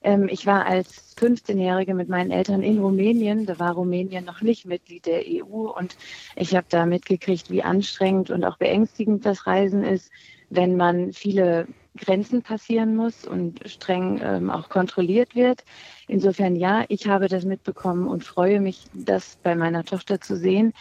Ähm, 0.03 0.27
ich 0.29 0.45
war 0.45 0.65
als 0.65 1.15
15-Jährige 1.17 1.93
mit 1.93 2.09
meinen 2.09 2.31
Eltern 2.31 2.63
in 2.63 2.79
Rumänien. 2.79 3.45
Da 3.45 3.59
war 3.59 3.73
Rumänien 3.73 4.25
noch 4.25 4.41
nicht 4.41 4.65
Mitglied 4.65 5.05
der 5.05 5.23
EU 5.25 5.69
und 5.69 5.95
ich 6.35 6.55
habe 6.55 6.67
da 6.69 6.85
mitgekriegt, 6.85 7.49
wie 7.49 7.63
anstrengend 7.63 8.31
und 8.31 8.43
auch 8.43 8.57
beängstigend 8.57 9.25
das 9.25 9.45
Reisen 9.47 9.83
ist, 9.83 10.11
wenn 10.49 10.75
man 10.75 11.13
viele 11.13 11.67
Grenzen 11.97 12.41
passieren 12.41 12.95
muss 12.95 13.25
und 13.25 13.59
streng 13.69 14.19
ähm, 14.23 14.49
auch 14.49 14.69
kontrolliert 14.69 15.35
wird. 15.35 15.63
Insofern 16.07 16.55
ja, 16.55 16.85
ich 16.87 17.07
habe 17.07 17.27
das 17.27 17.45
mitbekommen 17.45 18.07
und 18.07 18.23
freue 18.23 18.61
mich, 18.61 18.85
das 18.93 19.37
bei 19.43 19.55
meiner 19.55 19.83
Tochter 19.83 20.21
zu 20.21 20.37
sehen. 20.37 20.73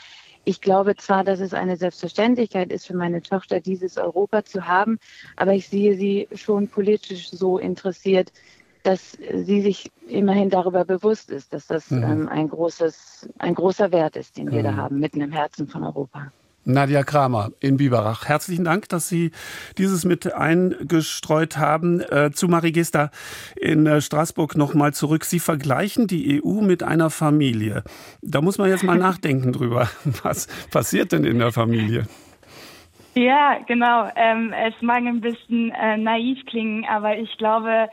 Ich 0.44 0.60
glaube 0.60 0.96
zwar, 0.96 1.22
dass 1.22 1.40
es 1.40 1.52
eine 1.52 1.76
Selbstverständlichkeit 1.76 2.72
ist 2.72 2.86
für 2.86 2.96
meine 2.96 3.20
Tochter, 3.22 3.60
dieses 3.60 3.98
Europa 3.98 4.44
zu 4.44 4.66
haben, 4.66 4.98
aber 5.36 5.52
ich 5.52 5.68
sehe 5.68 5.96
sie 5.96 6.28
schon 6.34 6.68
politisch 6.68 7.30
so 7.30 7.58
interessiert, 7.58 8.32
dass 8.82 9.12
sie 9.12 9.60
sich 9.60 9.90
immerhin 10.06 10.50
darüber 10.50 10.84
bewusst 10.84 11.30
ist, 11.30 11.52
dass 11.52 11.66
das 11.66 11.90
mhm. 11.90 12.02
ähm, 12.02 12.28
ein, 12.28 12.48
großes, 12.48 13.28
ein 13.38 13.54
großer 13.54 13.92
Wert 13.92 14.16
ist, 14.16 14.36
den 14.36 14.50
wir 14.50 14.60
mhm. 14.60 14.64
da 14.64 14.76
haben, 14.76 14.98
mitten 14.98 15.20
im 15.20 15.32
Herzen 15.32 15.68
von 15.68 15.84
Europa. 15.84 16.32
Nadja 16.64 17.02
Kramer 17.04 17.50
in 17.60 17.78
Biberach. 17.78 18.28
Herzlichen 18.28 18.64
Dank, 18.64 18.88
dass 18.90 19.08
Sie 19.08 19.30
dieses 19.78 20.04
mit 20.04 20.34
eingestreut 20.34 21.56
haben. 21.56 22.00
Äh, 22.00 22.32
zu 22.32 22.48
Marigesta 22.48 23.10
in 23.56 23.86
äh, 23.86 24.00
Straßburg 24.00 24.56
nochmal 24.56 24.92
zurück. 24.92 25.24
Sie 25.24 25.40
vergleichen 25.40 26.06
die 26.06 26.42
EU 26.42 26.60
mit 26.60 26.82
einer 26.82 27.08
Familie. 27.08 27.82
Da 28.20 28.42
muss 28.42 28.58
man 28.58 28.68
jetzt 28.68 28.84
mal 28.84 28.98
nachdenken 28.98 29.52
drüber. 29.52 29.88
Was 30.22 30.48
passiert 30.70 31.12
denn 31.12 31.24
in 31.24 31.38
der 31.38 31.50
Familie? 31.52 32.06
Ja, 33.14 33.58
genau. 33.66 34.08
Ähm, 34.14 34.52
es 34.52 34.74
mag 34.82 34.98
ein 34.98 35.20
bisschen 35.20 35.72
äh, 35.72 35.96
naiv 35.96 36.38
klingen, 36.46 36.84
aber 36.84 37.16
ich 37.16 37.36
glaube, 37.38 37.88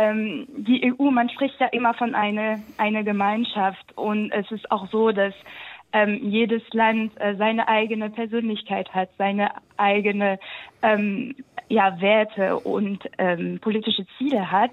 ähm, 0.00 0.46
die 0.56 0.92
EU, 0.92 1.10
man 1.10 1.28
spricht 1.28 1.60
ja 1.60 1.66
immer 1.66 1.92
von 1.92 2.14
einer 2.14 2.60
eine 2.78 3.04
Gemeinschaft 3.04 3.96
und 3.96 4.32
es 4.32 4.50
ist 4.50 4.70
auch 4.70 4.88
so, 4.88 5.10
dass 5.10 5.34
ähm, 5.92 6.20
jedes 6.22 6.62
Land 6.72 7.12
äh, 7.20 7.34
seine 7.36 7.68
eigene 7.68 8.08
Persönlichkeit 8.08 8.94
hat, 8.94 9.10
seine 9.18 9.50
eigene 9.76 10.38
ähm, 10.82 11.34
ja, 11.68 12.00
Werte 12.00 12.56
und 12.56 13.04
ähm, 13.18 13.58
politische 13.60 14.06
Ziele 14.16 14.50
hat. 14.50 14.72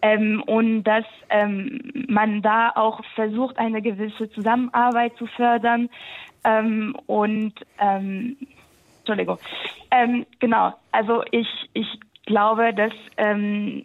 Ähm, 0.00 0.42
und 0.46 0.84
dass 0.84 1.04
ähm, 1.28 2.06
man 2.08 2.40
da 2.40 2.70
auch 2.74 3.04
versucht, 3.14 3.58
eine 3.58 3.82
gewisse 3.82 4.30
Zusammenarbeit 4.30 5.16
zu 5.16 5.26
fördern. 5.26 5.90
Ähm, 6.44 6.96
und 7.06 7.54
ähm, 7.78 8.36
Entschuldigung. 9.00 9.38
Ähm, 9.90 10.24
genau, 10.38 10.72
also 10.92 11.22
ich, 11.30 11.48
ich 11.74 11.88
glaube, 12.24 12.72
dass 12.74 12.92
ähm, 13.16 13.84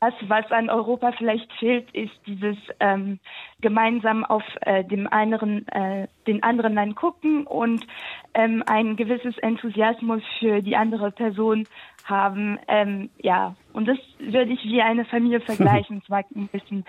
das, 0.00 0.14
was 0.28 0.50
an 0.50 0.70
Europa 0.70 1.12
vielleicht 1.12 1.52
fehlt, 1.54 1.90
ist 1.94 2.14
dieses 2.26 2.56
ähm, 2.80 3.20
gemeinsam 3.60 4.24
auf 4.24 4.42
äh, 4.62 4.82
dem 4.82 5.06
anderen, 5.06 5.68
äh, 5.68 6.08
den 6.26 6.42
anderen 6.42 6.74
Land 6.74 6.96
gucken 6.96 7.46
und 7.46 7.86
ähm, 8.32 8.62
ein 8.66 8.96
gewisses 8.96 9.36
Enthusiasmus 9.38 10.22
für 10.38 10.62
die 10.62 10.74
andere 10.74 11.10
Person 11.10 11.66
haben. 12.04 12.58
Ähm, 12.66 13.10
ja, 13.18 13.54
und 13.74 13.86
das 13.88 13.98
würde 14.18 14.52
ich 14.52 14.64
wie 14.64 14.80
eine 14.80 15.04
Familie 15.04 15.40
vergleichen. 15.40 16.00
Es 16.02 16.08
mag 16.08 16.26
ein 16.34 16.48
bisschen 16.48 16.84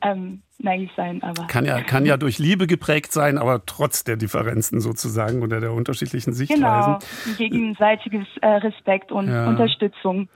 ähm, 0.00 0.42
naiv 0.58 0.90
sein, 0.96 1.22
aber. 1.22 1.46
Kann 1.46 1.64
ja, 1.64 1.80
kann 1.80 2.06
ja 2.06 2.16
durch 2.16 2.38
Liebe 2.38 2.66
geprägt 2.66 3.12
sein, 3.12 3.38
aber 3.38 3.64
trotz 3.66 4.04
der 4.04 4.16
Differenzen 4.16 4.80
sozusagen 4.80 5.42
oder 5.42 5.60
der 5.60 5.72
unterschiedlichen 5.72 6.32
Sichtweisen. 6.32 6.98
Genau, 6.98 7.36
gegenseitiges 7.36 8.26
äh, 8.40 8.46
Respekt 8.46 9.12
und 9.12 9.28
ja. 9.28 9.48
Unterstützung. 9.48 10.28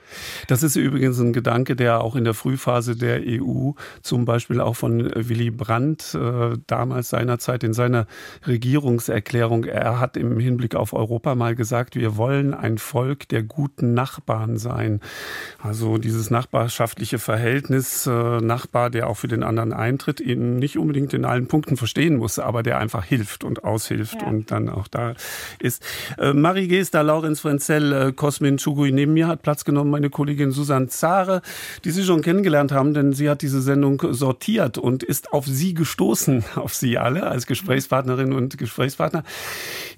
Das 0.49 0.63
ist 0.63 0.77
übrigens 0.77 1.19
ein 1.21 1.33
Gedanke, 1.33 1.77
der 1.77 2.03
auch 2.03 2.17
in 2.17 2.25
der 2.25 2.35
Frühphase 2.35 2.97
der 2.97 3.21
EU, 3.25 3.73
zum 4.03 4.25
Beispiel 4.25 4.61
auch 4.61 4.75
von 4.75 5.11
Willy 5.15 5.51
Brandt, 5.51 6.15
äh, 6.15 6.57
damals 6.67 7.11
seinerzeit 7.11 7.63
in 7.63 7.73
seiner 7.73 8.07
Regierungserklärung, 8.47 9.65
er 9.65 10.01
hat 10.01 10.17
im 10.17 10.39
Hinblick 10.39 10.75
auf 10.75 10.93
Europa 10.93 11.35
mal 11.35 11.55
gesagt, 11.55 11.95
wir 11.95 12.17
wollen 12.17 12.55
ein 12.55 12.79
Volk 12.79 13.29
der 13.29 13.43
guten 13.43 13.95
Nachbarn 13.95 14.59
sein. 14.59 15.01
Also 15.63 15.99
dieses 15.99 16.31
nachbarschaftliche 16.31 17.19
Verhältnis, 17.19 18.07
äh, 18.07 18.41
Nachbar, 18.41 18.91
der 18.91 19.09
auch 19.09 19.17
für 19.17 19.29
den 19.29 19.43
anderen 19.43 19.73
eintritt 19.73 20.06
Eintritt 20.07 20.21
eben 20.21 20.57
nicht 20.57 20.79
unbedingt 20.79 21.13
in 21.15 21.25
allen 21.25 21.49
Punkten 21.49 21.77
verstehen 21.77 22.17
muss, 22.17 22.39
aber 22.39 22.63
der 22.63 22.79
einfach 22.79 23.05
hilft 23.05 23.43
und 23.43 23.65
aushilft 23.65 24.23
ja. 24.23 24.29
und 24.29 24.51
dann 24.51 24.69
auch 24.69 24.87
da 24.89 25.15
ist. 25.59 25.83
Äh, 26.19 26.33
Marie 26.33 26.69
Gester, 26.69 27.03
Laurenz 27.03 27.41
Frenzel, 27.41 27.93
äh, 27.93 28.13
Cosmin 28.13 28.59
Chugui 28.59 28.93
neben 28.93 29.15
mir 29.15 29.27
hat 29.27 29.43
Platz 29.43 29.65
genommen, 29.65 29.91
meine 29.91 30.11
Kollegin 30.11 30.53
Susanne 30.53 30.89
Zare, 30.89 31.43
die 31.85 31.91
Sie 31.91 32.05
schon 32.05 32.23
kennengelernt 32.23 32.73
haben, 32.73 32.95
denn 32.95 33.13
sie 33.13 33.29
hat 33.29 33.43
diese 33.43 33.61
Sendung 33.61 34.01
sortiert 34.13 34.79
und 34.79 35.03
ist 35.03 35.33
auf 35.33 35.47
Sie 35.47 35.75
gestoßen, 35.75 36.45
auf 36.55 36.75
Sie 36.75 36.99
alle 36.99 37.25
als 37.25 37.47
Gesprächspartnerin 37.47 38.33
und 38.33 38.59
Gesprächspartner. 38.59 39.25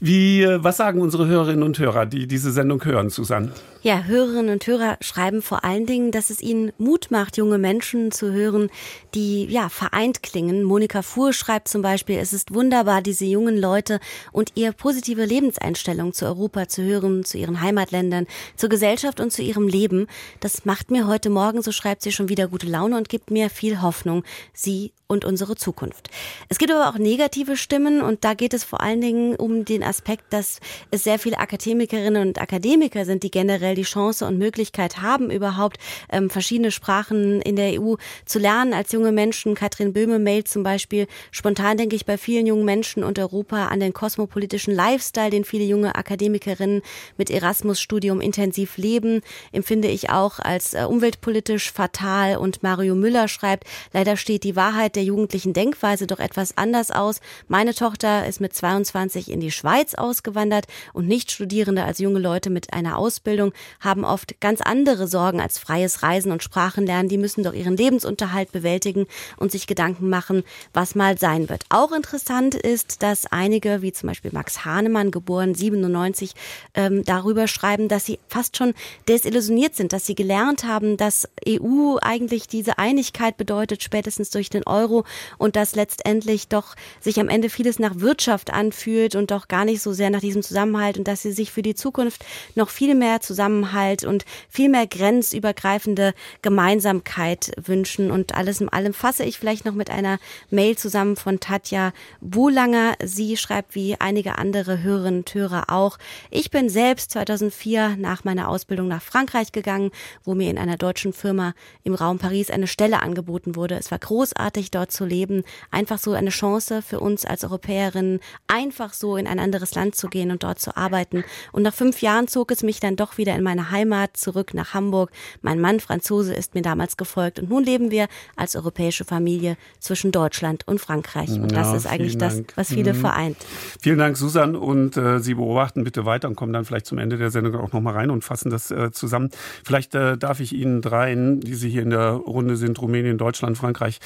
Wie, 0.00 0.42
äh, 0.42 0.62
was 0.62 0.78
sagen 0.78 1.00
unsere 1.00 1.26
Hörerinnen 1.26 1.62
und 1.62 1.78
Hörer, 1.78 2.06
die 2.06 2.26
diese 2.26 2.50
Sendung 2.52 2.84
hören, 2.84 3.10
Susanne? 3.10 3.52
Ja, 3.82 4.04
Hörerinnen 4.04 4.52
und 4.54 4.66
Hörer 4.66 4.96
schreiben 5.00 5.40
vor 5.42 5.64
allen 5.64 5.86
Dingen, 5.86 6.10
dass 6.10 6.30
es 6.30 6.40
ihnen 6.42 6.72
Mut 6.78 7.10
macht, 7.10 7.36
junge 7.36 7.58
Menschen 7.58 8.10
zu 8.10 8.32
hören, 8.32 8.70
die 9.14 9.44
ja 9.44 9.68
vereint 9.98 10.22
klingen. 10.22 10.62
Monika 10.62 11.02
Fuhr 11.02 11.32
schreibt 11.32 11.66
zum 11.66 11.82
Beispiel, 11.82 12.18
es 12.18 12.32
ist 12.32 12.54
wunderbar, 12.54 13.02
diese 13.02 13.24
jungen 13.24 13.58
Leute 13.58 13.98
und 14.30 14.52
ihr 14.54 14.70
positive 14.70 15.24
Lebenseinstellung 15.24 16.12
zu 16.12 16.24
Europa 16.24 16.68
zu 16.68 16.84
hören, 16.84 17.24
zu 17.24 17.36
ihren 17.36 17.60
Heimatländern, 17.60 18.28
zur 18.54 18.68
Gesellschaft 18.68 19.18
und 19.18 19.32
zu 19.32 19.42
ihrem 19.42 19.66
Leben. 19.66 20.06
Das 20.38 20.64
macht 20.64 20.92
mir 20.92 21.08
heute 21.08 21.30
Morgen, 21.30 21.62
so 21.62 21.72
schreibt 21.72 22.02
sie 22.02 22.12
schon 22.12 22.28
wieder 22.28 22.46
gute 22.46 22.68
Laune 22.68 22.96
und 22.96 23.08
gibt 23.08 23.32
mir 23.32 23.50
viel 23.50 23.82
Hoffnung. 23.82 24.22
Sie 24.52 24.92
und 25.08 25.24
unsere 25.24 25.56
Zukunft. 25.56 26.10
Es 26.50 26.58
gibt 26.58 26.70
aber 26.70 26.88
auch 26.90 26.98
negative 26.98 27.56
Stimmen 27.56 28.02
und 28.02 28.24
da 28.24 28.34
geht 28.34 28.52
es 28.52 28.62
vor 28.62 28.82
allen 28.82 29.00
Dingen 29.00 29.36
um 29.36 29.64
den 29.64 29.82
Aspekt, 29.82 30.24
dass 30.30 30.60
es 30.90 31.02
sehr 31.02 31.18
viele 31.18 31.38
Akademikerinnen 31.38 32.28
und 32.28 32.40
Akademiker 32.40 33.06
sind, 33.06 33.22
die 33.22 33.30
generell 33.30 33.74
die 33.74 33.82
Chance 33.82 34.26
und 34.26 34.36
Möglichkeit 34.36 35.00
haben, 35.00 35.30
überhaupt 35.30 35.78
ähm, 36.12 36.28
verschiedene 36.28 36.70
Sprachen 36.70 37.40
in 37.40 37.56
der 37.56 37.80
EU 37.80 37.94
zu 38.26 38.38
lernen 38.38 38.74
als 38.74 38.92
junge 38.92 39.10
Menschen. 39.10 39.54
Katrin 39.54 39.94
Böhme 39.94 40.18
mailt 40.18 40.46
zum 40.46 40.62
Beispiel, 40.62 41.06
spontan 41.30 41.78
denke 41.78 41.96
ich 41.96 42.04
bei 42.04 42.18
vielen 42.18 42.46
jungen 42.46 42.66
Menschen 42.66 43.02
und 43.02 43.18
Europa 43.18 43.68
an 43.68 43.80
den 43.80 43.94
kosmopolitischen 43.94 44.74
Lifestyle, 44.74 45.30
den 45.30 45.44
viele 45.44 45.64
junge 45.64 45.94
Akademikerinnen 45.94 46.82
mit 47.16 47.30
Erasmus-Studium 47.30 48.20
intensiv 48.20 48.76
leben, 48.76 49.22
empfinde 49.52 49.88
ich 49.88 50.10
auch 50.10 50.38
als 50.38 50.74
äh, 50.74 50.84
umweltpolitisch 50.84 51.72
fatal 51.72 52.36
und 52.36 52.62
Mario 52.62 52.94
Müller 52.94 53.28
schreibt, 53.28 53.64
leider 53.94 54.18
steht 54.18 54.44
die 54.44 54.54
Wahrheit 54.54 54.97
der 54.98 55.04
jugendlichen 55.04 55.52
Denkweise 55.52 56.08
doch 56.08 56.18
etwas 56.18 56.58
anders 56.58 56.90
aus. 56.90 57.20
Meine 57.46 57.72
Tochter 57.72 58.26
ist 58.26 58.40
mit 58.40 58.52
22 58.52 59.30
in 59.30 59.38
die 59.38 59.52
Schweiz 59.52 59.94
ausgewandert 59.94 60.66
und 60.92 61.06
Nichtstudierende 61.06 61.84
als 61.84 62.00
junge 62.00 62.18
Leute 62.18 62.50
mit 62.50 62.72
einer 62.72 62.98
Ausbildung 62.98 63.52
haben 63.78 64.04
oft 64.04 64.40
ganz 64.40 64.60
andere 64.60 65.06
Sorgen 65.06 65.40
als 65.40 65.56
freies 65.56 66.02
Reisen 66.02 66.32
und 66.32 66.42
Sprachenlernen. 66.42 67.08
Die 67.08 67.16
müssen 67.16 67.44
doch 67.44 67.52
ihren 67.52 67.76
Lebensunterhalt 67.76 68.50
bewältigen 68.50 69.06
und 69.36 69.52
sich 69.52 69.68
Gedanken 69.68 70.08
machen, 70.08 70.42
was 70.72 70.96
mal 70.96 71.16
sein 71.16 71.48
wird. 71.48 71.64
Auch 71.68 71.92
interessant 71.92 72.56
ist, 72.56 73.04
dass 73.04 73.26
einige, 73.26 73.82
wie 73.82 73.92
zum 73.92 74.08
Beispiel 74.08 74.32
Max 74.32 74.64
Hahnemann, 74.64 75.12
geboren 75.12 75.54
97, 75.54 76.34
ähm, 76.74 77.04
darüber 77.04 77.46
schreiben, 77.46 77.86
dass 77.86 78.04
sie 78.04 78.18
fast 78.26 78.56
schon 78.56 78.74
desillusioniert 79.08 79.76
sind, 79.76 79.92
dass 79.92 80.06
sie 80.06 80.16
gelernt 80.16 80.64
haben, 80.64 80.96
dass 80.96 81.28
EU 81.48 81.98
eigentlich 82.00 82.48
diese 82.48 82.78
Einigkeit 82.78 83.36
bedeutet, 83.36 83.84
spätestens 83.84 84.30
durch 84.30 84.50
den 84.50 84.66
Euro 84.66 84.87
Euro 84.88 85.04
und 85.36 85.56
dass 85.56 85.74
letztendlich 85.74 86.48
doch 86.48 86.74
sich 87.00 87.20
am 87.20 87.28
Ende 87.28 87.50
vieles 87.50 87.78
nach 87.78 88.00
Wirtschaft 88.00 88.52
anfühlt 88.52 89.14
und 89.14 89.30
doch 89.30 89.48
gar 89.48 89.64
nicht 89.64 89.82
so 89.82 89.92
sehr 89.92 90.10
nach 90.10 90.20
diesem 90.20 90.42
Zusammenhalt 90.42 90.98
und 90.98 91.06
dass 91.06 91.22
sie 91.22 91.32
sich 91.32 91.52
für 91.52 91.62
die 91.62 91.74
Zukunft 91.74 92.24
noch 92.54 92.70
viel 92.70 92.94
mehr 92.94 93.20
Zusammenhalt 93.20 94.04
und 94.04 94.24
viel 94.48 94.68
mehr 94.68 94.86
grenzübergreifende 94.86 96.14
Gemeinsamkeit 96.42 97.52
wünschen. 97.62 98.10
Und 98.10 98.34
alles 98.34 98.60
in 98.60 98.68
allem 98.68 98.94
fasse 98.94 99.24
ich 99.24 99.38
vielleicht 99.38 99.64
noch 99.64 99.74
mit 99.74 99.90
einer 99.90 100.18
Mail 100.50 100.76
zusammen 100.76 101.16
von 101.16 101.40
Tatja 101.40 101.92
Buhlanger. 102.20 102.94
Sie 103.04 103.36
schreibt 103.36 103.74
wie 103.74 103.96
einige 103.98 104.38
andere 104.38 104.82
Hörerinnen 104.82 105.20
und 105.20 105.34
Hörer 105.34 105.64
auch. 105.68 105.98
Ich 106.30 106.50
bin 106.50 106.68
selbst 106.68 107.12
2004 107.12 107.96
nach 107.96 108.24
meiner 108.24 108.48
Ausbildung 108.48 108.88
nach 108.88 109.02
Frankreich 109.02 109.52
gegangen, 109.52 109.90
wo 110.24 110.34
mir 110.34 110.50
in 110.50 110.58
einer 110.58 110.76
deutschen 110.76 111.12
Firma 111.12 111.54
im 111.84 111.94
Raum 111.94 112.18
Paris 112.18 112.50
eine 112.50 112.66
Stelle 112.66 113.02
angeboten 113.02 113.56
wurde. 113.56 113.76
Es 113.76 113.90
war 113.90 113.98
großartig, 113.98 114.70
dort 114.78 114.92
zu 114.92 115.04
leben, 115.04 115.42
einfach 115.70 115.98
so 115.98 116.12
eine 116.12 116.30
Chance 116.30 116.82
für 116.82 117.00
uns 117.00 117.24
als 117.24 117.44
Europäerinnen, 117.44 118.20
einfach 118.46 118.92
so 118.92 119.16
in 119.16 119.26
ein 119.26 119.38
anderes 119.38 119.74
Land 119.74 119.94
zu 119.96 120.08
gehen 120.08 120.30
und 120.30 120.42
dort 120.42 120.60
zu 120.60 120.76
arbeiten. 120.76 121.24
Und 121.52 121.62
nach 121.62 121.74
fünf 121.74 122.00
Jahren 122.00 122.28
zog 122.28 122.50
es 122.50 122.62
mich 122.62 122.80
dann 122.80 122.96
doch 122.96 123.18
wieder 123.18 123.34
in 123.34 123.42
meine 123.42 123.70
Heimat 123.70 124.16
zurück 124.16 124.54
nach 124.54 124.74
Hamburg. 124.74 125.10
Mein 125.42 125.60
Mann 125.60 125.80
Franzose 125.80 126.34
ist 126.34 126.54
mir 126.54 126.62
damals 126.62 126.96
gefolgt 126.96 127.38
und 127.38 127.50
nun 127.50 127.64
leben 127.64 127.90
wir 127.90 128.06
als 128.36 128.56
europäische 128.56 129.04
Familie 129.04 129.56
zwischen 129.80 130.12
Deutschland 130.12 130.66
und 130.66 130.80
Frankreich. 130.80 131.30
Und 131.30 131.52
ja, 131.52 131.58
das 131.58 131.74
ist 131.74 131.86
eigentlich 131.86 132.18
das, 132.18 132.42
was 132.54 132.68
viele 132.68 132.94
mhm. 132.94 132.98
vereint. 132.98 133.36
Vielen 133.80 133.98
Dank, 133.98 134.16
Susan. 134.16 134.56
Und 134.56 134.96
äh, 134.96 135.18
Sie 135.20 135.34
beobachten 135.34 135.84
bitte 135.84 136.04
weiter 136.04 136.28
und 136.28 136.36
kommen 136.36 136.52
dann 136.52 136.64
vielleicht 136.64 136.86
zum 136.86 136.98
Ende 136.98 137.18
der 137.18 137.30
Sendung 137.30 137.56
auch 137.56 137.72
nochmal 137.72 137.94
rein 137.94 138.10
und 138.10 138.24
fassen 138.24 138.50
das 138.50 138.70
äh, 138.70 138.92
zusammen. 138.92 139.30
Vielleicht 139.64 139.94
äh, 139.94 140.16
darf 140.16 140.40
ich 140.40 140.52
Ihnen 140.52 140.82
dreien, 140.82 141.40
die 141.40 141.54
Sie 141.54 141.68
hier 141.68 141.82
in 141.82 141.90
der 141.90 142.10
Runde 142.10 142.56
sind, 142.56 142.80
Rumänien, 142.80 143.18
Deutschland, 143.18 143.58
Frankreich, 143.58 143.98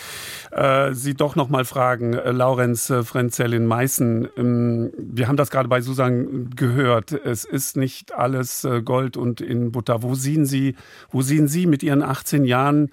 äh, 0.62 0.94
Sie 0.94 1.14
doch 1.14 1.34
noch 1.34 1.48
mal 1.48 1.64
fragen, 1.64 2.14
äh, 2.14 2.30
Laurenz 2.30 2.88
äh, 2.88 3.02
Frenzel 3.02 3.52
in 3.52 3.66
Meißen. 3.66 4.28
Ähm, 4.36 4.92
wir 4.96 5.26
haben 5.26 5.36
das 5.36 5.50
gerade 5.50 5.68
bei 5.68 5.80
Susan 5.80 6.50
gehört. 6.54 7.10
Es 7.10 7.44
ist 7.44 7.76
nicht 7.76 8.14
alles 8.14 8.62
äh, 8.62 8.80
Gold 8.80 9.16
und 9.16 9.40
in 9.40 9.72
Butter. 9.72 10.04
Wo 10.04 10.14
sehen 10.14 10.46
Sie, 10.46 10.76
wo 11.10 11.20
sehen 11.20 11.48
Sie 11.48 11.66
mit 11.66 11.82
Ihren 11.82 12.02
18 12.02 12.44
Jahren 12.44 12.90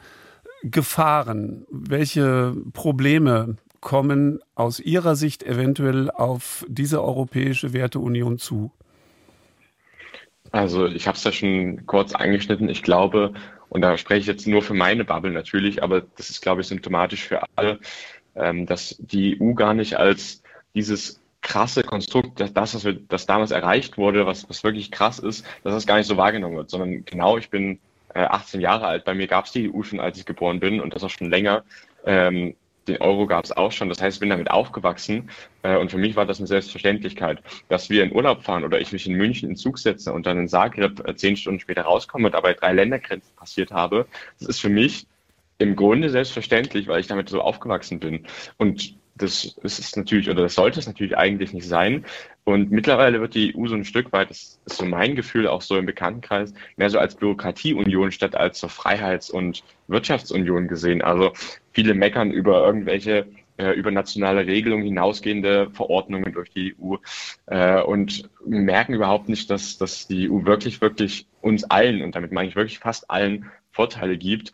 Gefahren? 0.63 1.67
Welche 1.69 2.55
Probleme 2.73 3.57
kommen 3.81 4.39
aus 4.55 4.79
Ihrer 4.79 5.15
Sicht 5.15 5.43
eventuell 5.43 6.09
auf 6.09 6.65
diese 6.67 7.03
europäische 7.03 7.71
Werteunion 7.71 8.39
zu? 8.39 8.71
Also 10.51 10.87
ich 10.87 11.07
habe 11.07 11.17
es 11.17 11.23
ja 11.23 11.31
schon 11.31 11.85
kurz 11.85 12.15
angeschnitten. 12.15 12.67
Ich 12.67 12.81
glaube, 12.81 13.33
und 13.69 13.81
da 13.81 13.97
spreche 13.97 14.21
ich 14.21 14.27
jetzt 14.27 14.47
nur 14.47 14.61
für 14.61 14.73
meine 14.73 15.05
Bubble 15.05 15.31
natürlich, 15.31 15.83
aber 15.83 16.01
das 16.17 16.29
ist, 16.29 16.41
glaube 16.41 16.61
ich, 16.61 16.67
symptomatisch 16.67 17.23
für 17.23 17.43
alle, 17.55 17.79
ähm, 18.35 18.65
dass 18.65 18.95
die 18.99 19.39
EU 19.39 19.53
gar 19.53 19.73
nicht 19.73 19.97
als 19.97 20.43
dieses 20.75 21.21
krasse 21.41 21.83
Konstrukt, 21.83 22.39
das, 22.39 22.73
was 22.75 22.83
wir, 22.83 22.93
das 22.93 23.25
damals 23.25 23.51
erreicht 23.51 23.97
wurde, 23.97 24.25
was, 24.25 24.49
was 24.49 24.63
wirklich 24.63 24.91
krass 24.91 25.19
ist, 25.19 25.45
dass 25.63 25.73
das 25.73 25.87
gar 25.87 25.97
nicht 25.97 26.07
so 26.07 26.17
wahrgenommen 26.17 26.57
wird, 26.57 26.69
sondern 26.69 27.05
genau, 27.05 27.37
ich 27.37 27.49
bin 27.49 27.79
äh, 28.13 28.21
18 28.21 28.59
Jahre 28.59 28.87
alt, 28.87 29.05
bei 29.05 29.13
mir 29.13 29.27
gab 29.27 29.45
es 29.45 29.51
die 29.51 29.71
EU 29.71 29.83
schon, 29.83 29.99
als 29.99 30.17
ich 30.17 30.25
geboren 30.25 30.59
bin 30.59 30.81
und 30.81 30.93
das 30.93 31.03
auch 31.03 31.09
schon 31.09 31.29
länger. 31.29 31.63
Den 32.89 33.01
Euro 33.01 33.27
gab 33.27 33.45
es 33.45 33.51
auch 33.51 33.71
schon. 33.71 33.89
Das 33.89 34.01
heißt, 34.01 34.17
ich 34.17 34.19
bin 34.19 34.29
damit 34.29 34.51
aufgewachsen 34.51 35.29
äh, 35.63 35.77
und 35.77 35.91
für 35.91 35.97
mich 35.97 36.15
war 36.15 36.25
das 36.25 36.39
eine 36.39 36.47
Selbstverständlichkeit, 36.47 37.41
dass 37.69 37.89
wir 37.89 38.03
in 38.03 38.13
Urlaub 38.13 38.43
fahren 38.43 38.63
oder 38.63 38.81
ich 38.81 38.91
mich 38.91 39.07
in 39.07 39.13
München 39.13 39.49
in 39.49 39.55
Zug 39.55 39.77
setze 39.77 40.11
und 40.11 40.25
dann 40.25 40.39
in 40.39 40.47
Zagreb 40.47 41.07
äh, 41.07 41.15
zehn 41.15 41.37
Stunden 41.37 41.59
später 41.59 41.83
rauskomme 41.83 42.25
und 42.27 42.33
dabei 42.33 42.53
drei 42.53 42.73
Ländergrenzen 42.73 43.35
passiert 43.35 43.71
habe. 43.71 44.07
Das 44.39 44.49
ist 44.49 44.59
für 44.59 44.69
mich 44.69 45.05
im 45.59 45.75
Grunde 45.75 46.09
selbstverständlich, 46.09 46.87
weil 46.87 46.99
ich 46.99 47.07
damit 47.07 47.29
so 47.29 47.41
aufgewachsen 47.41 47.99
bin. 47.99 48.25
Und 48.57 48.95
das 49.15 49.45
ist 49.63 49.79
es 49.79 49.95
natürlich, 49.95 50.29
oder 50.29 50.43
das 50.43 50.55
sollte 50.55 50.79
es 50.79 50.87
natürlich 50.87 51.17
eigentlich 51.17 51.53
nicht 51.53 51.67
sein. 51.67 52.05
Und 52.49 52.71
mittlerweile 52.71 53.21
wird 53.21 53.35
die 53.35 53.55
EU 53.55 53.67
so 53.67 53.75
ein 53.75 53.85
Stück 53.85 54.11
weit, 54.11 54.31
das 54.31 54.59
ist 54.65 54.77
so 54.77 54.83
mein 54.83 55.15
Gefühl, 55.15 55.47
auch 55.47 55.61
so 55.61 55.77
im 55.77 55.85
Bekanntenkreis, 55.85 56.51
mehr 56.77 56.89
so 56.89 56.97
als 56.97 57.13
Bürokratieunion 57.13 58.11
statt 58.11 58.33
als 58.35 58.59
so 58.59 58.67
Freiheits- 58.67 59.29
und 59.29 59.63
Wirtschaftsunion 59.87 60.67
gesehen. 60.67 61.03
Also 61.03 61.31
viele 61.73 61.93
meckern 61.93 62.31
über 62.31 62.65
irgendwelche 62.65 63.27
äh, 63.57 63.73
über 63.73 63.91
nationale 63.91 64.47
Regelungen 64.47 64.83
hinausgehende 64.83 65.69
Verordnungen 65.73 66.33
durch 66.33 66.49
die 66.49 66.75
EU 66.81 66.95
äh, 67.45 67.83
und 67.83 68.27
merken 68.43 68.95
überhaupt 68.95 69.29
nicht, 69.29 69.51
dass, 69.51 69.77
dass 69.77 70.07
die 70.07 70.27
EU 70.27 70.45
wirklich, 70.45 70.81
wirklich 70.81 71.27
uns 71.41 71.65
allen, 71.65 72.01
und 72.01 72.15
damit 72.15 72.31
meine 72.31 72.49
ich 72.49 72.55
wirklich 72.55 72.79
fast 72.79 73.11
allen, 73.11 73.51
Vorteile 73.71 74.17
gibt. 74.17 74.53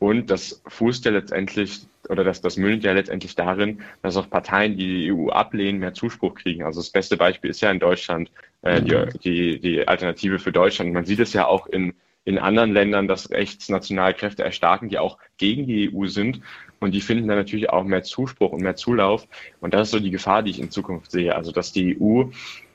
Und 0.00 0.30
das 0.30 0.62
fußt 0.66 1.04
ja 1.04 1.12
letztendlich 1.12 1.86
oder 2.08 2.24
das, 2.24 2.40
das 2.40 2.56
mündet 2.56 2.84
ja 2.84 2.92
letztendlich 2.92 3.34
darin, 3.34 3.82
dass 4.02 4.16
auch 4.16 4.30
Parteien, 4.30 4.76
die 4.76 4.86
die 4.86 5.12
EU 5.12 5.28
ablehnen, 5.30 5.80
mehr 5.80 5.94
Zuspruch 5.94 6.34
kriegen. 6.34 6.64
Also 6.64 6.80
das 6.80 6.90
beste 6.90 7.16
Beispiel 7.16 7.50
ist 7.50 7.60
ja 7.60 7.70
in 7.70 7.78
Deutschland 7.78 8.30
äh, 8.62 8.82
die, 8.82 8.94
mhm. 8.94 9.08
die, 9.22 9.60
die 9.60 9.88
Alternative 9.88 10.38
für 10.38 10.52
Deutschland. 10.52 10.92
Man 10.92 11.04
sieht 11.04 11.20
es 11.20 11.32
ja 11.32 11.46
auch 11.46 11.66
in, 11.66 11.94
in 12.24 12.38
anderen 12.38 12.72
Ländern, 12.72 13.08
dass 13.08 13.30
rechtsnationale 13.30 14.14
Kräfte 14.14 14.42
erstarken, 14.42 14.88
die 14.88 14.98
auch 14.98 15.18
gegen 15.38 15.66
die 15.66 15.94
EU 15.94 16.06
sind. 16.06 16.40
Und 16.78 16.92
die 16.92 17.00
finden 17.00 17.28
dann 17.28 17.38
natürlich 17.38 17.70
auch 17.70 17.84
mehr 17.84 18.02
Zuspruch 18.02 18.52
und 18.52 18.62
mehr 18.62 18.76
Zulauf. 18.76 19.26
Und 19.60 19.72
das 19.74 19.88
ist 19.88 19.92
so 19.92 20.00
die 20.00 20.10
Gefahr, 20.10 20.42
die 20.42 20.50
ich 20.50 20.60
in 20.60 20.70
Zukunft 20.70 21.10
sehe. 21.10 21.34
Also 21.34 21.52
dass 21.52 21.72
die 21.72 21.98
EU 22.00 22.24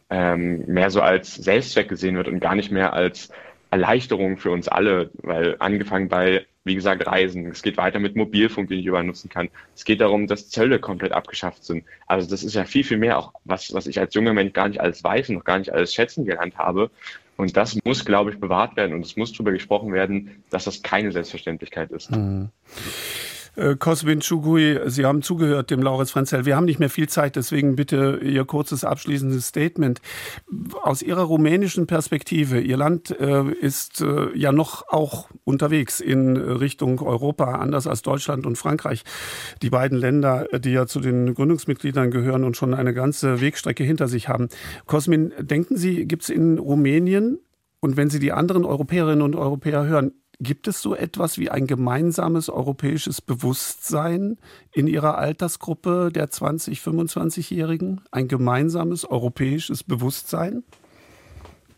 ähm, 0.09 0.65
mehr 0.67 0.89
so 0.89 1.01
als 1.01 1.35
Selbstzweck 1.35 1.87
gesehen 1.87 2.17
wird 2.17 2.27
und 2.27 2.39
gar 2.39 2.55
nicht 2.55 2.71
mehr 2.71 2.93
als 2.93 3.31
Erleichterung 3.69 4.37
für 4.37 4.51
uns 4.51 4.67
alle, 4.67 5.09
weil 5.21 5.55
angefangen 5.59 6.09
bei 6.09 6.45
wie 6.63 6.75
gesagt, 6.75 7.05
Reisen. 7.07 7.47
Es 7.47 7.61
geht 7.61 7.77
weiter 7.77 7.99
mit 7.99 8.15
Mobilfunk, 8.15 8.69
den 8.69 8.79
ich 8.79 8.85
überall 8.85 9.03
nutzen 9.03 9.29
kann. 9.29 9.49
Es 9.75 9.83
geht 9.83 10.01
darum, 10.01 10.27
dass 10.27 10.49
Zölle 10.49 10.79
komplett 10.79 11.11
abgeschafft 11.11 11.63
sind. 11.63 11.83
Also 12.05 12.29
das 12.29 12.43
ist 12.43 12.53
ja 12.53 12.65
viel, 12.65 12.83
viel 12.83 12.97
mehr 12.97 13.17
auch, 13.17 13.33
was, 13.45 13.73
was 13.73 13.87
ich 13.87 13.99
als 13.99 14.13
junger 14.13 14.33
Mensch 14.33 14.53
gar 14.53 14.67
nicht 14.67 14.79
alles 14.79 15.03
weiß 15.03 15.29
und 15.29 15.35
noch 15.35 15.43
gar 15.43 15.57
nicht 15.57 15.73
alles 15.73 15.93
schätzen 15.93 16.25
gelernt 16.25 16.57
habe. 16.57 16.91
Und 17.37 17.57
das 17.57 17.77
muss, 17.83 18.05
glaube 18.05 18.31
ich, 18.31 18.39
bewahrt 18.39 18.75
werden 18.75 18.93
und 18.93 19.03
es 19.03 19.17
muss 19.17 19.31
darüber 19.31 19.51
gesprochen 19.51 19.93
werden, 19.93 20.43
dass 20.51 20.65
das 20.65 20.83
keine 20.83 21.11
Selbstverständlichkeit 21.11 21.89
ist. 21.91 22.11
Mhm. 22.11 22.49
Äh, 23.55 23.75
Cosmin 23.75 24.21
Chugui, 24.21 24.79
Sie 24.85 25.05
haben 25.05 25.21
zugehört 25.21 25.71
dem 25.71 25.81
Lauritz 25.81 26.11
Frenzel. 26.11 26.45
Wir 26.45 26.55
haben 26.55 26.65
nicht 26.65 26.79
mehr 26.79 26.89
viel 26.89 27.09
Zeit, 27.09 27.35
deswegen 27.35 27.75
bitte 27.75 28.19
Ihr 28.23 28.45
kurzes 28.45 28.83
abschließendes 28.83 29.47
Statement. 29.47 30.01
Aus 30.81 31.01
Ihrer 31.01 31.23
rumänischen 31.23 31.85
Perspektive, 31.85 32.61
Ihr 32.61 32.77
Land 32.77 33.11
äh, 33.19 33.43
ist 33.51 34.01
äh, 34.01 34.35
ja 34.37 34.51
noch 34.51 34.87
auch 34.89 35.29
unterwegs 35.43 35.99
in 35.99 36.37
Richtung 36.37 37.01
Europa, 37.01 37.55
anders 37.55 37.87
als 37.87 38.01
Deutschland 38.01 38.45
und 38.45 38.57
Frankreich. 38.57 39.03
Die 39.61 39.69
beiden 39.69 39.97
Länder, 39.97 40.47
die 40.59 40.71
ja 40.71 40.87
zu 40.87 41.01
den 41.01 41.33
Gründungsmitgliedern 41.33 42.09
gehören 42.09 42.43
und 42.45 42.55
schon 42.55 42.73
eine 42.73 42.93
ganze 42.93 43.41
Wegstrecke 43.41 43.83
hinter 43.83 44.07
sich 44.07 44.29
haben. 44.29 44.47
Cosmin, 44.85 45.33
denken 45.39 45.75
Sie, 45.75 46.05
gibt 46.05 46.23
es 46.23 46.29
in 46.29 46.57
Rumänien 46.57 47.39
und 47.81 47.97
wenn 47.97 48.09
Sie 48.09 48.19
die 48.19 48.31
anderen 48.31 48.63
Europäerinnen 48.63 49.21
und 49.21 49.35
Europäer 49.35 49.85
hören, 49.85 50.13
Gibt 50.43 50.67
es 50.67 50.81
so 50.81 50.95
etwas 50.95 51.37
wie 51.37 51.51
ein 51.51 51.67
gemeinsames 51.67 52.49
europäisches 52.49 53.21
Bewusstsein 53.21 54.39
in 54.73 54.87
Ihrer 54.87 55.19
Altersgruppe 55.19 56.09
der 56.11 56.29
20-, 56.29 56.81
25-Jährigen? 56.81 58.01
Ein 58.11 58.27
gemeinsames 58.27 59.05
europäisches 59.05 59.83
Bewusstsein? 59.83 60.63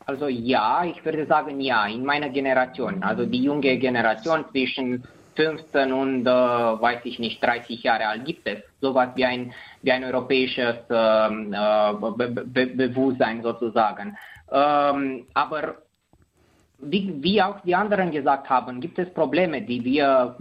Also 0.05 0.30
ja, 0.30 0.86
ich 0.86 1.03
würde 1.03 1.26
sagen 1.26 1.59
ja, 1.59 1.86
in 1.88 2.05
meiner 2.05 2.30
Generation, 2.30 3.03
also 3.03 3.26
die 3.26 3.43
junge 3.43 3.78
Generation 3.78 4.45
zwischen 4.51 5.03
15 5.36 5.91
und, 5.91 6.26
äh, 6.26 6.30
weiß 6.30 7.01
ich 7.03 7.20
nicht, 7.20 7.43
30 7.43 7.84
Jahre 7.84 8.07
alt 8.07 8.24
gibt 8.24 8.47
es 8.47 8.59
sowas 8.80 9.09
wie 9.16 9.26
ein, 9.26 9.53
wie 9.82 9.91
ein 9.91 10.05
europäisches 10.05 10.78
ähm, 10.89 11.53
äh, 11.53 11.93
Be 11.93 12.45
Be 12.45 12.68
Bewusstsein 12.68 13.43
sozusagen. 13.43 14.16
Ähm, 14.49 15.26
aber 15.34 15.83
wie, 16.86 17.22
wie 17.22 17.42
auch 17.42 17.60
die 17.62 17.76
anderen 17.76 18.12
gesagt 18.12 18.50
haben, 18.50 18.80
gibt 18.82 19.00
es 19.00 19.14
Probleme, 19.14 19.62
die 19.62 19.84
wir 19.84 20.36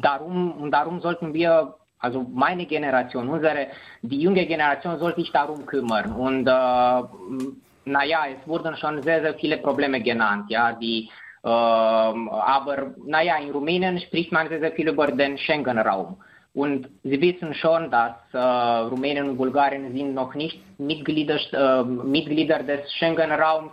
darum 0.00 0.52
und 0.52 0.70
darum 0.70 1.00
sollten 1.00 1.32
wir, 1.34 1.74
also 1.98 2.26
meine 2.32 2.66
Generation, 2.66 3.28
unsere, 3.28 3.68
die 4.02 4.20
junge 4.20 4.46
Generation 4.46 4.98
sollte 4.98 5.20
sich 5.20 5.32
darum 5.32 5.64
kümmern. 5.66 6.12
Und 6.12 6.46
äh, 6.46 7.50
naja, 7.86 8.26
es 8.28 8.46
wurden 8.46 8.76
schon 8.76 9.02
sehr, 9.02 9.22
sehr 9.22 9.34
viele 9.34 9.58
Probleme 9.58 10.00
genannt, 10.00 10.46
ja, 10.48 10.72
die 10.72 11.10
äh, 11.44 11.48
aber 11.48 12.94
naja, 13.04 13.36
in 13.36 13.50
Rumänien 13.50 14.00
spricht 14.00 14.32
man 14.32 14.48
sehr, 14.48 14.60
sehr 14.60 14.72
viel 14.72 14.88
über 14.88 15.08
den 15.08 15.36
Schengen-Raum. 15.36 16.16
Und 16.54 16.88
Sie 17.02 17.20
wissen 17.20 17.52
schon, 17.54 17.90
dass 17.90 18.14
äh, 18.32 18.38
Rumänien 18.38 19.28
und 19.28 19.36
Bulgarien 19.36 19.92
sind 19.92 20.14
noch 20.14 20.34
nicht 20.34 20.58
Mitglieder, 20.78 21.38
äh, 21.52 21.84
Mitglieder 21.84 22.62
des 22.62 22.90
Schengen-Raums 22.94 23.72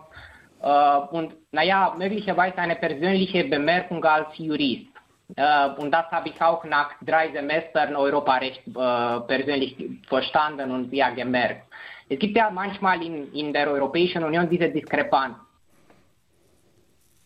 und 0.61 1.33
naja, 1.51 1.93
möglicherweise 1.97 2.57
eine 2.57 2.75
persönliche 2.75 3.45
Bemerkung 3.45 4.03
als 4.05 4.37
Jurist. 4.37 4.91
Äh, 5.35 5.69
und 5.77 5.91
das 5.91 6.05
habe 6.11 6.29
ich 6.29 6.41
auch 6.41 6.63
nach 6.65 6.91
drei 7.01 7.31
Semestern 7.31 7.95
Europarecht 7.95 8.67
äh, 8.67 9.19
persönlich 9.21 9.75
verstanden 10.07 10.71
und 10.71 10.93
ja 10.93 11.09
gemerkt. 11.09 11.63
Es 12.09 12.19
gibt 12.19 12.35
ja 12.35 12.49
manchmal 12.49 13.01
in, 13.01 13.33
in 13.33 13.53
der 13.53 13.69
Europäischen 13.71 14.23
Union 14.23 14.49
diese 14.49 14.69
Diskrepanz. 14.69 15.37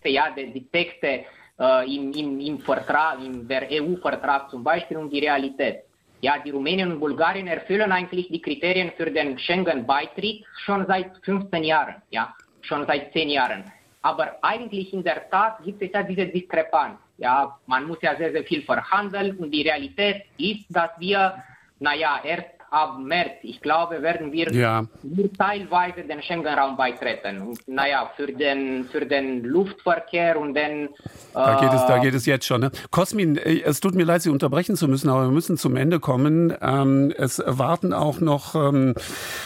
Ja, 0.03 0.29
die, 0.29 0.53
die 0.53 0.67
Texte 0.69 1.25
äh, 1.59 1.95
im, 1.95 2.11
im, 2.13 2.39
im 2.39 2.59
Vertrag, 2.59 3.17
der 3.49 3.67
EU-Vertrag 3.71 4.51
zum 4.51 4.63
Beispiel 4.63 4.97
und 4.97 5.09
die 5.09 5.19
Realität. 5.19 5.85
Ja, 6.21 6.37
die 6.37 6.51
Rumänien 6.51 6.91
und 6.91 6.99
Bulgarien 6.99 7.47
erfüllen 7.47 7.91
eigentlich 7.91 8.27
die 8.29 8.41
Kriterien 8.41 8.91
für 8.95 9.09
den 9.09 9.37
Schengen-Beitritt 9.39 10.45
schon 10.63 10.85
seit 10.85 11.11
15 11.23 11.63
Jahren. 11.63 11.95
Ja 12.11 12.35
schon 12.65 12.85
seit 12.85 13.13
zehn 13.13 13.29
Jahren. 13.29 13.63
Aber 14.01 14.37
eigentlich 14.43 14.93
in 14.93 15.03
der 15.03 15.29
Tat 15.29 15.63
gibt 15.63 15.81
es 15.81 15.91
ja 15.91 16.03
diese 16.03 16.27
Diskrepanz. 16.27 16.99
Ja, 17.17 17.57
man 17.65 17.85
muss 17.85 18.01
ja 18.01 18.15
sehr, 18.15 18.31
sehr 18.31 18.43
viel 18.43 18.61
verhandeln 18.61 19.37
und 19.37 19.51
die 19.51 19.63
Realität 19.63 20.25
ist, 20.37 20.65
dass 20.69 20.91
wir, 20.99 21.41
naja, 21.79 22.19
erst 22.23 22.54
ab 22.71 22.97
März, 22.99 23.39
ich 23.43 23.61
glaube, 23.61 24.01
werden 24.01 24.31
wir 24.31 24.51
ja. 24.51 24.85
nur 25.03 25.31
teilweise 25.33 26.03
den 26.03 26.21
Schengen-Raum 26.21 26.77
beitreten. 26.77 27.41
Und, 27.41 27.67
naja, 27.67 28.11
für 28.15 28.27
den, 28.27 28.85
für 28.85 29.05
den 29.05 29.43
Luftverkehr 29.43 30.39
und 30.39 30.53
den... 30.53 30.85
Äh 30.85 30.89
da, 31.33 31.59
geht 31.59 31.73
es, 31.73 31.85
da 31.85 31.97
geht 31.99 32.13
es 32.13 32.25
jetzt 32.25 32.45
schon. 32.45 32.61
Ne? 32.61 32.71
Kosmin, 32.91 33.37
äh, 33.37 33.61
es 33.61 33.79
tut 33.79 33.95
mir 33.95 34.05
leid, 34.05 34.21
Sie 34.21 34.29
unterbrechen 34.29 34.75
zu 34.75 34.87
müssen, 34.87 35.09
aber 35.09 35.23
wir 35.23 35.31
müssen 35.31 35.57
zum 35.57 35.75
Ende 35.75 35.99
kommen. 35.99 36.53
Ähm, 36.61 37.13
es 37.17 37.41
warten 37.45 37.93
auch 37.93 38.19
noch 38.19 38.55
ähm, 38.55 38.95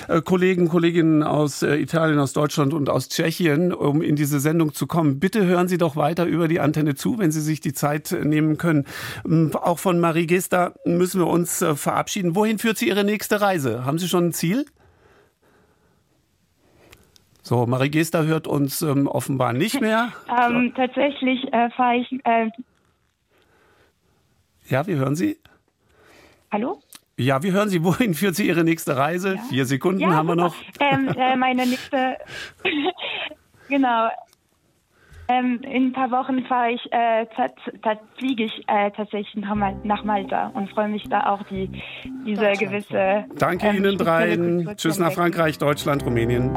äh, 0.07 0.21
Kollegen, 0.21 0.69
Kolleginnen 0.69 1.23
aus 1.23 1.61
äh, 1.63 1.75
Italien, 1.75 2.19
aus 2.19 2.33
Deutschland 2.33 2.73
und 2.73 2.89
aus 2.89 3.09
Tschechien, 3.09 3.73
um 3.73 4.01
in 4.01 4.15
diese 4.15 4.39
Sendung 4.39 4.73
zu 4.73 4.87
kommen. 4.87 5.19
Bitte 5.19 5.45
hören 5.45 5.67
Sie 5.67 5.77
doch 5.77 5.95
weiter 5.95 6.25
über 6.25 6.47
die 6.47 6.59
Antenne 6.59 6.95
zu, 6.95 7.19
wenn 7.19 7.31
Sie 7.31 7.41
sich 7.41 7.59
die 7.59 7.73
Zeit 7.73 8.15
nehmen 8.23 8.57
können. 8.57 8.85
Ähm, 9.25 9.51
auch 9.53 9.79
von 9.79 9.99
Marie 9.99 10.27
Gesta 10.27 10.73
müssen 10.85 11.19
wir 11.19 11.27
uns 11.27 11.61
äh, 11.61 11.75
verabschieden. 11.75 12.35
Wohin 12.35 12.59
führt 12.59 12.77
sie 12.77 12.87
Ihre 12.87 13.03
nächste 13.09 13.41
Reise? 13.41 13.85
Haben 13.85 13.97
Sie 13.99 14.07
schon 14.07 14.27
ein 14.27 14.33
Ziel? 14.33 14.65
So, 17.41 17.65
Marie 17.65 17.89
Gester 17.89 18.25
hört 18.25 18.47
uns 18.47 18.81
ähm, 18.81 19.07
offenbar 19.07 19.53
nicht 19.53 19.81
mehr. 19.87 20.13
ähm, 20.29 20.71
so. 20.75 20.81
Tatsächlich 20.81 21.51
äh, 21.51 21.69
fahre 21.71 21.97
ich. 21.97 22.11
Äh 22.23 22.49
ja, 24.67 24.85
wir 24.85 24.97
hören 24.97 25.15
Sie. 25.15 25.37
Hallo? 26.51 26.79
Ja, 27.17 27.43
wie 27.43 27.51
hören 27.51 27.69
Sie, 27.69 27.83
wohin 27.83 28.13
führt 28.13 28.35
Sie 28.35 28.47
Ihre 28.47 28.63
nächste 28.63 28.95
Reise? 28.95 29.35
Ja. 29.35 29.41
Vier 29.49 29.65
Sekunden 29.65 30.01
ja, 30.01 30.13
haben 30.13 30.27
wir 30.27 30.35
noch. 30.35 30.55
Ähm, 30.79 31.09
äh, 31.09 31.35
meine 31.35 31.65
nächste, 31.65 32.17
genau, 33.67 34.09
ähm, 35.29 35.61
in 35.63 35.87
ein 35.87 35.93
paar 35.93 36.11
Wochen 36.11 36.43
fahre 36.45 36.71
ich, 36.71 36.91
äh, 36.91 37.25
fliege 38.17 38.45
ich 38.45 38.63
äh, 38.67 38.91
tatsächlich 38.91 39.35
nach 39.35 40.03
Malta 40.03 40.47
und 40.55 40.69
freue 40.71 40.89
mich 40.89 41.03
da 41.09 41.27
auch 41.27 41.43
die, 41.43 41.69
diese 42.25 42.51
gewisse. 42.53 43.25
Danke 43.37 43.67
ähm, 43.67 43.77
Ihnen 43.77 43.97
dreien. 43.97 44.75
Tschüss 44.75 44.97
nach 44.97 45.11
Frankreich, 45.11 45.57
Deutschland, 45.57 46.05
Rumänien. 46.05 46.51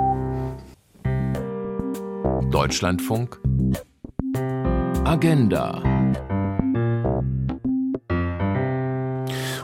Deutschlandfunk. 2.50 3.38
Agenda. 5.04 5.91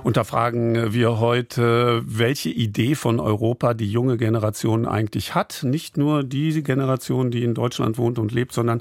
Unterfragen 0.08 0.94
wir 0.94 1.20
heute, 1.20 2.02
welche 2.06 2.48
Idee 2.48 2.94
von 2.94 3.20
Europa 3.20 3.74
die 3.74 3.92
junge 3.92 4.16
Generation 4.16 4.86
eigentlich 4.86 5.34
hat. 5.34 5.64
Nicht 5.64 5.98
nur 5.98 6.24
die 6.24 6.62
Generation, 6.62 7.30
die 7.30 7.44
in 7.44 7.52
Deutschland 7.52 7.98
wohnt 7.98 8.18
und 8.18 8.32
lebt, 8.32 8.54
sondern 8.54 8.80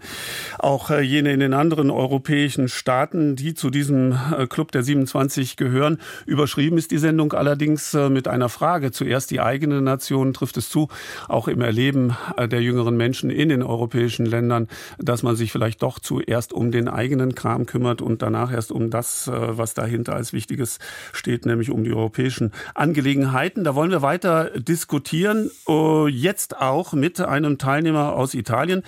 auch 0.57 0.89
äh, 0.89 1.01
jene 1.01 1.33
in 1.33 1.41
den 1.41 1.53
anderen 1.53 1.91
europäischen 1.91 2.69
Staaten, 2.69 3.35
die 3.35 3.55
zu 3.55 3.69
diesem 3.69 4.17
äh, 4.37 4.47
Club 4.47 4.71
der 4.71 4.83
27 4.83 5.57
gehören. 5.57 5.99
Überschrieben 6.25 6.77
ist 6.77 6.91
die 6.91 6.97
Sendung 6.97 7.33
allerdings 7.33 7.93
äh, 7.93 8.09
mit 8.09 8.29
einer 8.29 8.47
Frage. 8.47 8.93
Zuerst 8.93 9.29
die 9.29 9.41
eigene 9.41 9.81
Nation 9.81 10.31
trifft 10.33 10.55
es 10.55 10.69
zu, 10.69 10.87
auch 11.27 11.49
im 11.49 11.59
Erleben 11.59 12.15
der 12.37 12.61
jüngeren 12.61 12.95
Menschen 12.95 13.31
in 13.31 13.49
den 13.49 13.63
europäischen 13.63 14.25
Ländern, 14.25 14.69
dass 14.97 15.23
man 15.23 15.35
sich 15.35 15.51
vielleicht 15.51 15.83
doch 15.83 15.99
zuerst 15.99 16.53
um 16.53 16.71
den 16.71 16.87
eigenen 16.87 17.35
Kram 17.35 17.65
kümmert 17.65 18.01
und 18.01 18.21
danach 18.21 18.53
erst 18.53 18.71
um 18.71 18.89
das, 18.89 19.29
was 19.29 19.73
dahinter 19.73 20.15
als 20.15 20.31
Wichtiges 20.31 20.79
steht, 21.17 21.45
nämlich 21.45 21.69
um 21.69 21.83
die 21.83 21.93
europäischen 21.93 22.51
Angelegenheiten. 22.73 23.63
Da 23.63 23.75
wollen 23.75 23.91
wir 23.91 24.01
weiter 24.01 24.51
diskutieren, 24.59 25.49
äh, 25.67 26.07
jetzt 26.07 26.59
auch 26.59 26.93
mit 26.93 27.19
einem 27.19 27.57
Teilnehmer 27.57 28.13
aus 28.13 28.33
Italien, 28.33 28.83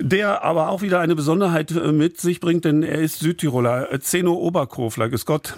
der 0.00 0.42
aber 0.42 0.70
auch 0.70 0.82
wieder 0.82 1.00
eine 1.00 1.14
Besonderheit 1.14 1.70
äh, 1.70 1.92
mit 1.92 2.20
sich 2.20 2.40
bringt, 2.40 2.64
denn 2.64 2.82
er 2.82 2.98
ist 2.98 3.20
Südtiroler. 3.20 3.88
Zeno 4.00 4.34
Oberkofler, 4.34 5.08
grüß 5.08 5.26
Gott. 5.26 5.54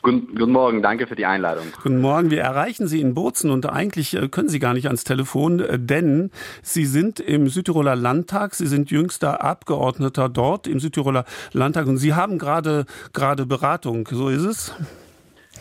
Guten, 0.00 0.36
guten, 0.36 0.52
Morgen, 0.52 0.80
danke 0.80 1.08
für 1.08 1.16
die 1.16 1.26
Einladung. 1.26 1.64
Guten 1.82 2.00
Morgen, 2.00 2.30
wir 2.30 2.40
erreichen 2.40 2.86
Sie 2.86 3.00
in 3.00 3.14
Bozen 3.14 3.50
und 3.50 3.66
eigentlich 3.66 4.14
äh, 4.14 4.28
können 4.28 4.48
Sie 4.48 4.60
gar 4.60 4.72
nicht 4.72 4.86
ans 4.86 5.02
Telefon, 5.02 5.62
denn 5.72 6.30
Sie 6.62 6.86
sind 6.86 7.18
im 7.18 7.48
Südtiroler 7.48 7.96
Landtag, 7.96 8.54
Sie 8.54 8.68
sind 8.68 8.92
jüngster 8.92 9.42
Abgeordneter 9.42 10.28
dort 10.28 10.68
im 10.68 10.78
Südtiroler 10.78 11.24
Landtag 11.52 11.88
und 11.88 11.96
Sie 11.96 12.14
haben 12.14 12.38
gerade 12.38 12.86
gerade 13.12 13.44
Beratung, 13.44 14.08
so 14.10 14.28
ist 14.28 14.44
es? 14.44 14.72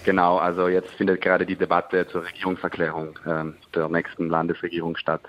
Genau, 0.03 0.37
also 0.37 0.67
jetzt 0.67 0.89
findet 0.91 1.21
gerade 1.21 1.45
die 1.45 1.55
Debatte 1.55 2.07
zur 2.07 2.25
Regierungserklärung 2.25 3.19
äh, 3.25 3.43
der 3.75 3.89
nächsten 3.89 4.29
Landesregierung 4.29 4.95
statt 4.95 5.21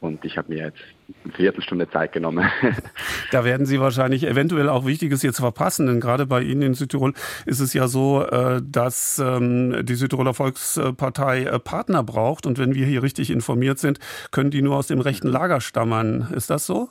und 0.00 0.24
ich 0.24 0.36
habe 0.36 0.52
mir 0.52 0.64
jetzt 0.66 0.78
eine 1.24 1.32
Viertelstunde 1.32 1.88
Zeit 1.90 2.12
genommen. 2.12 2.48
da 3.30 3.44
werden 3.44 3.66
Sie 3.66 3.80
wahrscheinlich 3.80 4.26
eventuell 4.26 4.68
auch 4.68 4.84
Wichtiges 4.84 5.22
jetzt 5.22 5.38
verpassen, 5.38 5.86
denn 5.86 6.00
gerade 6.00 6.26
bei 6.26 6.42
Ihnen 6.42 6.62
in 6.62 6.74
Südtirol 6.74 7.14
ist 7.46 7.60
es 7.60 7.72
ja 7.72 7.88
so, 7.88 8.24
äh, 8.24 8.60
dass 8.62 9.18
ähm, 9.18 9.84
die 9.84 9.94
Südtiroler 9.94 10.34
Volkspartei 10.34 11.44
äh, 11.44 11.58
Partner 11.58 12.02
braucht 12.02 12.46
und 12.46 12.58
wenn 12.58 12.74
wir 12.74 12.86
hier 12.86 13.02
richtig 13.02 13.30
informiert 13.30 13.78
sind, 13.78 13.98
können 14.32 14.50
die 14.50 14.62
nur 14.62 14.76
aus 14.76 14.86
dem 14.86 15.00
rechten 15.00 15.28
Lager 15.28 15.60
stammen. 15.60 16.28
Ist 16.34 16.50
das 16.50 16.66
so? 16.66 16.90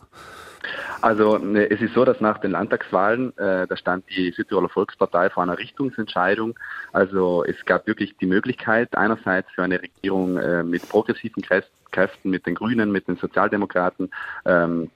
Also 1.06 1.38
ne, 1.38 1.70
es 1.70 1.82
ist 1.82 1.94
so, 1.94 2.04
dass 2.04 2.20
nach 2.20 2.40
den 2.40 2.50
Landtagswahlen, 2.50 3.38
äh, 3.38 3.68
da 3.68 3.78
stand 3.78 4.06
die 4.10 4.32
Südtiroler 4.32 4.70
Volkspartei 4.70 5.30
vor 5.30 5.44
einer 5.44 5.60
Richtungsentscheidung. 5.60 6.58
Also 6.94 7.44
es 7.46 7.64
gab 7.66 7.86
wirklich 7.86 8.18
die 8.18 8.26
Möglichkeit, 8.26 8.98
einerseits 8.98 9.52
für 9.52 9.62
eine 9.62 9.80
Regierung 9.80 10.38
äh, 10.38 10.64
mit 10.64 10.90
progressiven 10.90 11.44
Kräften, 11.44 12.32
mit 12.32 12.48
den 12.48 12.56
Grünen, 12.56 12.92
mit 12.92 13.08
den 13.08 13.18
Sozialdemokraten, 13.18 14.10
ähm, 14.46 14.90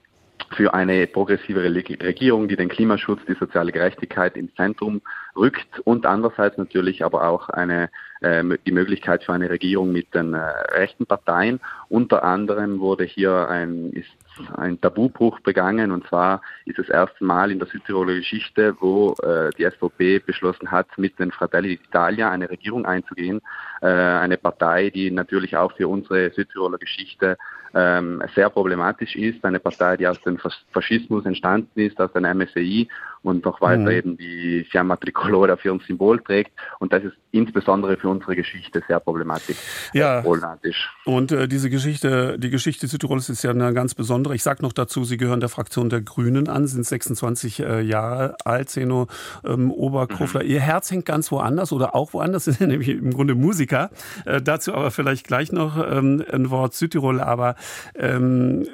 für 0.56 0.74
eine 0.74 1.06
progressive 1.06 1.62
Regierung, 1.62 2.48
die 2.48 2.56
den 2.56 2.68
Klimaschutz, 2.68 3.20
die 3.28 3.34
soziale 3.34 3.70
Gerechtigkeit 3.70 4.36
ins 4.36 4.52
Zentrum 4.56 5.02
rückt 5.36 5.78
und 5.84 6.06
andererseits 6.06 6.58
natürlich 6.58 7.04
aber 7.04 7.28
auch 7.28 7.50
eine, 7.50 7.88
äh, 8.20 8.42
die 8.66 8.72
Möglichkeit 8.72 9.22
für 9.22 9.32
eine 9.32 9.48
Regierung 9.48 9.92
mit 9.92 10.12
den 10.12 10.34
äh, 10.34 10.38
rechten 10.38 11.06
Parteien. 11.06 11.60
Unter 11.88 12.24
anderem 12.24 12.80
wurde 12.80 13.04
hier 13.04 13.48
ein, 13.48 13.92
ist 13.92 14.10
ein 14.56 14.80
Tabubruch 14.80 15.40
begangen. 15.40 15.90
Und 15.90 16.06
zwar 16.06 16.42
ist 16.64 16.78
das 16.78 16.88
erste 16.88 17.24
Mal 17.24 17.50
in 17.50 17.58
der 17.58 17.68
Südtiroler 17.68 18.14
Geschichte, 18.14 18.74
wo 18.80 19.14
äh, 19.22 19.50
die 19.58 19.64
SVP 19.64 20.20
beschlossen 20.20 20.70
hat, 20.70 20.86
mit 20.96 21.18
den 21.18 21.30
Fratelli 21.30 21.78
d'Italia 21.78 22.30
eine 22.30 22.50
Regierung 22.50 22.86
einzugehen, 22.86 23.40
äh, 23.82 23.86
eine 23.86 24.36
Partei, 24.36 24.90
die 24.90 25.10
natürlich 25.10 25.56
auch 25.56 25.72
für 25.72 25.88
unsere 25.88 26.30
Südtiroler 26.30 26.78
Geschichte 26.78 27.36
ähm, 27.74 28.22
sehr 28.34 28.50
problematisch 28.50 29.16
ist, 29.16 29.44
eine 29.44 29.60
Partei, 29.60 29.96
die 29.96 30.06
aus 30.06 30.20
dem 30.22 30.38
Faschismus 30.72 31.24
entstanden 31.24 31.80
ist, 31.80 32.00
aus 32.00 32.12
den 32.12 32.22
MSI 32.22 32.88
und 33.22 33.44
noch 33.44 33.60
weiter 33.60 33.82
mhm. 33.82 33.90
eben 33.90 34.16
die 34.16 34.66
Fiamma 34.70 34.96
Tricolore 34.96 35.56
für 35.56 35.72
ein 35.72 35.80
Symbol 35.86 36.20
trägt. 36.20 36.52
Und 36.78 36.92
das 36.92 37.04
ist 37.04 37.16
insbesondere 37.32 37.96
für 37.96 38.08
unsere 38.08 38.34
Geschichte 38.34 38.82
sehr 38.88 38.98
problematisch. 38.98 39.56
Ja. 39.92 40.22
Problematisch. 40.22 40.90
Und 41.04 41.30
äh, 41.30 41.46
diese 41.46 41.68
Geschichte, 41.68 42.38
die 42.38 42.50
Geschichte 42.50 42.86
Südtirols 42.86 43.28
ist 43.28 43.42
ja 43.42 43.50
eine 43.50 43.74
ganz 43.74 43.94
besondere. 43.94 44.34
Ich 44.34 44.42
sage 44.42 44.62
noch 44.62 44.72
dazu, 44.72 45.04
Sie 45.04 45.18
gehören 45.18 45.40
der 45.40 45.50
Fraktion 45.50 45.90
der 45.90 46.00
Grünen 46.00 46.48
an, 46.48 46.66
sind 46.66 46.86
26 46.86 47.60
äh, 47.60 47.80
Jahre 47.82 48.36
alt, 48.44 48.70
Zeno 48.70 49.06
ähm, 49.44 49.70
Oberkofler. 49.70 50.42
Mhm. 50.42 50.50
Ihr 50.50 50.60
Herz 50.60 50.90
hängt 50.90 51.04
ganz 51.04 51.30
woanders 51.30 51.72
oder 51.72 51.94
auch 51.94 52.14
woanders, 52.14 52.44
sind 52.50 52.60
nämlich 52.60 52.88
im 52.88 53.12
Grunde 53.12 53.34
Musiker. 53.34 53.90
Äh, 54.24 54.40
dazu 54.40 54.74
aber 54.74 54.90
vielleicht 54.90 55.26
gleich 55.26 55.52
noch 55.52 55.76
ähm, 55.76 56.24
ein 56.32 56.50
Wort 56.50 56.74
Südtirol. 56.74 57.20
Aber 57.20 57.54
ähm, 57.94 58.66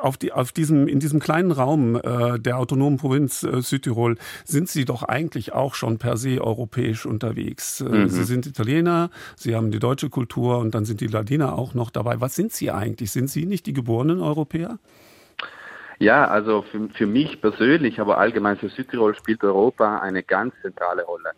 auf, 0.00 0.16
die, 0.16 0.32
auf 0.32 0.52
diesem, 0.52 0.88
in 0.88 1.00
diesem 1.00 1.20
kleinen 1.20 1.52
Raum 1.52 1.96
äh, 1.96 2.38
der 2.38 2.58
autonomen 2.58 2.98
Provinz 2.98 3.42
äh, 3.42 3.60
Südtirol 3.62 4.16
sind 4.44 4.68
Sie 4.68 4.84
doch 4.84 5.02
eigentlich 5.02 5.52
auch 5.52 5.74
schon 5.74 5.98
per 5.98 6.16
se 6.16 6.40
europäisch 6.40 7.06
unterwegs. 7.06 7.80
Äh, 7.80 7.84
mhm. 7.84 8.08
Sie 8.08 8.24
sind 8.24 8.46
Italiener, 8.46 9.10
Sie 9.36 9.54
haben 9.54 9.70
die 9.70 9.78
deutsche 9.78 10.10
Kultur 10.10 10.58
und 10.58 10.74
dann 10.74 10.84
sind 10.84 11.00
die 11.00 11.06
Ladiner 11.06 11.58
auch 11.58 11.74
noch 11.74 11.90
dabei. 11.90 12.20
Was 12.20 12.34
sind 12.34 12.52
Sie 12.52 12.70
eigentlich? 12.70 13.10
Sind 13.10 13.28
Sie 13.28 13.46
nicht 13.46 13.66
die 13.66 13.72
geborenen 13.72 14.20
Europäer? 14.20 14.78
Ja, 15.98 16.26
also 16.26 16.62
für, 16.62 16.88
für 16.88 17.06
mich 17.06 17.40
persönlich, 17.40 18.00
aber 18.00 18.18
allgemein 18.18 18.56
für 18.56 18.68
Südtirol 18.68 19.14
spielt 19.14 19.44
Europa 19.44 20.00
eine 20.00 20.24
ganz 20.24 20.52
zentrale 20.60 21.04
Rolle. 21.04 21.30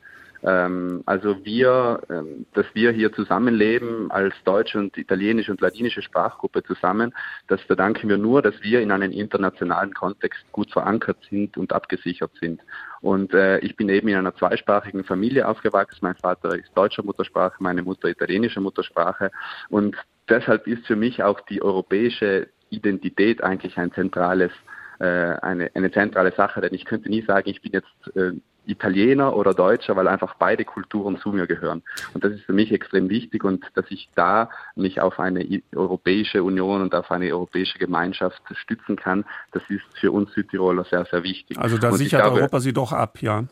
Ähm, 0.45 1.03
also 1.07 1.45
wir, 1.45 2.03
ähm, 2.11 2.47
dass 2.53 2.67
wir 2.75 2.93
hier 2.93 3.13
zusammenleben 3.13 4.11
als 4.11 4.35
deutsche 4.45 4.79
und 4.79 4.97
italienische 4.99 5.51
und 5.51 5.61
ladinische 5.61 6.03
Sprachgruppe 6.03 6.63
zusammen, 6.63 7.15
das 7.47 7.63
verdanken 7.63 8.09
wir 8.09 8.19
nur, 8.19 8.43
dass 8.43 8.55
wir 8.63 8.81
in 8.83 8.91
einem 8.91 9.11
internationalen 9.11 9.95
Kontext 9.95 10.45
gut 10.53 10.71
verankert 10.71 11.17
sind 11.31 11.57
und 11.57 11.73
abgesichert 11.73 12.33
sind. 12.41 12.61
Und 13.01 13.33
äh, 13.33 13.59
ich 13.61 13.77
bin 13.77 13.89
eben 13.89 14.09
in 14.09 14.17
einer 14.17 14.35
zweisprachigen 14.35 15.05
Familie 15.05 15.49
aufgewachsen. 15.49 16.01
Mein 16.03 16.17
Vater 16.17 16.55
ist 16.59 16.71
deutscher 16.75 17.03
Muttersprache, 17.03 17.57
meine 17.63 17.83
Mutter 17.83 18.09
italienische 18.09 18.61
Muttersprache. 18.61 19.31
Und 19.71 19.97
deshalb 20.29 20.67
ist 20.67 20.87
für 20.87 20.97
mich 20.97 21.23
auch 21.23 21.41
die 21.41 21.63
europäische 21.63 22.49
Identität 22.69 23.43
eigentlich 23.43 23.79
ein 23.79 23.93
zentrales, 23.93 24.51
äh, 24.51 24.74
eine, 24.99 25.71
eine 25.75 25.91
zentrale 25.91 26.33
Sache, 26.33 26.61
denn 26.61 26.75
ich 26.75 26.85
könnte 26.85 27.09
nie 27.09 27.23
sagen, 27.23 27.49
ich 27.49 27.61
bin 27.61 27.73
jetzt 27.73 28.17
äh, 28.17 28.33
Italiener 28.67 29.37
oder 29.37 29.55
Deutscher, 29.55 29.97
weil 29.97 30.09
einfach 30.09 30.35
beide 30.39 30.65
Kulturen 30.65 31.19
zu 31.19 31.31
mir 31.31 31.47
gehören. 31.47 31.83
Und 32.15 32.25
das 32.25 32.33
ist 32.33 32.45
für 32.45 32.53
mich 32.53 32.73
extrem 32.73 33.09
wichtig 33.09 33.45
und 33.45 33.65
dass 33.75 33.85
ich 33.91 34.09
da 34.15 34.51
mich 34.75 35.01
auf 35.01 35.21
eine 35.21 35.63
Europäische 35.75 36.43
Union 36.43 36.83
und 36.83 36.95
auf 36.95 37.11
eine 37.11 37.33
europäische 37.33 37.79
Gemeinschaft 37.79 38.43
stützen 38.53 38.97
kann, 38.97 39.25
das 39.53 39.63
ist 39.69 39.83
für 39.99 40.13
uns 40.13 40.33
Südtiroler 40.33 40.85
sehr, 40.85 41.05
sehr 41.07 41.23
wichtig. 41.23 41.59
Also 41.59 41.79
da 41.79 41.91
und 41.91 41.97
sichert 41.97 42.23
glaube, 42.23 42.41
Europa 42.41 42.61
sie 42.61 42.73
doch 42.73 42.93
ab, 42.93 43.21
ja. 43.21 43.45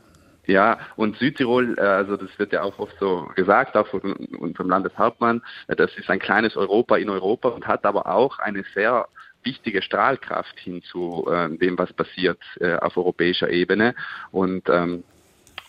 Ja, 0.46 0.78
und 0.96 1.16
Südtirol, 1.18 1.76
äh, 1.78 1.82
also 1.82 2.16
das 2.16 2.36
wird 2.36 2.52
ja 2.52 2.62
auch 2.62 2.78
oft 2.80 2.96
so 2.98 3.30
gesagt, 3.36 3.76
auch 3.76 3.86
von 3.86 4.00
unserem 4.40 4.70
Landeshauptmann, 4.70 5.40
äh, 5.68 5.76
das 5.76 5.94
ist 5.96 6.10
ein 6.10 6.18
kleines 6.18 6.56
Europa 6.56 6.96
in 6.96 7.10
Europa 7.10 7.48
und 7.48 7.66
hat 7.68 7.84
aber 7.84 8.06
auch 8.06 8.40
eine 8.40 8.64
sehr 8.74 9.06
wichtige 9.44 9.82
Strahlkraft 9.82 10.58
hin 10.58 10.82
zu 10.82 11.26
äh, 11.30 11.56
dem, 11.56 11.78
was 11.78 11.92
passiert 11.92 12.38
äh, 12.60 12.76
auf 12.76 12.96
europäischer 12.96 13.50
Ebene. 13.50 13.94
Und 14.30 14.68
ähm, 14.68 15.04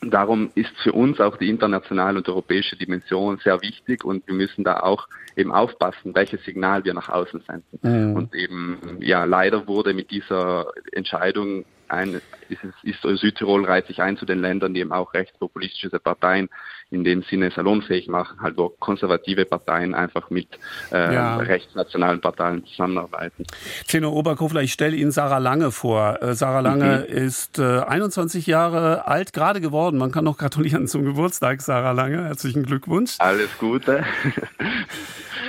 darum 0.01 0.51
ist 0.55 0.75
für 0.81 0.93
uns 0.93 1.19
auch 1.19 1.37
die 1.37 1.49
internationale 1.49 2.17
und 2.17 2.29
europäische 2.29 2.75
Dimension 2.75 3.39
sehr 3.39 3.61
wichtig 3.61 4.03
und 4.03 4.25
wir 4.27 4.33
müssen 4.33 4.63
da 4.63 4.81
auch 4.81 5.07
eben 5.35 5.51
aufpassen, 5.51 6.13
welches 6.15 6.43
Signal 6.43 6.83
wir 6.85 6.93
nach 6.93 7.09
außen 7.09 7.41
senden. 7.47 7.79
Mhm. 7.81 8.15
Und 8.15 8.35
eben, 8.35 8.79
ja, 8.99 9.23
leider 9.25 9.67
wurde 9.67 9.93
mit 9.93 10.11
dieser 10.11 10.67
Entscheidung 10.91 11.65
ein, 11.93 12.21
ist, 12.49 12.61
ist 12.83 13.01
Südtirol 13.01 13.65
reiht 13.65 13.87
sich 13.87 14.01
ein 14.01 14.17
zu 14.17 14.25
den 14.25 14.39
Ländern, 14.39 14.73
die 14.73 14.81
eben 14.81 14.91
auch 14.91 15.13
rechtspopulistische 15.13 15.99
Parteien 15.99 16.49
in 16.91 17.03
dem 17.03 17.23
Sinne 17.23 17.51
salonfähig 17.51 18.07
machen, 18.07 18.39
halt 18.41 18.57
wo 18.57 18.69
konservative 18.69 19.45
Parteien 19.45 19.95
einfach 19.95 20.29
mit 20.29 20.47
äh, 20.91 21.13
ja. 21.13 21.37
rechtsnationalen 21.37 22.21
Parteien 22.21 22.65
zusammenarbeiten. 22.65 23.45
Zeno 23.85 24.11
Oberkofler, 24.11 24.61
ich 24.61 24.73
stelle 24.73 24.95
Ihnen 24.95 25.11
Sarah 25.11 25.39
Lange 25.39 25.71
vor. 25.71 26.21
Äh, 26.21 26.35
Sarah 26.35 26.59
Lange 26.59 27.07
mhm. 27.09 27.15
ist 27.15 27.57
äh, 27.57 27.79
21 27.79 28.45
Jahre 28.45 29.07
alt, 29.07 29.33
gerade 29.33 29.59
geworden. 29.59 29.97
Man 29.97 30.11
kann 30.11 30.23
noch 30.23 30.37
gratulieren 30.37 30.87
zum 30.87 31.03
Geburtstag, 31.03 31.61
Sarah 31.61 31.91
Lange. 31.91 32.25
Herzlichen 32.25 32.63
Glückwunsch. 32.63 33.15
Alles 33.19 33.49
Gute. 33.57 34.03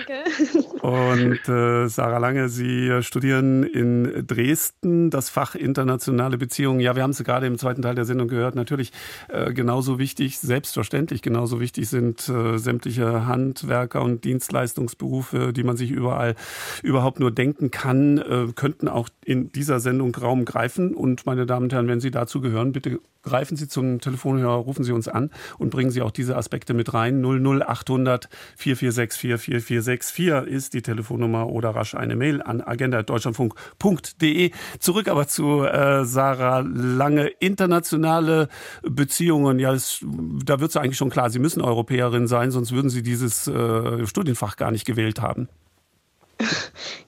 Danke. 0.07 0.61
Und 0.85 1.49
äh, 1.49 1.89
Sarah 1.89 2.19
Lange, 2.19 2.51
Sie 2.51 3.03
studieren 3.03 3.63
in 3.63 4.27
Dresden 4.27 5.09
das 5.09 5.31
Fach 5.31 5.55
internationale 5.55 6.37
Beziehungen. 6.37 6.81
Ja, 6.81 6.95
wir 6.95 7.03
haben 7.03 7.13
es 7.13 7.25
gerade 7.25 7.47
im 7.47 7.57
zweiten 7.57 7.81
Teil 7.81 7.95
der 7.95 8.05
Sendung 8.05 8.29
gehört. 8.29 8.55
Natürlich 8.55 8.93
äh, 9.29 9.55
genauso 9.55 9.99
wichtig, 9.99 10.39
selbstverständlich 10.41 11.23
genauso 11.23 11.59
wichtig 11.59 11.89
sind 11.89 12.29
äh, 12.29 12.59
sämtliche 12.59 13.25
Handwerker 13.25 14.03
und 14.03 14.25
Dienstleistungsberufe, 14.25 15.55
die 15.55 15.65
man 15.65 15.79
sich 15.79 15.91
überall 15.91 16.35
überhaupt 16.83 17.19
nur 17.19 17.31
denken 17.31 17.71
kann, 17.71 18.19
äh, 18.19 18.53
könnten 18.55 18.89
auch 18.89 19.09
in 19.25 19.51
dieser 19.53 19.81
Sendung 19.81 20.15
Raum 20.15 20.45
greifen. 20.45 20.95
Und 20.95 21.25
meine 21.25 21.47
Damen 21.47 21.65
und 21.65 21.73
Herren, 21.73 21.89
wenn 21.89 22.01
Sie 22.01 22.11
dazu 22.11 22.43
gehören, 22.43 22.73
bitte 22.73 23.01
greifen 23.25 23.57
Sie 23.57 23.69
zum 23.69 24.01
Telefonhörer, 24.01 24.55
rufen 24.55 24.85
Sie 24.85 24.93
uns 24.93 25.09
an 25.09 25.31
und 25.59 25.71
bringen 25.71 25.91
Sie 25.91 26.03
auch 26.03 26.11
diese 26.11 26.37
Aspekte 26.37 26.75
mit 26.75 26.95
rein. 26.95 27.23
00800 27.25 28.29
4464 28.57 29.41
4464 29.41 30.53
ist 30.55 30.75
die 30.75 30.83
Telefonnummer 30.83 31.49
oder 31.49 31.71
rasch 31.71 31.95
eine 31.95 32.17
Mail 32.17 32.43
an 32.43 32.61
agenda.deutschlandfunk.de. 32.61 34.51
Zurück 34.79 35.09
aber 35.09 35.27
zu 35.27 35.65
äh, 35.65 36.05
Sarah 36.05 36.61
Lange. 36.61 37.29
Internationale 37.41 38.49
Beziehungen, 38.83 39.59
ja, 39.59 39.73
das, 39.73 40.05
da 40.45 40.61
wird 40.61 40.71
es 40.71 40.77
eigentlich 40.77 40.97
schon 40.97 41.11
klar, 41.11 41.31
Sie 41.31 41.39
müssen 41.39 41.63
Europäerin 41.63 42.27
sein, 42.27 42.51
sonst 42.51 42.73
würden 42.73 42.91
Sie 42.91 43.03
dieses 43.03 43.47
äh, 43.49 44.07
Studienfach 44.07 44.57
gar 44.57 44.71
nicht 44.71 44.85
gewählt 44.85 45.21
haben. 45.21 45.49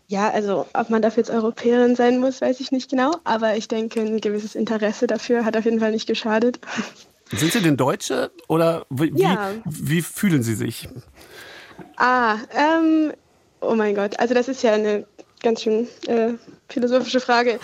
Ja, 0.08 0.30
also 0.30 0.66
ob 0.72 0.88
man 0.88 1.02
dafür 1.02 1.22
jetzt 1.22 1.30
Europäerin 1.30 1.96
sein 1.96 2.20
muss, 2.20 2.40
weiß 2.40 2.60
ich 2.60 2.70
nicht 2.70 2.90
genau. 2.90 3.16
Aber 3.24 3.56
ich 3.56 3.66
denke, 3.66 4.00
ein 4.00 4.20
gewisses 4.20 4.54
Interesse 4.54 5.08
dafür 5.08 5.44
hat 5.44 5.56
auf 5.56 5.64
jeden 5.64 5.80
Fall 5.80 5.90
nicht 5.90 6.06
geschadet. 6.06 6.60
Sind 7.32 7.52
Sie 7.52 7.60
denn 7.60 7.76
Deutsche 7.76 8.30
oder 8.46 8.86
wie, 8.88 9.12
ja. 9.20 9.50
wie, 9.64 9.96
wie 9.96 10.02
fühlen 10.02 10.44
Sie 10.44 10.54
sich? 10.54 10.88
Ah, 11.96 12.36
ähm, 12.54 13.12
oh 13.60 13.74
mein 13.74 13.96
Gott, 13.96 14.20
also 14.20 14.32
das 14.32 14.46
ist 14.46 14.62
ja 14.62 14.74
eine 14.74 15.06
ganz 15.42 15.62
schön 15.62 15.86
äh, 16.06 16.34
philosophische 16.68 17.20
Frage. 17.20 17.60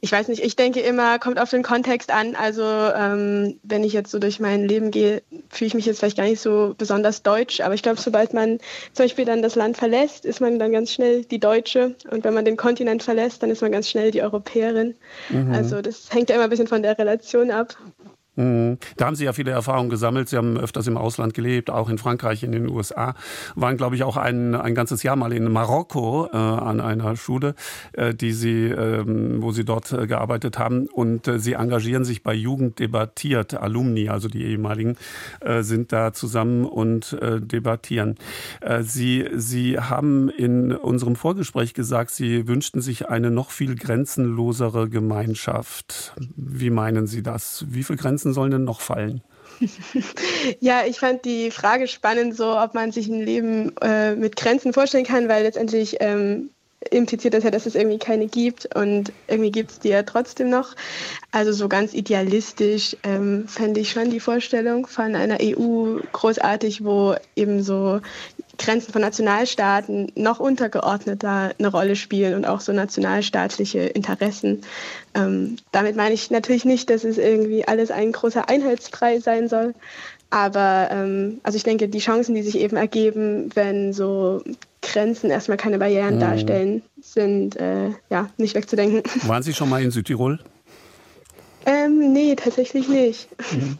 Ich 0.00 0.12
weiß 0.12 0.28
nicht, 0.28 0.42
ich 0.42 0.56
denke 0.56 0.80
immer, 0.80 1.18
kommt 1.18 1.38
auf 1.38 1.50
den 1.50 1.62
Kontext 1.62 2.10
an. 2.10 2.34
Also 2.34 2.62
ähm, 2.62 3.58
wenn 3.62 3.84
ich 3.84 3.92
jetzt 3.92 4.10
so 4.10 4.18
durch 4.18 4.40
mein 4.40 4.66
Leben 4.66 4.90
gehe, 4.90 5.22
fühle 5.50 5.68
ich 5.68 5.74
mich 5.74 5.86
jetzt 5.86 5.98
vielleicht 5.98 6.16
gar 6.16 6.24
nicht 6.24 6.40
so 6.40 6.74
besonders 6.78 7.22
deutsch. 7.22 7.60
Aber 7.60 7.74
ich 7.74 7.82
glaube, 7.82 8.00
sobald 8.00 8.32
man 8.32 8.58
zum 8.92 9.04
Beispiel 9.04 9.24
dann 9.24 9.42
das 9.42 9.54
Land 9.54 9.76
verlässt, 9.76 10.24
ist 10.24 10.40
man 10.40 10.58
dann 10.58 10.72
ganz 10.72 10.92
schnell 10.92 11.24
die 11.24 11.40
Deutsche. 11.40 11.94
Und 12.10 12.24
wenn 12.24 12.34
man 12.34 12.44
den 12.44 12.56
Kontinent 12.56 13.02
verlässt, 13.02 13.42
dann 13.42 13.50
ist 13.50 13.62
man 13.62 13.72
ganz 13.72 13.90
schnell 13.90 14.10
die 14.10 14.22
Europäerin. 14.22 14.94
Mhm. 15.28 15.52
Also 15.52 15.82
das 15.82 16.12
hängt 16.12 16.30
ja 16.30 16.36
immer 16.36 16.44
ein 16.44 16.50
bisschen 16.50 16.68
von 16.68 16.82
der 16.82 16.98
Relation 16.98 17.50
ab. 17.50 17.76
Da 18.36 19.06
haben 19.06 19.16
Sie 19.16 19.24
ja 19.24 19.32
viele 19.32 19.50
Erfahrungen 19.50 19.88
gesammelt. 19.88 20.28
Sie 20.28 20.36
haben 20.36 20.58
öfters 20.58 20.86
im 20.86 20.98
Ausland 20.98 21.32
gelebt, 21.32 21.70
auch 21.70 21.88
in 21.88 21.96
Frankreich, 21.96 22.42
in 22.42 22.52
den 22.52 22.68
USA. 22.68 23.14
Waren, 23.54 23.78
glaube 23.78 23.96
ich, 23.96 24.02
auch 24.02 24.18
ein, 24.18 24.54
ein 24.54 24.74
ganzes 24.74 25.02
Jahr 25.02 25.16
mal 25.16 25.32
in 25.32 25.50
Marokko 25.50 26.28
äh, 26.30 26.36
an 26.36 26.80
einer 26.80 27.16
Schule, 27.16 27.54
äh, 27.92 28.14
die 28.14 28.32
Sie, 28.32 28.66
ähm, 28.66 29.42
wo 29.42 29.52
Sie 29.52 29.64
dort 29.64 29.90
äh, 29.92 30.06
gearbeitet 30.06 30.58
haben. 30.58 30.86
Und 30.86 31.28
äh, 31.28 31.38
Sie 31.38 31.54
engagieren 31.54 32.04
sich 32.04 32.22
bei 32.22 32.34
Jugend 32.34 32.78
debattiert. 32.78 33.54
Alumni, 33.54 34.10
also 34.10 34.28
die 34.28 34.44
ehemaligen, 34.44 34.96
äh, 35.40 35.62
sind 35.62 35.92
da 35.92 36.12
zusammen 36.12 36.66
und 36.66 37.14
äh, 37.14 37.40
debattieren. 37.40 38.16
Sie, 38.80 39.28
Sie 39.34 39.78
haben 39.78 40.28
in 40.28 40.72
unserem 40.72 41.16
Vorgespräch 41.16 41.74
gesagt, 41.74 42.10
Sie 42.10 42.48
wünschten 42.48 42.80
sich 42.80 43.08
eine 43.08 43.30
noch 43.30 43.50
viel 43.50 43.76
grenzenlosere 43.76 44.88
Gemeinschaft. 44.88 46.14
Wie 46.36 46.70
meinen 46.70 47.06
Sie 47.06 47.22
das? 47.22 47.64
Wie 47.68 47.82
viele 47.82 47.98
Grenzen 47.98 48.25
Grenzen 48.26 48.32
sollen 48.32 48.50
denn 48.50 48.64
noch 48.64 48.80
fallen? 48.80 49.22
Ja, 50.60 50.84
ich 50.86 50.98
fand 50.98 51.24
die 51.24 51.50
Frage 51.50 51.88
spannend, 51.88 52.36
so 52.36 52.58
ob 52.58 52.74
man 52.74 52.92
sich 52.92 53.08
ein 53.08 53.24
Leben 53.24 53.76
äh, 53.78 54.14
mit 54.14 54.36
Grenzen 54.36 54.72
vorstellen 54.72 55.04
kann, 55.04 55.28
weil 55.28 55.44
letztendlich 55.44 55.96
ähm, 56.00 56.50
impliziert 56.90 57.34
das 57.34 57.44
ja, 57.44 57.50
dass 57.50 57.66
es 57.66 57.74
irgendwie 57.74 57.98
keine 57.98 58.26
gibt 58.26 58.74
und 58.76 59.12
irgendwie 59.28 59.50
gibt 59.50 59.70
es 59.70 59.78
die 59.78 59.88
ja 59.88 60.02
trotzdem 60.02 60.50
noch. 60.50 60.74
Also 61.32 61.52
so 61.52 61.68
ganz 61.68 61.94
idealistisch 61.94 62.96
ähm, 63.02 63.48
fände 63.48 63.80
ich 63.80 63.90
schon 63.90 64.10
die 64.10 64.20
Vorstellung 64.20 64.86
von 64.86 65.14
einer 65.14 65.38
EU 65.40 66.00
großartig, 66.12 66.84
wo 66.84 67.14
eben 67.34 67.62
so 67.62 68.00
Grenzen 68.58 68.92
von 68.92 69.02
Nationalstaaten 69.02 70.12
noch 70.14 70.40
untergeordneter 70.40 71.52
eine 71.58 71.68
Rolle 71.68 71.96
spielen 71.96 72.34
und 72.34 72.44
auch 72.46 72.60
so 72.60 72.72
nationalstaatliche 72.72 73.80
Interessen. 73.80 74.62
Ähm, 75.14 75.56
damit 75.72 75.96
meine 75.96 76.14
ich 76.14 76.30
natürlich 76.30 76.64
nicht, 76.64 76.90
dass 76.90 77.04
es 77.04 77.18
irgendwie 77.18 77.66
alles 77.66 77.90
ein 77.90 78.12
großer 78.12 78.48
Einheitsbrei 78.48 79.20
sein 79.20 79.48
soll, 79.48 79.74
aber 80.30 80.88
ähm, 80.90 81.40
also 81.42 81.56
ich 81.56 81.62
denke, 81.62 81.88
die 81.88 81.98
Chancen, 81.98 82.34
die 82.34 82.42
sich 82.42 82.58
eben 82.58 82.76
ergeben, 82.76 83.50
wenn 83.54 83.92
so 83.92 84.42
Grenzen 84.82 85.30
erstmal 85.30 85.56
keine 85.56 85.78
Barrieren 85.78 86.16
mhm. 86.16 86.20
darstellen, 86.20 86.82
sind 87.00 87.56
äh, 87.56 87.90
ja 88.10 88.30
nicht 88.36 88.54
wegzudenken. 88.54 89.02
Waren 89.28 89.42
Sie 89.42 89.54
schon 89.54 89.68
mal 89.68 89.82
in 89.82 89.90
Südtirol? 89.90 90.40
Ähm, 91.64 92.12
nee, 92.12 92.34
tatsächlich 92.36 92.88
nicht. 92.88 93.28
Mhm. 93.52 93.78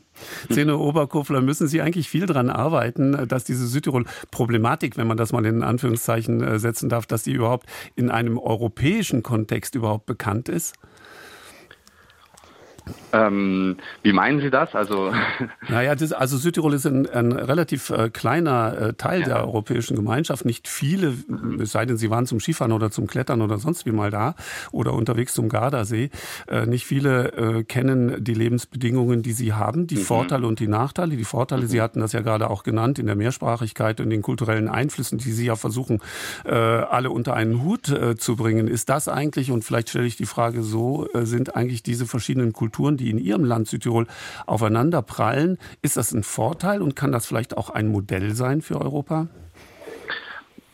Zeno 0.50 0.78
Oberkofler, 0.78 1.40
müssen 1.40 1.68
Sie 1.68 1.80
eigentlich 1.80 2.08
viel 2.08 2.26
daran 2.26 2.50
arbeiten, 2.50 3.26
dass 3.28 3.44
diese 3.44 3.66
Südtirol-Problematik, 3.66 4.96
wenn 4.96 5.06
man 5.06 5.16
das 5.16 5.32
mal 5.32 5.44
in 5.46 5.62
Anführungszeichen 5.62 6.42
äh, 6.42 6.58
setzen 6.58 6.88
darf, 6.88 7.06
dass 7.06 7.22
die 7.22 7.32
überhaupt 7.32 7.66
in 7.94 8.10
einem 8.10 8.38
europäischen 8.38 9.22
Kontext 9.22 9.74
überhaupt 9.74 10.06
bekannt 10.06 10.48
ist? 10.48 10.74
Ähm, 13.12 13.76
wie 14.02 14.12
meinen 14.12 14.40
Sie 14.40 14.50
das? 14.50 14.74
Also, 14.74 15.12
naja, 15.68 15.94
das, 15.94 16.12
also 16.12 16.36
Südtirol 16.36 16.74
ist 16.74 16.86
ein, 16.86 17.08
ein 17.08 17.32
relativ 17.32 17.90
äh, 17.90 18.10
kleiner 18.10 18.78
äh, 18.78 18.92
Teil 18.94 19.20
ja. 19.20 19.26
der 19.26 19.44
europäischen 19.46 19.96
Gemeinschaft. 19.96 20.44
Nicht 20.44 20.68
viele, 20.68 21.14
es 21.60 21.72
sei 21.72 21.86
denn, 21.86 21.96
sie 21.96 22.10
waren 22.10 22.26
zum 22.26 22.40
Skifahren 22.40 22.72
oder 22.72 22.90
zum 22.90 23.06
Klettern 23.06 23.42
oder 23.42 23.58
sonst 23.58 23.86
wie 23.86 23.92
mal 23.92 24.10
da 24.10 24.34
oder 24.70 24.92
unterwegs 24.92 25.34
zum 25.34 25.48
Gardasee. 25.48 26.10
Äh, 26.48 26.66
nicht 26.66 26.86
viele 26.86 27.32
äh, 27.32 27.64
kennen 27.64 28.22
die 28.22 28.34
Lebensbedingungen, 28.34 29.22
die 29.22 29.32
sie 29.32 29.52
haben, 29.52 29.86
die 29.86 29.96
mhm. 29.96 30.00
Vorteile 30.00 30.46
und 30.46 30.60
die 30.60 30.68
Nachteile. 30.68 31.16
Die 31.16 31.24
Vorteile, 31.24 31.62
mhm. 31.62 31.68
Sie 31.68 31.80
hatten 31.80 32.00
das 32.00 32.12
ja 32.12 32.20
gerade 32.20 32.50
auch 32.50 32.62
genannt, 32.62 32.98
in 32.98 33.06
der 33.06 33.16
Mehrsprachigkeit 33.16 34.00
und 34.00 34.10
den 34.10 34.22
kulturellen 34.22 34.68
Einflüssen, 34.68 35.18
die 35.18 35.32
Sie 35.32 35.46
ja 35.46 35.56
versuchen, 35.56 36.00
äh, 36.44 36.54
alle 36.54 37.10
unter 37.10 37.34
einen 37.34 37.62
Hut 37.62 37.88
äh, 37.88 38.16
zu 38.16 38.36
bringen. 38.36 38.68
Ist 38.68 38.88
das 38.88 39.08
eigentlich, 39.08 39.50
und 39.50 39.64
vielleicht 39.64 39.90
stelle 39.90 40.06
ich 40.06 40.16
die 40.16 40.26
Frage 40.26 40.62
so, 40.62 41.08
sind 41.14 41.56
eigentlich 41.56 41.82
diese 41.82 42.06
verschiedenen 42.06 42.52
Kulturen, 42.52 42.75
die 42.96 43.10
in 43.10 43.18
Ihrem 43.18 43.44
Land 43.44 43.68
Südtirol 43.68 44.06
aufeinander 44.46 45.02
prallen. 45.02 45.58
Ist 45.82 45.96
das 45.96 46.12
ein 46.12 46.22
Vorteil 46.22 46.82
und 46.82 46.96
kann 46.96 47.12
das 47.12 47.26
vielleicht 47.26 47.56
auch 47.56 47.70
ein 47.70 47.88
Modell 47.88 48.34
sein 48.34 48.60
für 48.60 48.80
Europa? 48.80 49.28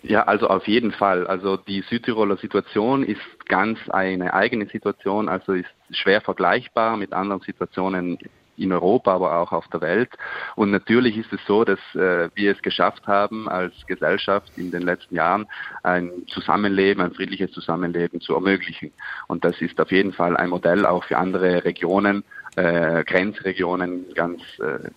Ja, 0.02 0.24
also 0.24 0.48
auf 0.48 0.66
jeden 0.66 0.90
Fall. 0.90 1.26
Also 1.26 1.56
die 1.56 1.82
Südtiroler 1.88 2.36
Situation 2.36 3.04
ist 3.04 3.20
ganz 3.46 3.78
eine 3.88 4.34
eigene 4.34 4.66
Situation, 4.66 5.28
also 5.28 5.52
ist 5.52 5.68
schwer 5.90 6.20
vergleichbar 6.20 6.96
mit 6.96 7.12
anderen 7.12 7.40
Situationen 7.42 8.18
in 8.56 8.72
Europa, 8.72 9.12
aber 9.14 9.38
auch 9.38 9.52
auf 9.52 9.66
der 9.68 9.80
Welt. 9.80 10.10
Und 10.56 10.70
natürlich 10.70 11.16
ist 11.16 11.32
es 11.32 11.40
so, 11.46 11.64
dass 11.64 11.78
äh, 11.94 12.28
wir 12.34 12.52
es 12.52 12.62
geschafft 12.62 13.06
haben, 13.06 13.48
als 13.48 13.74
Gesellschaft 13.86 14.52
in 14.56 14.70
den 14.70 14.82
letzten 14.82 15.14
Jahren 15.14 15.46
ein 15.82 16.10
Zusammenleben, 16.28 17.02
ein 17.02 17.12
friedliches 17.12 17.50
Zusammenleben 17.52 18.20
zu 18.20 18.34
ermöglichen. 18.34 18.92
Und 19.28 19.44
das 19.44 19.60
ist 19.60 19.80
auf 19.80 19.90
jeden 19.90 20.12
Fall 20.12 20.36
ein 20.36 20.50
Modell 20.50 20.86
auch 20.86 21.04
für 21.04 21.18
andere 21.18 21.64
Regionen, 21.64 22.24
äh, 22.56 23.04
Grenzregionen, 23.04 24.12
ganz 24.14 24.42
äh, 24.58 24.90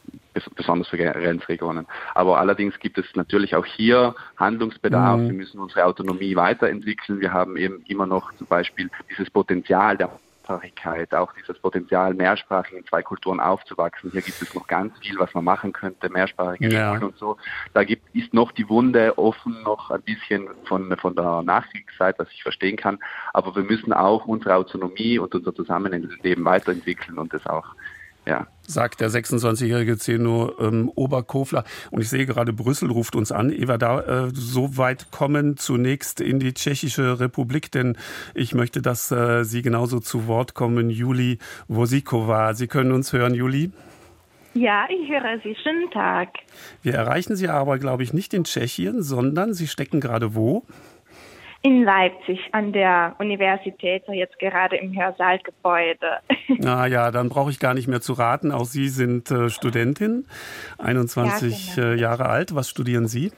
besonders 0.55 0.89
für 0.89 0.97
Grenzregionen. 0.97 1.87
Aber 2.13 2.39
allerdings 2.39 2.77
gibt 2.79 2.97
es 2.97 3.05
natürlich 3.15 3.55
auch 3.55 3.65
hier 3.65 4.15
Handlungsbedarf. 4.37 5.19
Mhm. 5.19 5.27
Wir 5.27 5.33
müssen 5.33 5.59
unsere 5.59 5.85
Autonomie 5.85 6.35
weiterentwickeln. 6.35 7.21
Wir 7.21 7.31
haben 7.31 7.55
eben 7.55 7.83
immer 7.87 8.05
noch 8.05 8.33
zum 8.33 8.47
Beispiel 8.47 8.89
dieses 9.09 9.29
Potenzial 9.29 9.95
der 9.95 10.11
Mehrsprachigkeit, 10.45 11.13
auch 11.13 11.33
dieses 11.33 11.59
Potenzial, 11.59 12.13
mehrsprachig 12.13 12.77
in 12.77 12.85
zwei 12.85 13.01
Kulturen 13.01 13.39
aufzuwachsen. 13.39 14.11
Hier 14.11 14.21
gibt 14.21 14.41
es 14.41 14.53
noch 14.53 14.67
ganz 14.67 14.97
viel, 14.99 15.17
was 15.17 15.33
man 15.33 15.43
machen 15.43 15.73
könnte, 15.73 16.09
mehrsprachige 16.09 16.69
ja. 16.69 16.89
Schulen 16.89 17.03
und 17.03 17.17
so. 17.17 17.37
Da 17.73 17.83
gibt, 17.83 18.03
ist 18.15 18.33
noch 18.33 18.51
die 18.51 18.67
Wunde 18.69 19.17
offen, 19.17 19.63
noch 19.63 19.89
ein 19.91 20.01
bisschen 20.01 20.47
von, 20.65 20.95
von 20.97 21.15
der 21.15 21.41
Nachkriegszeit, 21.41 22.19
was 22.19 22.29
ich 22.31 22.43
verstehen 22.43 22.77
kann. 22.77 22.99
Aber 23.33 23.55
wir 23.55 23.63
müssen 23.63 23.93
auch 23.93 24.25
unsere 24.25 24.55
Autonomie 24.55 25.19
und 25.19 25.33
unser 25.33 25.53
Zusammenleben 25.53 26.45
weiterentwickeln 26.45 27.17
und 27.17 27.33
das 27.33 27.45
auch 27.47 27.75
ja. 28.25 28.47
Sagt 28.67 28.99
der 28.99 29.09
26-jährige 29.09 29.97
Zeno 29.97 30.53
ähm, 30.59 30.91
Oberkofler. 30.95 31.63
Und 31.91 32.01
ich 32.01 32.09
sehe 32.09 32.25
gerade, 32.25 32.51
Brüssel 32.51 32.89
ruft 32.89 33.15
uns 33.15 33.31
an. 33.31 33.51
Eva, 33.51 33.77
da 33.77 34.25
äh, 34.25 34.29
so 34.33 34.77
weit 34.77 35.11
kommen 35.11 35.57
zunächst 35.57 36.19
in 36.19 36.39
die 36.39 36.53
Tschechische 36.53 37.19
Republik, 37.19 37.71
denn 37.71 37.95
ich 38.33 38.55
möchte, 38.55 38.81
dass 38.81 39.11
äh, 39.11 39.43
Sie 39.43 39.61
genauso 39.61 39.99
zu 39.99 40.25
Wort 40.25 40.55
kommen. 40.55 40.89
Juli 40.89 41.37
Wosikova. 41.67 42.55
Sie 42.55 42.67
können 42.67 42.91
uns 42.91 43.13
hören, 43.13 43.35
Juli? 43.35 43.71
Ja, 44.55 44.87
ich 44.89 45.09
höre 45.09 45.39
Sie. 45.43 45.55
Schönen 45.61 45.91
Tag. 45.91 46.29
Wir 46.81 46.93
erreichen 46.93 47.35
Sie 47.35 47.49
aber, 47.49 47.77
glaube 47.77 48.03
ich, 48.03 48.13
nicht 48.13 48.33
in 48.33 48.45
Tschechien, 48.45 49.03
sondern 49.03 49.53
Sie 49.53 49.67
stecken 49.67 49.99
gerade 49.99 50.33
wo? 50.33 50.63
In 51.65 51.83
Leipzig 51.83 52.39
an 52.51 52.73
der 52.73 53.15
Universität, 53.17 54.03
jetzt 54.09 54.37
gerade 54.37 54.77
im 54.77 54.95
Hörsaalgebäude. 54.95 56.19
Na 56.59 56.85
ja, 56.85 57.09
dann 57.09 57.27
brauche 57.27 57.49
ich 57.49 57.59
gar 57.59 57.73
nicht 57.73 57.87
mehr 57.87 58.01
zu 58.01 58.13
raten. 58.13 58.51
Auch 58.51 58.65
Sie 58.65 58.87
sind 58.87 59.31
äh, 59.31 59.49
Studentin, 59.49 60.27
21 60.77 61.75
ja, 61.75 61.83
genau. 61.83 61.87
äh, 61.87 61.99
Jahre 61.99 62.29
alt. 62.29 62.53
Was 62.53 62.69
studieren 62.69 63.07
Sie? 63.07 63.31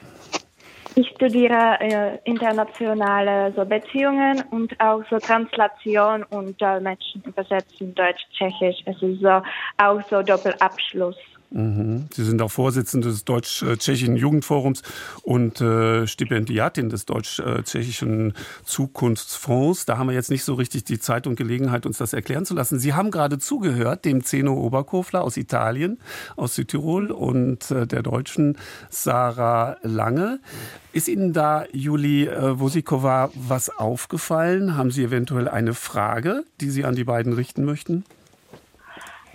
Ich 0.94 1.08
studiere 1.14 1.80
äh, 1.80 2.18
internationale 2.24 3.54
so 3.56 3.64
Beziehungen 3.64 4.44
und 4.50 4.78
auch 4.78 5.02
so 5.08 5.18
Translation 5.18 6.22
und 6.24 6.60
Dolmetschen, 6.60 7.22
Übersetzen 7.24 7.94
Deutsch-Tschechisch. 7.94 8.82
Es 8.84 9.00
ist 9.00 9.22
so 9.22 9.40
auch 9.78 10.02
so 10.10 10.22
Doppelabschluss. 10.22 11.16
Mhm. 11.50 12.06
Sie 12.12 12.24
sind 12.24 12.42
auch 12.42 12.50
Vorsitzende 12.50 13.08
des 13.08 13.24
Deutsch-Tschechischen 13.24 14.16
Jugendforums 14.16 14.82
und 15.22 15.60
äh, 15.60 16.06
Stipendiatin 16.06 16.90
des 16.90 17.06
Deutsch-Tschechischen 17.06 18.34
Zukunftsfonds. 18.64 19.86
Da 19.86 19.96
haben 19.96 20.08
wir 20.08 20.14
jetzt 20.14 20.30
nicht 20.30 20.44
so 20.44 20.54
richtig 20.54 20.84
die 20.84 20.98
Zeit 20.98 21.26
und 21.26 21.36
Gelegenheit, 21.36 21.86
uns 21.86 21.98
das 21.98 22.12
erklären 22.12 22.44
zu 22.44 22.54
lassen. 22.54 22.78
Sie 22.78 22.92
haben 22.92 23.10
gerade 23.10 23.38
zugehört 23.38 24.04
dem 24.04 24.24
Zeno 24.24 24.54
Oberkofler 24.54 25.22
aus 25.22 25.38
Italien, 25.38 25.98
aus 26.36 26.54
Südtirol 26.54 27.10
und 27.10 27.70
äh, 27.70 27.86
der 27.86 28.02
Deutschen 28.02 28.58
Sarah 28.90 29.78
Lange. 29.82 30.40
Ist 30.92 31.08
Ihnen 31.08 31.32
da, 31.32 31.64
Juli 31.72 32.26
äh, 32.26 32.58
Wosikova, 32.58 33.30
was 33.34 33.70
aufgefallen? 33.70 34.76
Haben 34.76 34.90
Sie 34.90 35.04
eventuell 35.04 35.48
eine 35.48 35.72
Frage, 35.72 36.44
die 36.60 36.70
Sie 36.70 36.84
an 36.84 36.94
die 36.94 37.04
beiden 37.04 37.32
richten 37.32 37.64
möchten? 37.64 38.04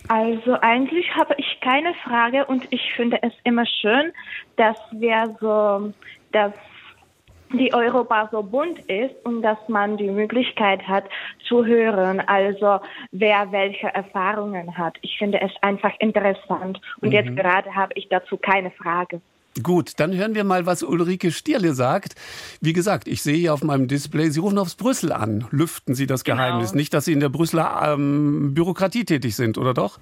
Also 0.09 0.57
eigentlich 0.61 1.15
habe 1.15 1.33
ich 1.37 1.59
keine 1.61 1.93
Frage 1.95 2.45
und 2.45 2.67
ich 2.71 2.93
finde 2.95 3.19
es 3.21 3.33
immer 3.43 3.65
schön, 3.65 4.11
dass 4.57 4.77
wir 4.91 5.35
so, 5.39 5.93
dass 6.31 6.53
die 7.53 7.73
Europa 7.73 8.29
so 8.31 8.41
bunt 8.41 8.79
ist 8.89 9.15
und 9.23 9.41
dass 9.43 9.57
man 9.67 9.97
die 9.97 10.09
Möglichkeit 10.09 10.87
hat 10.87 11.05
zu 11.47 11.65
hören, 11.65 12.19
also 12.19 12.79
wer 13.11 13.51
welche 13.51 13.87
Erfahrungen 13.87 14.77
hat. 14.77 14.97
Ich 15.01 15.17
finde 15.17 15.39
es 15.39 15.51
einfach 15.61 15.93
interessant 15.99 16.81
und 17.01 17.09
mhm. 17.09 17.13
jetzt 17.13 17.35
gerade 17.35 17.73
habe 17.75 17.93
ich 17.95 18.09
dazu 18.09 18.37
keine 18.37 18.71
Frage. 18.71 19.21
Gut, 19.61 19.99
dann 19.99 20.15
hören 20.15 20.33
wir 20.33 20.43
mal, 20.43 20.65
was 20.65 20.81
Ulrike 20.81 21.31
Stierle 21.31 21.73
sagt. 21.73 22.15
Wie 22.59 22.73
gesagt, 22.73 23.07
ich 23.07 23.21
sehe 23.21 23.35
hier 23.35 23.53
auf 23.53 23.63
meinem 23.63 23.87
Display, 23.87 24.29
Sie 24.29 24.39
rufen 24.39 24.57
aufs 24.57 24.75
Brüssel 24.75 25.11
an. 25.11 25.45
Lüften 25.51 25.93
Sie 25.93 26.07
das 26.07 26.23
genau. 26.23 26.37
Geheimnis. 26.37 26.73
Nicht, 26.73 26.93
dass 26.93 27.05
Sie 27.05 27.13
in 27.13 27.19
der 27.19 27.29
Brüsseler 27.29 27.93
ähm, 27.93 28.55
Bürokratie 28.55 29.05
tätig 29.05 29.35
sind, 29.35 29.59
oder 29.59 29.75
doch? 29.75 29.99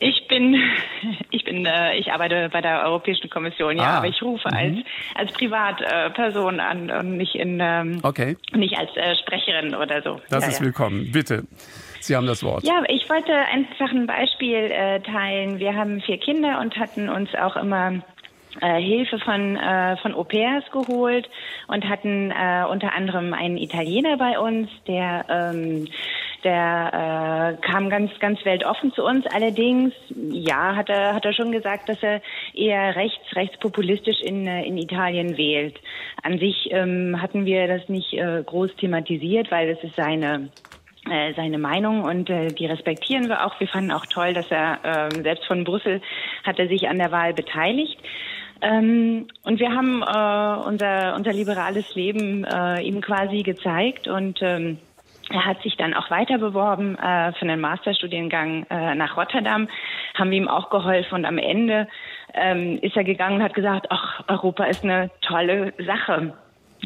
Ich 0.00 0.28
bin, 0.28 0.54
ich 1.30 1.44
bin, 1.44 1.64
äh, 1.64 1.96
ich 1.96 2.12
arbeite 2.12 2.50
bei 2.52 2.60
der 2.60 2.84
Europäischen 2.84 3.30
Kommission, 3.30 3.78
ja, 3.78 3.84
ah. 3.84 3.98
aber 3.98 4.08
ich 4.08 4.20
rufe 4.20 4.48
mhm. 4.50 4.56
als 4.56 4.76
als 5.14 5.32
Privatperson 5.32 6.58
äh, 6.58 6.62
an 6.62 6.90
und 6.90 7.16
nicht 7.16 7.36
in, 7.36 7.58
ähm, 7.62 8.00
okay. 8.02 8.36
nicht 8.52 8.76
als 8.76 8.94
äh, 8.96 9.16
Sprecherin 9.16 9.74
oder 9.74 10.02
so. 10.02 10.20
Das 10.28 10.44
ja, 10.44 10.50
ist 10.50 10.58
ja. 10.58 10.66
willkommen. 10.66 11.10
Bitte. 11.10 11.44
Sie 12.00 12.14
haben 12.14 12.26
das 12.26 12.42
Wort. 12.42 12.64
Ja, 12.64 12.82
ich 12.88 13.08
wollte 13.08 13.32
einfach 13.34 13.90
ein 13.90 14.06
Beispiel 14.06 14.70
äh, 14.70 15.00
teilen. 15.00 15.58
Wir 15.58 15.74
haben 15.74 16.02
vier 16.02 16.18
Kinder 16.18 16.60
und 16.60 16.76
hatten 16.76 17.08
uns 17.08 17.34
auch 17.34 17.56
immer 17.56 18.02
äh, 18.60 18.80
Hilfe 18.80 19.18
von, 19.18 19.56
äh, 19.56 19.96
von 19.98 20.14
Au 20.14 20.24
pairs 20.24 20.64
geholt 20.70 21.28
und 21.68 21.88
hatten 21.88 22.30
äh, 22.30 22.64
unter 22.70 22.92
anderem 22.94 23.32
einen 23.34 23.56
Italiener 23.56 24.16
bei 24.16 24.38
uns, 24.38 24.68
der, 24.86 25.24
ähm, 25.28 25.88
der 26.44 27.58
äh, 27.60 27.66
kam 27.66 27.90
ganz, 27.90 28.10
ganz 28.20 28.44
weltoffen 28.44 28.92
zu 28.92 29.04
uns. 29.04 29.26
Allerdings, 29.26 29.92
ja, 30.30 30.76
hat 30.76 30.88
er, 30.88 31.14
hat 31.14 31.24
er 31.24 31.32
schon 31.32 31.52
gesagt, 31.52 31.88
dass 31.88 32.02
er 32.02 32.20
eher 32.52 32.96
rechts, 32.96 33.34
rechtspopulistisch 33.34 34.20
in, 34.22 34.46
äh, 34.46 34.64
in 34.64 34.78
Italien 34.78 35.36
wählt. 35.36 35.80
An 36.22 36.38
sich 36.38 36.68
ähm, 36.70 37.20
hatten 37.20 37.46
wir 37.46 37.66
das 37.66 37.88
nicht 37.88 38.12
äh, 38.14 38.42
groß 38.44 38.76
thematisiert, 38.76 39.50
weil 39.50 39.70
es 39.70 39.82
ist 39.82 39.96
seine 39.96 40.50
äh, 41.10 41.34
seine 41.34 41.58
Meinung 41.58 42.02
und 42.02 42.30
äh, 42.30 42.48
die 42.48 42.64
respektieren 42.64 43.28
wir 43.28 43.44
auch. 43.44 43.60
Wir 43.60 43.68
fanden 43.68 43.92
auch 43.92 44.06
toll, 44.06 44.32
dass 44.32 44.50
er 44.50 45.10
äh, 45.12 45.22
selbst 45.22 45.44
von 45.44 45.62
Brüssel 45.62 46.00
hat 46.44 46.58
er 46.58 46.66
sich 46.66 46.88
an 46.88 46.96
der 46.96 47.10
Wahl 47.12 47.34
beteiligt. 47.34 47.98
Ähm, 48.60 49.26
und 49.42 49.60
wir 49.60 49.72
haben 49.74 50.02
äh, 50.02 50.66
unser, 50.68 51.14
unser 51.16 51.32
liberales 51.32 51.94
Leben 51.94 52.44
äh, 52.44 52.80
ihm 52.80 53.00
quasi 53.00 53.42
gezeigt 53.42 54.08
und 54.08 54.40
ähm, 54.42 54.78
er 55.30 55.46
hat 55.46 55.62
sich 55.62 55.76
dann 55.76 55.94
auch 55.94 56.10
weiter 56.10 56.38
beworben 56.38 56.96
äh, 56.96 57.32
für 57.32 57.42
einen 57.42 57.60
Masterstudiengang 57.60 58.66
äh, 58.70 58.94
nach 58.94 59.16
Rotterdam, 59.16 59.68
haben 60.14 60.30
wir 60.30 60.38
ihm 60.38 60.48
auch 60.48 60.70
geholfen 60.70 61.14
und 61.14 61.24
am 61.24 61.38
Ende 61.38 61.88
ähm, 62.34 62.78
ist 62.82 62.96
er 62.96 63.04
gegangen 63.04 63.36
und 63.36 63.42
hat 63.42 63.54
gesagt, 63.54 63.86
ach, 63.90 64.24
Europa 64.28 64.64
ist 64.64 64.84
eine 64.84 65.10
tolle 65.22 65.72
Sache 65.78 66.34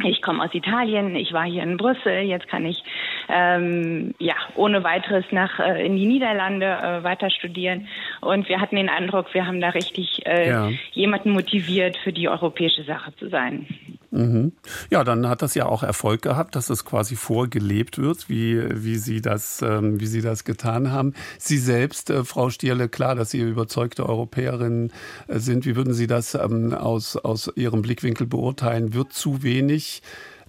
ich 0.05 0.23
komme 0.23 0.45
aus 0.45 0.55
Italien, 0.55 1.17
ich 1.17 1.33
war 1.33 1.45
hier 1.45 1.63
in 1.63 1.77
Brüssel, 1.77 2.21
jetzt 2.21 2.49
kann 2.49 2.65
ich 2.65 2.83
ähm, 3.29 4.15
ja 4.19 4.35
ohne 4.55 4.85
weiteres 4.85 5.25
nach 5.31 5.59
äh, 5.59 5.85
in 5.85 5.97
die 5.97 6.07
Niederlande 6.07 6.67
äh, 6.67 7.05
weiter 7.05 7.31
studieren. 7.31 7.89
Und 8.21 8.49
wir 8.49 8.61
hatten 8.61 8.77
den 8.77 8.89
Eindruck, 8.89 9.33
wir 9.35 9.47
haben 9.47 9.61
da 9.61 9.71
richtig 9.71 10.27
äh, 10.27 10.49
ja. 10.49 10.71
jemanden 10.93 11.31
motiviert, 11.31 11.97
für 11.97 12.13
die 12.13 12.29
europäische 12.29 12.85
Sache 12.85 13.15
zu 13.17 13.29
sein. 13.29 13.67
Mhm. 14.11 14.53
Ja, 14.91 15.05
dann 15.05 15.29
hat 15.29 15.43
das 15.43 15.55
ja 15.55 15.67
auch 15.67 15.83
Erfolg 15.83 16.23
gehabt, 16.23 16.57
dass 16.57 16.71
es 16.71 16.85
quasi 16.85 17.15
vorgelebt 17.15 17.99
wird, 17.99 18.29
wie, 18.31 18.59
wie, 18.83 18.97
Sie, 18.97 19.21
das, 19.21 19.61
ähm, 19.61 20.01
wie 20.01 20.07
Sie 20.07 20.23
das 20.23 20.45
getan 20.45 20.91
haben. 20.91 21.13
Sie 21.39 21.59
selbst, 21.59 22.09
äh, 22.09 22.25
Frau 22.25 22.49
Stierle, 22.49 22.89
klar, 22.89 23.15
dass 23.15 23.31
Sie 23.31 23.41
überzeugte 23.41 24.09
Europäerin 24.09 24.93
äh, 25.27 25.39
sind. 25.39 25.67
Wie 25.67 25.77
würden 25.77 25.93
Sie 25.93 26.07
das 26.07 26.35
ähm, 26.35 26.73
aus, 26.73 27.17
aus 27.17 27.53
Ihrem 27.55 27.83
Blickwinkel 27.83 28.27
beurteilen? 28.27 28.95
Wird 28.95 29.13
zu 29.13 29.43
wenig 29.43 29.88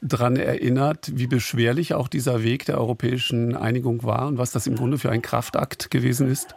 daran 0.02 0.38
erinnert, 0.38 1.12
wie 1.16 1.28
beschwerlich 1.28 1.94
auch 1.94 2.08
dieser 2.08 2.44
Weg 2.44 2.66
der 2.66 2.78
europäischen 2.78 3.56
Einigung 3.56 4.04
war 4.04 4.28
und 4.28 4.38
was 4.38 4.52
das 4.52 4.68
im 4.68 4.76
Grunde 4.76 4.98
für 4.98 5.12
ein 5.12 5.22
Kraftakt 5.22 5.92
gewesen 5.92 6.32
ist? 6.32 6.56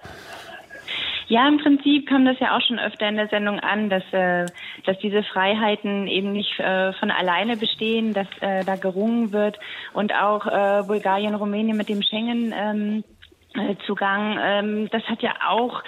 Ja, 1.29 1.49
im 1.49 1.59
Prinzip 1.59 2.09
kam 2.09 2.25
das 2.25 2.39
ja 2.41 2.57
auch 2.57 2.61
schon 2.61 2.79
öfter 2.79 3.09
in 3.09 3.17
der 3.17 3.29
Sendung 3.29 3.59
an, 3.59 3.89
dass, 3.89 4.03
äh, 4.13 4.47
dass 4.85 4.99
diese 4.99 5.23
Freiheiten 5.23 6.07
eben 6.07 6.33
nicht 6.33 6.59
äh, 6.61 6.93
von 6.95 7.11
alleine 7.11 7.57
bestehen, 7.57 8.13
dass 8.13 8.27
äh, 8.41 8.65
da 8.65 8.77
gerungen 8.77 9.33
wird 9.33 9.59
und 9.95 10.13
auch 10.15 10.47
äh, 10.47 10.83
Bulgarien, 10.87 11.35
Rumänien 11.35 11.77
mit 11.77 11.89
dem 11.89 12.03
Schengen. 12.03 12.53
Ähm, 12.55 13.05
äh, 13.55 13.77
Zugang. 13.87 14.39
Ähm, 14.41 14.89
das 14.91 15.03
hat 15.05 15.23
ja 15.23 15.35
auch 15.47 15.83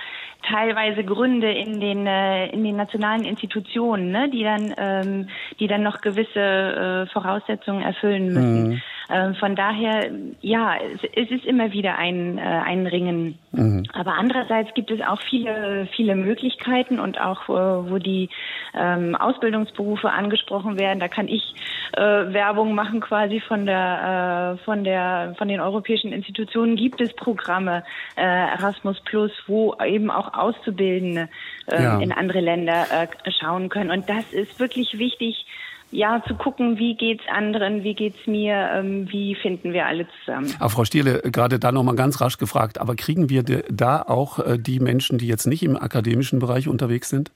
teilweise 0.49 1.05
Gründe 1.05 1.51
in 1.51 1.80
den 1.80 2.07
äh, 2.07 2.47
in 2.49 2.64
den 2.64 2.76
nationalen 2.76 3.24
Institutionen, 3.24 4.11
ne, 4.11 4.28
die 4.30 4.42
dann 4.42 4.74
ähm, 4.76 5.28
die 5.61 5.66
dann 5.66 5.82
noch 5.82 6.01
gewisse 6.01 6.40
äh, 6.40 7.07
Voraussetzungen 7.12 7.82
erfüllen 7.82 8.26
müssen. 8.26 8.68
Mhm. 8.68 8.82
Ähm, 9.11 9.35
von 9.35 9.55
daher, 9.55 10.11
ja, 10.41 10.77
es, 11.15 11.31
ist 11.31 11.45
immer 11.45 11.73
wieder 11.73 11.99
ein, 11.99 12.39
äh, 12.39 12.41
ein 12.41 12.87
Ringen. 12.87 13.39
Mhm. 13.53 13.85
Aber 13.93 14.15
andererseits 14.15 14.73
gibt 14.75 14.91
es 14.91 15.01
auch 15.01 15.21
viele, 15.29 15.87
viele 15.95 16.15
Möglichkeiten 16.15 17.01
und 17.01 17.21
auch, 17.21 17.49
äh, 17.49 17.91
wo 17.91 17.99
die 17.99 18.31
ähm, 18.75 19.15
Ausbildungsberufe 19.15 20.11
angesprochen 20.11 20.79
werden, 20.79 21.01
da 21.01 21.09
kann 21.09 21.29
ich 21.29 21.55
äh, 21.93 22.01
Werbung 22.01 22.75
machen 22.75 23.01
quasi 23.01 23.41
von 23.41 23.67
der, 23.67 24.57
äh, 24.59 24.65
von 24.65 24.85
der, 24.85 25.35
von 25.37 25.49
den 25.49 25.61
europäischen 25.61 26.13
Institutionen 26.13 26.77
gibt 26.77 27.01
es 27.01 27.13
Programme, 27.15 27.85
äh, 28.17 28.23
Erasmus 28.23 29.01
Plus, 29.05 29.33
wo 29.47 29.75
eben 29.85 30.11
auch 30.11 30.33
Auszubildende 30.35 31.29
ähm, 31.71 31.83
ja. 31.83 31.99
in 31.99 32.13
andere 32.13 32.41
Länder 32.41 32.87
äh, 32.91 33.31
schauen 33.39 33.69
können. 33.69 33.91
Und 33.91 34.09
das 34.09 34.33
ist 34.33 34.59
wirklich 34.59 34.99
wichtig, 34.99 35.47
ja, 35.91 36.22
zu 36.26 36.35
gucken, 36.35 36.78
wie 36.78 36.95
geht's 36.97 37.22
anderen, 37.28 37.85
wie 37.85 37.95
geht's 37.95 38.26
mir, 38.26 38.70
ähm, 38.74 39.09
wie 39.11 39.35
finden 39.35 39.72
wir 39.72 39.87
alle 39.87 40.07
zusammen. 40.18 40.53
Aber 40.59 40.70
Frau 40.70 40.85
Stierle, 40.85 41.20
gerade 41.22 41.59
da 41.59 41.70
noch 41.72 41.82
mal 41.82 41.95
ganz 41.95 42.20
rasch 42.20 42.39
gefragt, 42.39 42.80
aber 42.80 42.97
kriegen 42.97 43.30
wir 43.30 43.43
da 43.43 44.03
auch 44.03 44.39
äh, 44.39 44.59
die 44.59 44.80
Menschen, 44.80 45.18
die 45.18 45.28
jetzt 45.28 45.47
nicht 45.47 45.62
im 45.62 45.76
akademischen 45.76 46.39
Bereich 46.41 46.68
unterwegs 46.68 47.09
sind? 47.11 47.30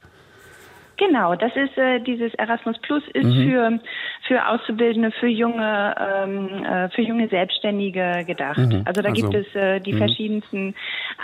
Genau, 0.99 1.37
das 1.37 1.53
ist 1.55 1.79
äh, 1.79 2.01
dieses 2.01 2.35
Erasmus 2.35 2.77
Plus 2.83 3.05
ist 3.15 3.25
mhm. 3.25 3.51
für 3.51 3.81
für 4.27 4.49
Auszubildende, 4.49 5.13
für 5.13 5.29
junge 5.29 5.95
ähm, 5.97 6.65
äh, 6.65 6.89
für 6.91 7.03
junge 7.03 7.29
Selbstständige 7.29 8.25
gedacht. 8.27 8.59
Mhm. 8.59 8.83
Also 8.85 9.01
da 9.03 9.11
also, 9.11 9.29
gibt 9.29 9.35
es 9.35 9.55
äh, 9.55 9.79
die 9.79 9.93
mhm. 9.93 9.99
verschiedensten 9.99 10.75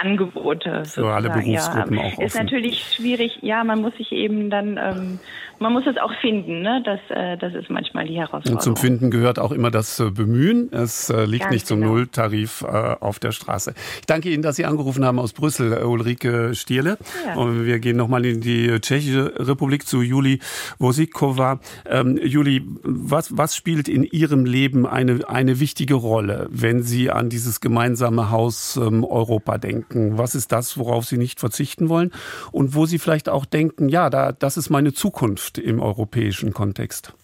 Angebote. 0.00 0.84
Für 0.84 1.12
alle 1.12 1.28
Berufsgruppen 1.28 1.96
ja. 1.96 2.04
auch. 2.04 2.18
Ist 2.20 2.38
natürlich 2.38 2.94
schwierig. 2.94 3.38
Ja, 3.42 3.64
man 3.64 3.80
muss 3.80 3.96
sich 3.96 4.12
eben 4.12 4.48
dann 4.48 4.78
ähm, 4.78 5.18
man 5.58 5.72
muss 5.72 5.84
es 5.88 5.96
auch 5.96 6.12
finden. 6.20 6.62
Ne? 6.62 6.80
Das 6.84 7.00
äh, 7.08 7.36
das 7.36 7.54
ist 7.54 7.68
manchmal 7.68 8.06
die 8.06 8.14
Herausforderung. 8.14 8.54
Und 8.54 8.62
zum 8.62 8.76
Finden 8.76 9.10
gehört 9.10 9.40
auch 9.40 9.50
immer 9.50 9.72
das 9.72 9.98
äh, 9.98 10.08
Bemühen. 10.08 10.72
Es 10.72 11.10
äh, 11.10 11.24
liegt 11.24 11.44
Ganz 11.44 11.52
nicht 11.52 11.66
zum 11.66 11.80
genau. 11.80 11.94
Nulltarif 11.94 12.62
äh, 12.62 12.94
auf 13.00 13.18
der 13.18 13.32
Straße. 13.32 13.74
Ich 13.98 14.06
danke 14.06 14.30
Ihnen, 14.30 14.44
dass 14.44 14.54
Sie 14.54 14.66
angerufen 14.66 15.04
haben 15.04 15.18
aus 15.18 15.32
Brüssel, 15.32 15.82
Ulrike 15.82 16.54
Stierle. 16.54 16.96
Ja. 17.26 17.34
Und 17.34 17.66
wir 17.66 17.80
gehen 17.80 17.96
nochmal 17.96 18.24
in 18.24 18.40
die 18.40 18.80
Tschechische 18.80 19.32
Republik. 19.36 19.63
Republik 19.64 19.86
zu 19.86 20.02
Juli 20.02 20.40
Wosikova. 20.78 21.58
Ähm, 21.88 22.18
Juli, 22.22 22.62
was, 22.82 23.36
was 23.36 23.56
spielt 23.56 23.88
in 23.88 24.04
Ihrem 24.04 24.44
Leben 24.44 24.86
eine, 24.86 25.26
eine 25.26 25.58
wichtige 25.58 25.94
Rolle, 25.94 26.48
wenn 26.50 26.82
Sie 26.82 27.10
an 27.10 27.30
dieses 27.30 27.62
gemeinsame 27.62 28.30
Haus 28.30 28.76
ähm, 28.76 29.04
Europa 29.04 29.56
denken? 29.56 30.18
Was 30.18 30.34
ist 30.34 30.52
das, 30.52 30.76
worauf 30.76 31.06
Sie 31.06 31.16
nicht 31.16 31.40
verzichten 31.40 31.88
wollen? 31.88 32.12
Und 32.52 32.74
wo 32.74 32.84
Sie 32.84 32.98
vielleicht 32.98 33.30
auch 33.30 33.46
denken, 33.46 33.88
ja, 33.88 34.10
da, 34.10 34.32
das 34.32 34.58
ist 34.58 34.68
meine 34.68 34.92
Zukunft 34.92 35.56
im 35.56 35.80
europäischen 35.80 36.52
Kontext? 36.52 37.14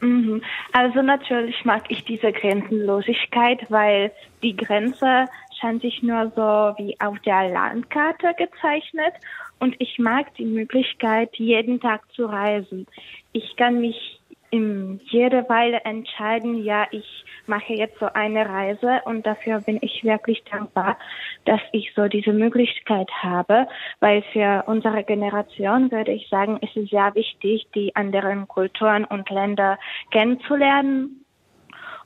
Mhm. 0.00 0.40
Also 0.72 1.02
natürlich 1.02 1.66
mag 1.66 1.90
ich 1.90 2.02
diese 2.04 2.32
Grenzenlosigkeit, 2.32 3.66
weil 3.68 4.10
die 4.42 4.56
Grenze 4.56 5.26
scheint 5.60 5.82
sich 5.82 6.02
nur 6.02 6.32
so 6.34 6.82
wie 6.82 6.96
auf 7.00 7.18
der 7.20 7.50
Landkarte 7.50 8.32
gezeichnet 8.38 9.12
und 9.58 9.76
ich 9.78 9.98
mag 9.98 10.34
die 10.34 10.44
Möglichkeit, 10.44 11.34
jeden 11.36 11.80
Tag 11.80 12.02
zu 12.12 12.26
reisen. 12.26 12.86
Ich 13.32 13.56
kann 13.56 13.80
mich 13.80 14.18
in 14.50 15.00
jeder 15.04 15.48
Weile 15.48 15.80
entscheiden, 15.84 16.64
ja, 16.64 16.86
ich 16.90 17.24
mache 17.46 17.74
jetzt 17.74 17.98
so 17.98 18.06
eine 18.12 18.48
Reise 18.48 19.02
und 19.04 19.26
dafür 19.26 19.60
bin 19.60 19.78
ich 19.82 20.04
wirklich 20.04 20.42
dankbar, 20.50 20.98
dass 21.44 21.60
ich 21.72 21.92
so 21.94 22.08
diese 22.08 22.32
Möglichkeit 22.32 23.10
habe, 23.22 23.66
weil 24.00 24.22
für 24.32 24.64
unsere 24.66 25.04
Generation 25.04 25.90
würde 25.90 26.12
ich 26.12 26.28
sagen, 26.28 26.58
es 26.62 26.74
ist 26.76 26.90
sehr 26.90 27.14
wichtig, 27.14 27.66
die 27.74 27.94
anderen 27.94 28.48
Kulturen 28.48 29.04
und 29.04 29.28
Länder 29.28 29.78
kennenzulernen 30.10 31.24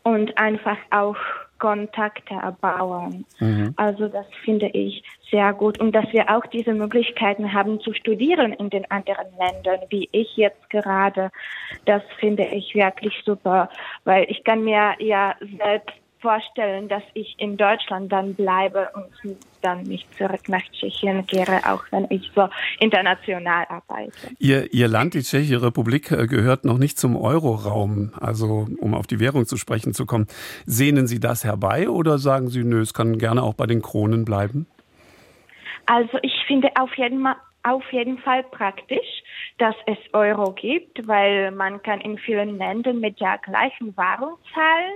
und 0.02 0.36
einfach 0.36 0.78
auch 0.90 1.16
Kontakte 1.62 2.34
erbauen. 2.34 3.24
Mhm. 3.38 3.72
Also 3.76 4.08
das 4.08 4.26
finde 4.44 4.66
ich 4.70 5.04
sehr 5.30 5.52
gut 5.52 5.78
und 5.78 5.92
dass 5.92 6.12
wir 6.12 6.28
auch 6.28 6.44
diese 6.46 6.74
Möglichkeiten 6.74 7.52
haben 7.52 7.78
zu 7.80 7.94
studieren 7.94 8.52
in 8.52 8.68
den 8.68 8.90
anderen 8.90 9.28
Ländern, 9.38 9.78
wie 9.88 10.08
ich 10.10 10.36
jetzt 10.36 10.68
gerade, 10.70 11.30
das 11.84 12.02
finde 12.18 12.46
ich 12.46 12.74
wirklich 12.74 13.14
super, 13.24 13.68
weil 14.02 14.26
ich 14.28 14.42
kann 14.42 14.64
mir 14.64 14.96
ja 14.98 15.36
selbst 15.56 16.01
vorstellen, 16.22 16.88
dass 16.88 17.02
ich 17.12 17.34
in 17.38 17.56
Deutschland 17.56 18.10
dann 18.10 18.34
bleibe 18.34 18.88
und 18.94 19.36
dann 19.60 19.82
nicht 19.82 20.06
zurück 20.16 20.48
nach 20.48 20.62
Tschechien 20.72 21.26
kehre, 21.26 21.60
auch 21.66 21.84
wenn 21.90 22.06
ich 22.08 22.30
so 22.34 22.48
international 22.78 23.66
arbeite. 23.68 24.12
Ihr, 24.38 24.72
Ihr 24.72 24.88
Land, 24.88 25.14
die 25.14 25.22
Tschechische 25.22 25.60
Republik, 25.62 26.10
äh, 26.10 26.26
gehört 26.26 26.64
noch 26.64 26.78
nicht 26.78 26.98
zum 26.98 27.16
Euroraum. 27.16 28.12
Also, 28.20 28.66
um 28.80 28.94
auf 28.94 29.06
die 29.06 29.20
Währung 29.20 29.46
zu 29.46 29.56
sprechen 29.56 29.92
zu 29.92 30.06
kommen. 30.06 30.26
Sehnen 30.64 31.06
Sie 31.06 31.20
das 31.20 31.44
herbei 31.44 31.88
oder 31.88 32.18
sagen 32.18 32.48
Sie, 32.48 32.64
nö, 32.64 32.80
es 32.80 32.94
kann 32.94 33.18
gerne 33.18 33.42
auch 33.42 33.54
bei 33.54 33.66
den 33.66 33.82
Kronen 33.82 34.24
bleiben? 34.24 34.66
Also, 35.86 36.18
ich 36.22 36.34
finde 36.46 36.68
auf 36.76 36.96
jeden 36.96 37.22
Fall 37.22 37.36
auf 37.64 37.84
jeden 37.92 38.18
Fall 38.18 38.42
praktisch, 38.42 39.22
dass 39.58 39.74
es 39.86 39.98
Euro 40.12 40.52
gibt, 40.52 41.06
weil 41.06 41.52
man 41.52 41.82
kann 41.82 42.00
in 42.00 42.18
vielen 42.18 42.58
Ländern 42.58 43.00
mit 43.00 43.20
der 43.20 43.38
gleichen 43.38 43.96
Währung 43.96 44.36
zahlen. 44.52 44.94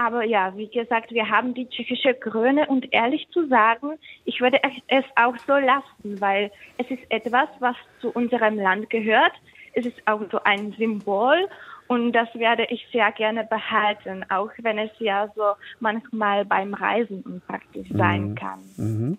Aber 0.00 0.24
ja, 0.24 0.56
wie 0.56 0.68
gesagt, 0.68 1.12
wir 1.12 1.28
haben 1.28 1.52
die 1.52 1.68
tschechische 1.68 2.14
Krone 2.14 2.66
und 2.68 2.90
ehrlich 2.90 3.28
zu 3.32 3.46
sagen, 3.48 3.98
ich 4.24 4.40
würde 4.40 4.58
es 4.88 5.04
auch 5.14 5.36
so 5.46 5.52
lassen, 5.52 6.18
weil 6.22 6.50
es 6.78 6.90
ist 6.90 7.02
etwas, 7.10 7.50
was 7.58 7.76
zu 8.00 8.08
unserem 8.10 8.56
Land 8.56 8.88
gehört. 8.88 9.34
Es 9.74 9.84
ist 9.84 10.00
auch 10.06 10.22
so 10.32 10.40
ein 10.42 10.72
Symbol 10.78 11.46
und 11.90 12.12
das 12.12 12.28
werde 12.34 12.66
ich 12.70 12.86
sehr 12.92 13.10
gerne 13.10 13.42
behalten, 13.42 14.24
auch 14.28 14.50
wenn 14.62 14.78
es 14.78 14.92
ja 15.00 15.28
so 15.34 15.42
manchmal 15.80 16.44
beim 16.44 16.72
Reisen 16.72 17.22
unpraktisch 17.22 17.88
sein 17.92 18.28
mhm. 18.28 18.34
kann. 18.36 18.60
Mhm. 18.76 19.18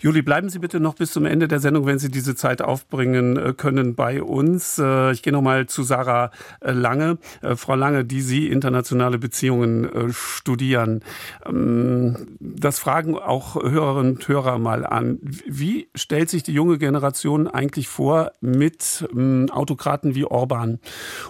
Juli, 0.00 0.20
bleiben 0.20 0.50
Sie 0.50 0.58
bitte 0.58 0.80
noch 0.80 0.96
bis 0.96 1.12
zum 1.12 1.24
Ende 1.24 1.48
der 1.48 1.60
Sendung, 1.60 1.86
wenn 1.86 1.98
Sie 1.98 2.10
diese 2.10 2.36
Zeit 2.36 2.60
aufbringen 2.60 3.38
äh, 3.38 3.54
können, 3.54 3.94
bei 3.94 4.22
uns. 4.22 4.78
Äh, 4.78 5.12
ich 5.12 5.22
gehe 5.22 5.32
noch 5.32 5.40
mal 5.40 5.64
zu 5.64 5.82
Sarah 5.82 6.30
äh, 6.60 6.72
Lange. 6.72 7.16
Frau 7.56 7.74
Lange, 7.74 8.04
die 8.04 8.20
Sie 8.20 8.48
internationale 8.48 9.16
Beziehungen 9.16 10.12
studieren. 10.12 11.02
Ähm, 11.46 12.36
das 12.38 12.80
fragen 12.80 13.16
auch 13.16 13.54
Hörerinnen 13.54 14.16
und 14.16 14.28
Hörer 14.28 14.58
mal 14.58 14.84
an. 14.84 15.20
Wie 15.22 15.88
stellt 15.94 16.28
sich 16.28 16.42
die 16.42 16.52
junge 16.52 16.76
Generation 16.76 17.48
eigentlich 17.48 17.88
vor, 17.88 18.32
mit 18.42 19.08
ähm, 19.10 19.48
Autokraten 19.50 20.14
wie 20.14 20.26
Orban 20.26 20.80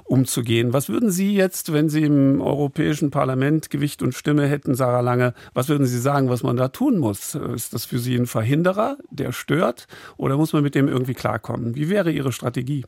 umzugehen? 0.03 0.64
Gehen. 0.65 0.73
Was 0.73 0.89
würden 0.89 1.11
Sie 1.11 1.35
jetzt, 1.35 1.73
wenn 1.73 1.89
Sie 1.89 2.03
im 2.03 2.41
Europäischen 2.41 3.11
Parlament 3.11 3.71
Gewicht 3.71 4.03
und 4.03 4.15
Stimme 4.15 4.47
hätten, 4.47 4.75
Sarah 4.75 5.01
Lange, 5.01 5.35
was 5.53 5.69
würden 5.69 5.87
Sie 5.87 5.99
sagen, 5.99 6.29
was 6.29 6.43
man 6.43 6.57
da 6.57 6.69
tun 6.69 6.99
muss? 6.99 7.35
Ist 7.35 7.75
das 7.75 7.85
für 7.85 7.99
Sie 7.99 8.17
ein 8.17 8.27
Verhinderer, 8.27 8.97
der 9.11 9.33
stört, 9.33 9.87
oder 10.17 10.37
muss 10.37 10.53
man 10.53 10.63
mit 10.63 10.75
dem 10.75 10.89
irgendwie 10.89 11.15
klarkommen? 11.15 11.75
Wie 11.75 11.89
wäre 11.89 12.11
Ihre 12.11 12.33
Strategie? 12.33 12.85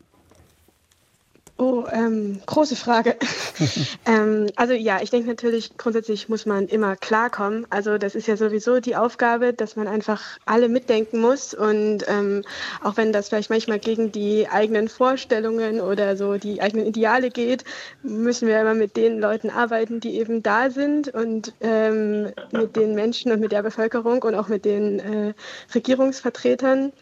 Oh, 1.59 1.85
ähm, 1.91 2.43
große 2.45 2.77
Frage. 2.77 3.17
ähm, 4.05 4.49
also 4.57 4.75
ja, 4.75 5.01
ich 5.01 5.09
denke 5.09 5.29
natürlich, 5.29 5.79
grundsätzlich 5.79 6.29
muss 6.29 6.45
man 6.45 6.69
immer 6.69 6.97
klarkommen. 6.97 7.67
Also 7.71 7.97
das 7.97 8.15
ist 8.15 8.29
ja 8.29 8.37
sowieso 8.37 8.79
die 8.81 8.95
Aufgabe, 8.95 9.55
dass 9.55 9.75
man 9.75 9.89
einfach 9.89 10.23
alle 10.45 10.69
mitdenken 10.69 11.19
muss. 11.19 11.55
Und 11.55 12.05
ähm, 12.09 12.43
auch 12.83 12.99
wenn 12.99 13.11
das 13.11 13.31
vielleicht 13.31 13.49
manchmal 13.49 13.79
gegen 13.79 14.13
die 14.13 14.47
eigenen 14.51 14.89
Vorstellungen 14.89 15.81
oder 15.81 16.19
so 16.19 16.37
die 16.37 16.61
eigenen 16.61 16.85
Ideale 16.85 17.31
geht, 17.31 17.65
müssen 18.03 18.49
wir 18.49 18.61
immer 18.61 18.75
mit 18.75 18.95
den 18.99 19.19
Leuten 19.19 19.49
arbeiten, 19.49 19.99
die 19.99 20.19
eben 20.19 20.43
da 20.43 20.69
sind 20.69 21.09
und 21.09 21.55
ähm, 21.63 22.33
mit 22.53 22.77
den 22.77 22.95
Menschen 22.95 23.33
und 23.33 23.41
mit 23.41 23.53
der 23.53 23.63
Bevölkerung 23.63 24.23
und 24.23 24.35
auch 24.35 24.49
mit 24.49 24.67
den 24.67 24.99
äh, 24.99 25.35
Regierungsvertretern. 25.75 26.93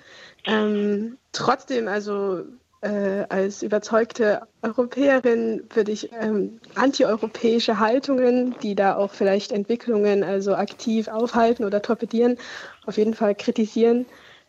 Ähm, 0.46 1.18
trotzdem, 1.32 1.88
also 1.88 2.44
äh, 2.84 3.24
als 3.30 3.62
überzeugte 3.62 4.42
Europäerin 4.62 5.62
würde 5.72 5.90
ich 5.92 6.10
ähm, 6.12 6.60
antieuropäische 6.74 7.78
Haltungen, 7.78 8.54
die 8.62 8.74
da 8.74 8.96
auch 8.96 9.10
vielleicht 9.10 9.52
Entwicklungen 9.52 10.22
also 10.22 10.54
aktiv 10.54 11.08
aufhalten 11.08 11.64
oder 11.64 11.80
torpedieren, 11.80 12.36
auf 12.86 12.98
jeden 12.98 13.14
Fall 13.14 13.34
kritisieren. 13.34 14.04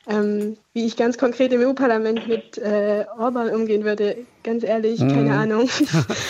Ähm, 0.08 0.58
wie 0.74 0.86
ich 0.86 0.98
ganz 0.98 1.18
konkret 1.18 1.52
im 1.54 1.62
EU-Parlament 1.62 2.28
mit 2.28 2.58
äh, 2.58 3.06
Orban 3.18 3.50
umgehen 3.50 3.86
würde, 3.86 4.18
ganz 4.46 4.64
ehrlich, 4.64 5.00
keine 5.00 5.32
hm. 5.32 5.32
Ahnung. 5.32 5.70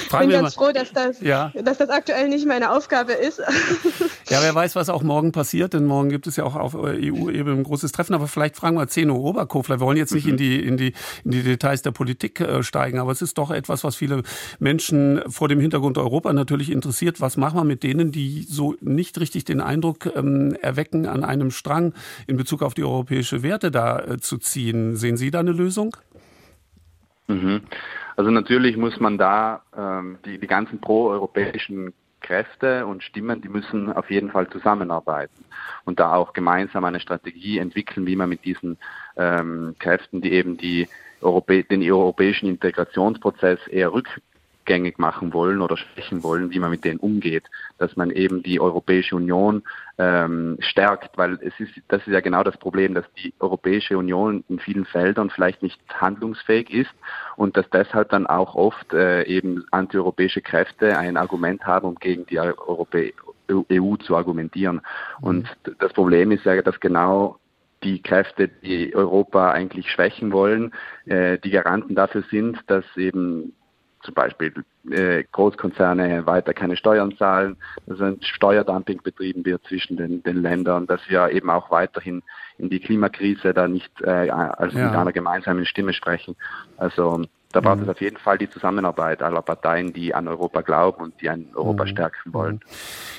Ich 0.05 0.19
bin 0.19 0.29
ganz 0.29 0.53
froh, 0.53 0.71
dass 0.73 0.93
das, 0.93 1.19
ja. 1.19 1.51
dass 1.61 1.77
das 1.77 1.89
aktuell 1.89 2.29
nicht 2.29 2.47
meine 2.47 2.71
Aufgabe 2.71 3.11
ist. 3.11 3.39
ja, 4.29 4.41
wer 4.41 4.55
weiß, 4.55 4.75
was 4.75 4.89
auch 4.89 5.03
morgen 5.03 5.33
passiert, 5.33 5.73
denn 5.73 5.85
morgen 5.85 6.09
gibt 6.09 6.25
es 6.25 6.37
ja 6.37 6.45
auch 6.45 6.55
auf 6.55 6.73
EU-Ebene 6.75 7.57
ein 7.57 7.63
großes 7.63 7.91
Treffen. 7.91 8.13
Aber 8.13 8.27
vielleicht 8.27 8.55
fragen 8.55 8.77
wir 8.77 8.87
Zeno 8.87 9.15
Oberkofler. 9.15 9.79
Wir 9.79 9.85
wollen 9.85 9.97
jetzt 9.97 10.13
nicht 10.13 10.25
mhm. 10.25 10.31
in, 10.31 10.37
die, 10.37 10.59
in, 10.63 10.77
die, 10.77 10.93
in 11.25 11.31
die 11.31 11.43
Details 11.43 11.81
der 11.81 11.91
Politik 11.91 12.39
äh, 12.39 12.63
steigen, 12.63 12.99
aber 12.99 13.11
es 13.11 13.21
ist 13.21 13.37
doch 13.37 13.51
etwas, 13.51 13.83
was 13.83 13.97
viele 13.97 14.23
Menschen 14.59 15.21
vor 15.27 15.49
dem 15.49 15.59
Hintergrund 15.59 15.97
Europa 15.97 16.31
natürlich 16.31 16.71
interessiert. 16.71 17.19
Was 17.19 17.35
machen 17.35 17.57
wir 17.59 17.65
mit 17.65 17.83
denen, 17.83 18.11
die 18.11 18.45
so 18.47 18.75
nicht 18.79 19.19
richtig 19.19 19.43
den 19.43 19.59
Eindruck 19.59 20.09
ähm, 20.15 20.55
erwecken, 20.61 21.07
an 21.07 21.25
einem 21.25 21.51
Strang 21.51 21.93
in 22.27 22.37
Bezug 22.37 22.61
auf 22.61 22.73
die 22.73 22.83
europäische 22.83 23.43
Werte 23.43 23.69
da 23.69 23.99
äh, 23.99 24.17
zu 24.17 24.37
ziehen? 24.37 24.95
Sehen 24.95 25.17
Sie 25.17 25.29
da 25.29 25.41
eine 25.41 25.51
Lösung? 25.51 25.97
Mhm. 27.27 27.61
Also 28.15 28.31
natürlich 28.31 28.77
muss 28.77 28.99
man 28.99 29.17
da 29.17 29.61
ähm, 29.77 30.17
die, 30.25 30.37
die 30.37 30.47
ganzen 30.47 30.79
proeuropäischen 30.79 31.93
Kräfte 32.21 32.87
und 32.87 33.03
Stimmen, 33.03 33.41
die 33.41 33.49
müssen 33.49 33.91
auf 33.91 34.09
jeden 34.09 34.31
Fall 34.31 34.49
zusammenarbeiten 34.49 35.45
und 35.83 35.99
da 35.99 36.13
auch 36.13 36.33
gemeinsam 36.33 36.83
eine 36.83 36.99
Strategie 36.99 37.59
entwickeln, 37.59 38.07
wie 38.07 38.15
man 38.15 38.29
mit 38.29 38.45
diesen 38.45 38.77
ähm, 39.15 39.75
Kräften, 39.77 40.21
die 40.21 40.31
eben 40.31 40.57
die 40.57 40.87
Europä 41.21 41.63
den 41.63 41.83
europäischen 41.83 42.49
Integrationsprozess 42.49 43.67
eher 43.67 43.93
rück 43.93 44.21
rückgängig 44.65 44.97
machen 44.97 45.33
wollen 45.33 45.61
oder 45.61 45.77
schwächen 45.77 46.23
wollen, 46.23 46.51
wie 46.51 46.59
man 46.59 46.71
mit 46.71 46.83
denen 46.83 46.99
umgeht, 46.99 47.43
dass 47.77 47.95
man 47.95 48.09
eben 48.09 48.41
die 48.41 48.59
Europäische 48.59 49.15
Union 49.15 49.63
ähm, 49.97 50.57
stärkt, 50.59 51.17
weil 51.17 51.33
es 51.41 51.53
ist, 51.59 51.71
das 51.87 52.01
ist 52.01 52.13
ja 52.13 52.19
genau 52.19 52.43
das 52.43 52.57
Problem, 52.57 52.93
dass 52.95 53.05
die 53.13 53.33
Europäische 53.39 53.97
Union 53.97 54.43
in 54.49 54.59
vielen 54.59 54.85
Feldern 54.85 55.29
vielleicht 55.29 55.61
nicht 55.61 55.79
handlungsfähig 55.93 56.71
ist 56.71 56.91
und 57.35 57.55
dass 57.57 57.69
deshalb 57.69 58.09
dann 58.09 58.25
auch 58.25 58.55
oft 58.55 58.91
äh, 58.93 59.23
eben 59.23 59.65
antieuropäische 59.71 60.41
Kräfte 60.41 60.97
ein 60.97 61.17
Argument 61.17 61.65
haben, 61.65 61.87
um 61.87 61.95
gegen 61.95 62.25
die 62.25 62.39
Europä 62.39 63.13
EU 63.49 63.95
zu 63.97 64.15
argumentieren. 64.15 64.81
Und 65.21 65.43
mhm. 65.65 65.75
das 65.77 65.93
Problem 65.93 66.31
ist 66.31 66.45
ja, 66.45 66.59
dass 66.63 66.79
genau 66.79 67.37
die 67.83 68.01
Kräfte, 68.01 68.47
die 68.47 68.95
Europa 68.95 69.51
eigentlich 69.51 69.91
schwächen 69.91 70.31
wollen, 70.31 70.73
äh, 71.05 71.37
die 71.37 71.51
Garanten 71.51 71.93
dafür 71.93 72.23
sind, 72.31 72.57
dass 72.65 72.83
eben 72.97 73.53
zum 74.05 74.13
Beispiel 74.13 74.53
äh, 74.89 75.23
Großkonzerne 75.31 76.25
weiter 76.25 76.53
keine 76.53 76.77
Steuern 76.77 77.17
zahlen, 77.17 77.57
dass 77.87 77.99
ein 77.99 78.21
Steuerdumping 78.21 79.01
betrieben 79.01 79.43
wird 79.45 79.63
zwischen 79.67 79.97
den, 79.97 80.23
den 80.23 80.41
Ländern, 80.41 80.87
dass 80.87 81.01
wir 81.09 81.29
eben 81.31 81.49
auch 81.49 81.71
weiterhin 81.71 82.23
in 82.57 82.69
die 82.69 82.79
Klimakrise 82.79 83.53
da 83.53 83.67
nicht 83.67 83.91
äh, 84.01 84.29
also 84.29 84.77
ja. 84.77 84.85
mit 84.85 84.95
einer 84.95 85.11
gemeinsamen 85.11 85.65
Stimme 85.65 85.93
sprechen. 85.93 86.35
Also 86.77 87.25
da 87.55 87.61
braucht 87.61 87.77
mhm. 87.77 87.83
es 87.83 87.89
auf 87.89 88.01
jeden 88.01 88.17
Fall 88.17 88.37
die 88.37 88.49
Zusammenarbeit 88.49 89.21
aller 89.21 89.41
Parteien, 89.41 89.93
die 89.93 90.13
an 90.13 90.27
Europa 90.27 90.59
glauben 90.59 91.01
und 91.01 91.21
die 91.21 91.29
an 91.29 91.47
Europa 91.55 91.85
mhm. 91.85 91.87
stärken 91.87 92.33
wollen. 92.33 92.59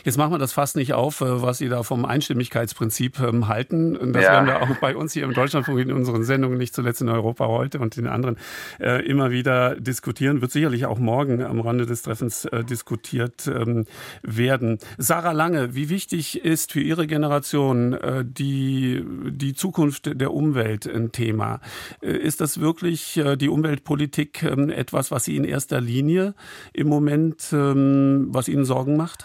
Jetzt 0.05 0.19
machen 0.19 0.33
wir 0.33 0.39
das 0.39 0.53
fast 0.53 0.77
nicht 0.77 0.93
auf, 0.93 1.23
äh, 1.23 1.43
was 1.43 1.57
Sie 1.57 1.71
da 1.71 1.83
vom 1.83 2.05
Einstimmigkeitsprinzip 2.05 3.19
ähm, 3.21 3.49
halten. 3.49 4.13
Das 4.13 4.25
ja. 4.25 4.33
werden 4.33 4.47
wir 4.47 4.63
auch 4.63 4.77
bei 4.79 4.95
uns 4.95 5.15
hier 5.15 5.25
im 5.25 5.33
Deutschlandfunk 5.33 5.79
in 5.79 5.91
unseren 5.91 6.23
Sendungen, 6.23 6.59
nicht 6.59 6.75
zuletzt 6.75 7.01
in 7.01 7.09
Europa 7.09 7.47
heute 7.47 7.79
und 7.79 7.97
in 7.97 8.07
anderen, 8.07 8.37
äh, 8.79 9.07
immer 9.07 9.31
wieder 9.31 9.75
diskutieren. 9.77 10.43
Wird 10.43 10.53
sicherlich 10.53 10.85
auch 10.85 10.99
morgen 10.99 11.43
am 11.43 11.61
Rande 11.61 11.87
des 11.87 12.03
Treffens 12.03 12.45
äh, 12.45 12.63
diskutiert 12.63 13.47
ähm, 13.47 13.87
werden. 14.23 14.79
Sarah 14.99 15.33
Lange, 15.33 15.75
wie 15.75 15.89
wichtig 15.89 16.45
ist 16.45 16.73
für 16.73 16.81
Ihre 16.81 17.07
Generation 17.07 17.97
die, 18.23 19.03
die 19.31 19.55
Zukunft 19.55 20.21
der 20.21 20.33
Umwelt 20.33 20.87
ein 20.87 21.13
Thema? 21.13 21.61
Ist 22.01 22.41
das 22.41 22.61
wirklich 22.61 23.21
die 23.37 23.49
Umweltpolitik 23.49 24.26
Politik 24.27 24.43
ähm, 24.43 24.71
etwas, 24.71 25.11
was 25.11 25.25
Sie 25.25 25.37
in 25.37 25.45
erster 25.45 25.81
Linie 25.81 26.35
im 26.73 26.89
Moment, 26.89 27.49
ähm, 27.53 28.29
was 28.31 28.49
Ihnen 28.49 28.65
Sorgen 28.65 28.97
macht? 28.97 29.25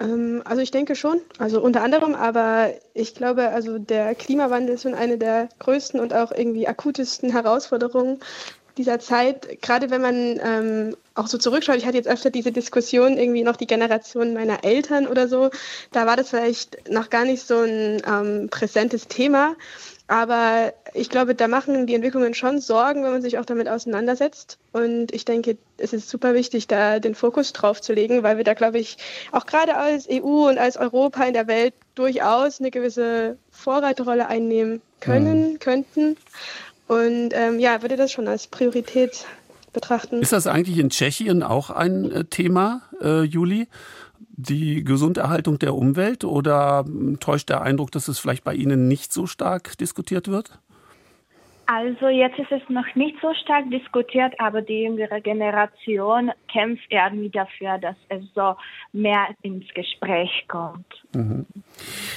Ähm, 0.00 0.42
also 0.44 0.60
ich 0.62 0.70
denke 0.70 0.96
schon, 0.96 1.20
also 1.38 1.60
unter 1.60 1.82
anderem, 1.82 2.14
aber 2.14 2.70
ich 2.94 3.14
glaube, 3.14 3.48
also 3.48 3.78
der 3.78 4.14
Klimawandel 4.14 4.74
ist 4.74 4.82
schon 4.82 4.94
eine 4.94 5.18
der 5.18 5.48
größten 5.60 6.00
und 6.00 6.12
auch 6.14 6.32
irgendwie 6.32 6.66
akutesten 6.66 7.30
Herausforderungen 7.30 8.18
dieser 8.76 8.98
Zeit, 8.98 9.62
gerade 9.62 9.90
wenn 9.90 10.02
man 10.02 10.40
ähm, 10.42 10.96
auch 11.14 11.28
so 11.28 11.38
zurückschaut, 11.38 11.76
ich 11.76 11.86
hatte 11.86 11.96
jetzt 11.96 12.08
öfter 12.08 12.30
diese 12.30 12.50
Diskussion, 12.50 13.16
irgendwie 13.16 13.44
noch 13.44 13.54
die 13.54 13.68
Generation 13.68 14.34
meiner 14.34 14.64
Eltern 14.64 15.06
oder 15.06 15.28
so, 15.28 15.50
da 15.92 16.06
war 16.06 16.16
das 16.16 16.30
vielleicht 16.30 16.90
noch 16.90 17.08
gar 17.08 17.24
nicht 17.24 17.46
so 17.46 17.60
ein 17.60 18.02
ähm, 18.04 18.48
präsentes 18.50 19.06
Thema. 19.06 19.54
Aber 20.06 20.74
ich 20.92 21.08
glaube, 21.08 21.34
da 21.34 21.48
machen 21.48 21.86
die 21.86 21.94
Entwicklungen 21.94 22.34
schon 22.34 22.60
Sorgen, 22.60 23.04
wenn 23.04 23.12
man 23.12 23.22
sich 23.22 23.38
auch 23.38 23.46
damit 23.46 23.68
auseinandersetzt. 23.68 24.58
Und 24.72 25.12
ich 25.12 25.24
denke, 25.24 25.56
es 25.78 25.94
ist 25.94 26.10
super 26.10 26.34
wichtig, 26.34 26.66
da 26.66 27.00
den 27.00 27.14
Fokus 27.14 27.54
drauf 27.54 27.80
zu 27.80 27.94
legen, 27.94 28.22
weil 28.22 28.36
wir 28.36 28.44
da, 28.44 28.52
glaube 28.52 28.78
ich, 28.78 28.98
auch 29.32 29.46
gerade 29.46 29.76
als 29.76 30.06
EU 30.10 30.48
und 30.48 30.58
als 30.58 30.76
Europa 30.76 31.24
in 31.24 31.32
der 31.32 31.46
Welt 31.46 31.72
durchaus 31.94 32.60
eine 32.60 32.70
gewisse 32.70 33.38
Vorreiterrolle 33.50 34.28
einnehmen 34.28 34.82
können, 35.00 35.54
mhm. 35.54 35.58
könnten. 35.58 36.16
Und 36.86 37.30
ähm, 37.32 37.58
ja, 37.58 37.80
würde 37.80 37.96
das 37.96 38.12
schon 38.12 38.28
als 38.28 38.46
Priorität 38.46 39.24
betrachten. 39.72 40.20
Ist 40.20 40.32
das 40.32 40.46
eigentlich 40.46 40.78
in 40.78 40.90
Tschechien 40.90 41.42
auch 41.42 41.70
ein 41.70 42.10
äh, 42.10 42.24
Thema, 42.24 42.82
äh, 43.00 43.22
Juli? 43.22 43.68
Die 44.36 44.84
Gesunderhaltung 44.84 45.58
der 45.58 45.74
Umwelt 45.74 46.24
oder 46.24 46.84
täuscht 47.20 47.48
der 47.48 47.62
Eindruck, 47.62 47.90
dass 47.92 48.08
es 48.08 48.18
vielleicht 48.18 48.44
bei 48.44 48.54
Ihnen 48.54 48.88
nicht 48.88 49.12
so 49.12 49.26
stark 49.26 49.78
diskutiert 49.78 50.28
wird? 50.28 50.58
Also 51.66 52.08
jetzt 52.08 52.38
ist 52.38 52.52
es 52.52 52.62
noch 52.68 52.94
nicht 52.94 53.16
so 53.22 53.32
stark 53.42 53.70
diskutiert, 53.70 54.34
aber 54.38 54.60
die 54.60 54.82
jüngere 54.82 55.20
Generation 55.20 56.30
kämpft 56.52 56.86
irgendwie 56.90 57.30
dafür, 57.30 57.78
dass 57.78 57.96
es 58.10 58.22
so 58.34 58.54
mehr 58.92 59.28
ins 59.42 59.64
Gespräch 59.74 60.44
kommt. 60.46 60.86
Mhm. 61.14 61.46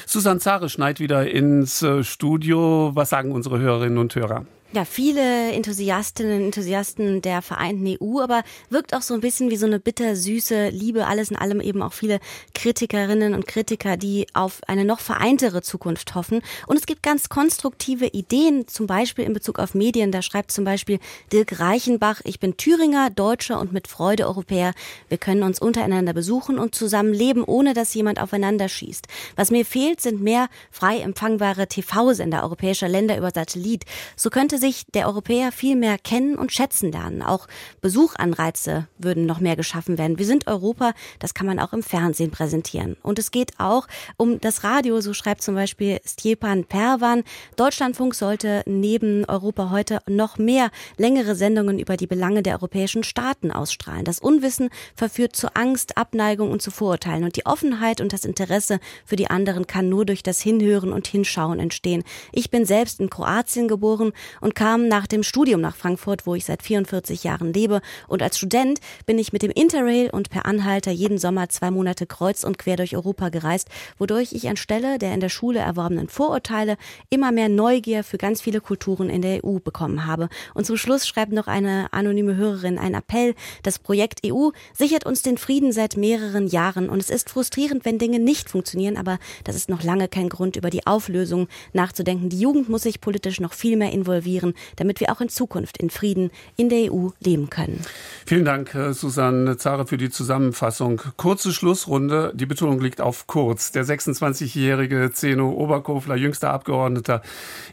Susanne 0.05 0.39
Zare 0.39 0.70
schneit 0.70 0.99
wieder 0.99 1.30
ins 1.30 1.82
äh, 1.82 2.03
Studio. 2.03 2.91
Was 2.93 3.09
sagen 3.09 3.32
unsere 3.32 3.59
Hörerinnen 3.59 3.97
und 3.97 4.13
Hörer? 4.15 4.45
Ja, 4.74 4.84
viele 4.84 5.53
Enthusiastinnen 5.53 6.39
und 6.39 6.45
Enthusiasten 6.47 7.22
der 7.22 7.41
vereinten 7.41 7.88
EU, 7.88 8.20
aber 8.20 8.43
wirkt 8.70 8.93
auch 8.93 9.01
so 9.01 9.13
ein 9.13 9.22
bisschen 9.22 9.49
wie 9.49 9.55
so 9.55 9.65
eine 9.65 9.80
bittersüße 9.80 10.68
Liebe, 10.70 11.07
alles 11.07 11.32
in 11.32 11.38
allem 11.38 11.61
eben 11.61 11.82
auch 11.82 11.93
viele 11.93 12.20
Kritikerinnen 12.53 13.34
und 13.34 13.47
Kritiker, 13.47 13.95
die 13.95 14.28
auf 14.34 14.59
eine 14.68 14.84
noch 14.84 14.99
vereintere 14.99 15.61
Zukunft 15.61 16.15
hoffen. 16.15 16.41
Und 16.68 16.76
es 16.76 16.86
gibt 16.86 17.01
ganz 17.01 17.30
konstruktive 17.30 18.07
Ideen, 18.07 18.68
zum 18.68 18.88
Beispiel 18.88 19.24
in 19.24 19.32
Bezug 19.32 19.57
auf 19.59 19.74
Medien. 19.74 20.11
Da 20.11 20.22
schreibt 20.22 20.51
zum 20.51 20.65
Beispiel 20.65 20.99
Dirk 21.32 21.61
Reichenbach, 21.61 22.20
ich 22.26 22.41
bin 22.41 22.57
Thüringer, 22.57 23.09
Deutscher 23.09 23.61
und 23.61 23.72
mit 23.72 23.88
Freude 23.88 24.28
Europäer. 24.28 24.74
Wir 25.07 25.18
können 25.18 25.43
uns 25.43 25.61
untereinander 25.61 26.11
besuchen 26.11 26.59
und 26.59 26.76
zusammen 26.76 27.13
leben, 27.13 27.45
ohne 27.45 27.74
dass 27.74 27.93
jemand 27.93 28.20
aufeinander 28.22 28.68
schießt. 28.68 29.07
Was 29.38 29.49
mir 29.49 29.63
fehlt, 29.63 30.01
sind 30.01 30.22
mehr 30.22 30.49
frei 30.72 30.99
empfangbare 30.99 31.68
TV-Sender 31.68 32.43
europäischer 32.43 32.89
Länder 32.89 33.18
über 33.18 33.32
Satellit. 33.32 33.86
So 34.18 34.30
könnte 34.30 34.57
sollte 34.58 34.68
sich 34.68 34.86
der 34.93 35.08
Europäer 35.08 35.51
viel 35.51 35.76
mehr 35.76 35.97
kennen 35.97 36.36
und 36.36 36.51
schätzen 36.51 36.91
lernen. 36.91 37.22
Auch 37.22 37.47
Besuchanreize 37.82 38.88
würden 38.97 39.26
noch 39.26 39.39
mehr 39.39 39.55
geschaffen 39.55 39.97
werden. 39.97 40.18
Wir 40.18 40.26
sind 40.26 40.47
Europa, 40.47 40.93
das 41.20 41.34
kann 41.34 41.45
man 41.45 41.60
auch 41.60 41.74
im 41.74 41.84
Fernsehen 41.84 42.32
präsentieren. 42.32 42.97
Und 43.03 43.20
es 43.20 43.32
geht 43.32 43.60
auch 43.60 43.88
um 44.18 44.39
das 44.39 44.64
Radio, 44.64 44.99
so 45.01 45.14
schreibt 45.14 45.41
zum 45.41 45.55
Beispiel 45.55 45.99
Stjepan 46.05 46.66
Perwan. 46.66 47.24
Deutschlandfunk 47.55 48.16
sollte 48.16 48.63
neben 48.66 49.25
Europa 49.25 49.70
heute 49.70 50.00
noch 50.08 50.38
mehr 50.38 50.71
längere 50.97 51.36
Sendungen 51.36 51.79
über 51.79 51.97
die 51.97 52.08
Belange 52.08 52.43
der 52.43 52.55
europäischen 52.55 53.04
Staaten 53.04 53.51
ausstrahlen. 53.51 54.05
Das 54.05 54.20
Unwissen 54.20 54.70
verführt 54.96 55.36
zu 55.36 55.55
Angst, 55.55 55.97
Abneigung 55.97 56.51
und 56.51 56.62
zu 56.62 56.71
Vorurteilen. 56.71 57.24
Und 57.24 57.36
die 57.36 57.46
Offenheit 57.46 58.01
und 58.01 58.13
das 58.13 58.25
Interesse 58.25 58.79
für 59.05 59.16
die 59.16 59.29
anderen 59.29 59.67
kann 59.67 59.89
nur 59.89 60.05
durch 60.05 60.24
das 60.24 60.42
Hinhören 60.42 60.92
und 60.92 61.08
Hinschauen 61.08 61.59
entstehen. 61.59 62.04
Ich 62.32 62.50
bin 62.50 62.66
selbst 62.66 63.00
in 63.00 63.09
Kroatien 63.09 63.67
geboren 63.67 64.13
und 64.42 64.46
kam 64.55 64.87
nach 64.87 65.07
dem 65.07 65.24
Studium 65.24 65.61
nach 65.61 65.75
Frankfurt, 65.75 66.25
wo 66.25 66.36
ich 66.36 66.45
seit 66.45 66.63
44 66.63 67.24
Jahren 67.24 67.53
lebe. 67.53 67.82
Und 68.07 68.21
als 68.21 68.37
Student 68.37 68.79
bin 69.05 69.19
ich 69.19 69.33
mit 69.33 69.41
dem 69.41 69.51
Interrail 69.51 70.09
und 70.09 70.29
per 70.29 70.45
Anhalter 70.45 70.91
jeden 70.91 71.17
Sommer 71.17 71.49
zwei 71.49 71.71
Monate 71.71 72.05
kreuz 72.05 72.43
und 72.43 72.57
quer 72.57 72.78
durch 72.78 72.95
Europa 72.95 73.29
gereist, 73.29 73.69
wodurch 73.97 74.33
ich 74.33 74.47
anstelle 74.47 74.97
der 74.97 75.13
in 75.13 75.19
der 75.19 75.29
Schule 75.29 75.59
erworbenen 75.59 76.09
Vorurteile 76.09 76.78
immer 77.09 77.32
mehr 77.32 77.49
Neugier 77.49 78.03
für 78.03 78.17
ganz 78.17 78.41
viele 78.41 78.61
Kulturen 78.61 79.09
in 79.09 79.21
der 79.21 79.43
EU 79.43 79.59
bekommen 79.59 80.05
habe. 80.05 80.29
Und 80.53 80.65
zum 80.65 80.78
Schluss 80.78 81.07
schreibt 81.07 81.32
noch 81.32 81.47
eine 81.47 81.91
anonyme 81.91 82.36
Hörerin 82.36 82.78
einen 82.78 82.95
Appell. 82.95 83.36
Das 83.63 83.79
Projekt 83.79 84.21
EU 84.25 84.49
sichert 84.74 85.05
uns 85.05 85.21
den 85.21 85.37
Frieden 85.37 85.71
seit 85.71 85.97
mehreren 85.97 86.47
Jahren 86.47 86.89
und 86.89 86.99
es 86.99 87.09
ist 87.09 87.29
frustrierend, 87.29 87.86
wenn 87.86 87.97
Dinge 87.97 88.19
nicht 88.19 88.49
funktionieren, 88.49 88.97
aber 88.97 89.19
das 89.43 89.55
ist 89.55 89.69
noch 89.69 89.83
lange 89.83 90.07
kein 90.07 90.29
Grund, 90.29 90.55
über 90.55 90.69
die 90.69 90.86
Auflösung 90.86 91.47
nachzudenken. 91.74 92.29
Die 92.29 92.39
Jugend 92.39 92.69
muss 92.69 92.83
sich 92.83 93.01
politisch 93.01 93.39
noch 93.39 93.53
viel 93.53 93.78
mehr 93.78 93.91
involvieren, 93.91 94.37
damit 94.76 95.00
wir 95.00 95.12
auch 95.12 95.22
in 95.22 95.30
Zukunft 95.30 95.78
in 95.78 95.89
Frieden 95.89 96.32
in 96.55 96.70
der 96.70 96.92
EU 96.92 97.09
leben 97.20 97.50
können. 97.50 97.82
Vielen 98.26 98.46
Dank, 98.46 98.74
äh, 98.76 98.93
Susanne 98.93 99.58
Zare, 99.58 99.88
für 99.88 99.97
die 99.97 100.09
Zusammenfassung. 100.09 101.01
Kurze 101.18 101.54
Schlussrunde. 101.54 102.32
Die 102.36 102.46
Betonung 102.46 102.80
liegt 102.80 103.01
auf 103.01 103.28
kurz. 103.28 103.72
Der 103.72 103.86
26-jährige 103.86 105.12
Zeno 105.14 105.51
Oberkofler, 105.51 106.16
jüngster 106.16 106.51
Abgeordneter 106.51 107.22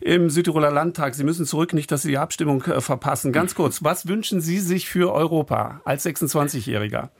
im 0.00 0.30
Südtiroler 0.30 0.70
Landtag. 0.70 1.14
Sie 1.14 1.24
müssen 1.24 1.46
zurück, 1.46 1.72
nicht, 1.72 1.90
dass 1.90 2.02
Sie 2.02 2.08
die 2.08 2.18
Abstimmung 2.18 2.62
äh, 2.64 2.80
verpassen. 2.80 3.32
Ganz 3.32 3.54
kurz, 3.54 3.82
was 3.82 4.06
wünschen 4.08 4.40
Sie 4.40 4.58
sich 4.58 4.88
für 4.88 5.12
Europa 5.12 5.80
als 5.84 6.04
26-Jähriger? 6.06 7.10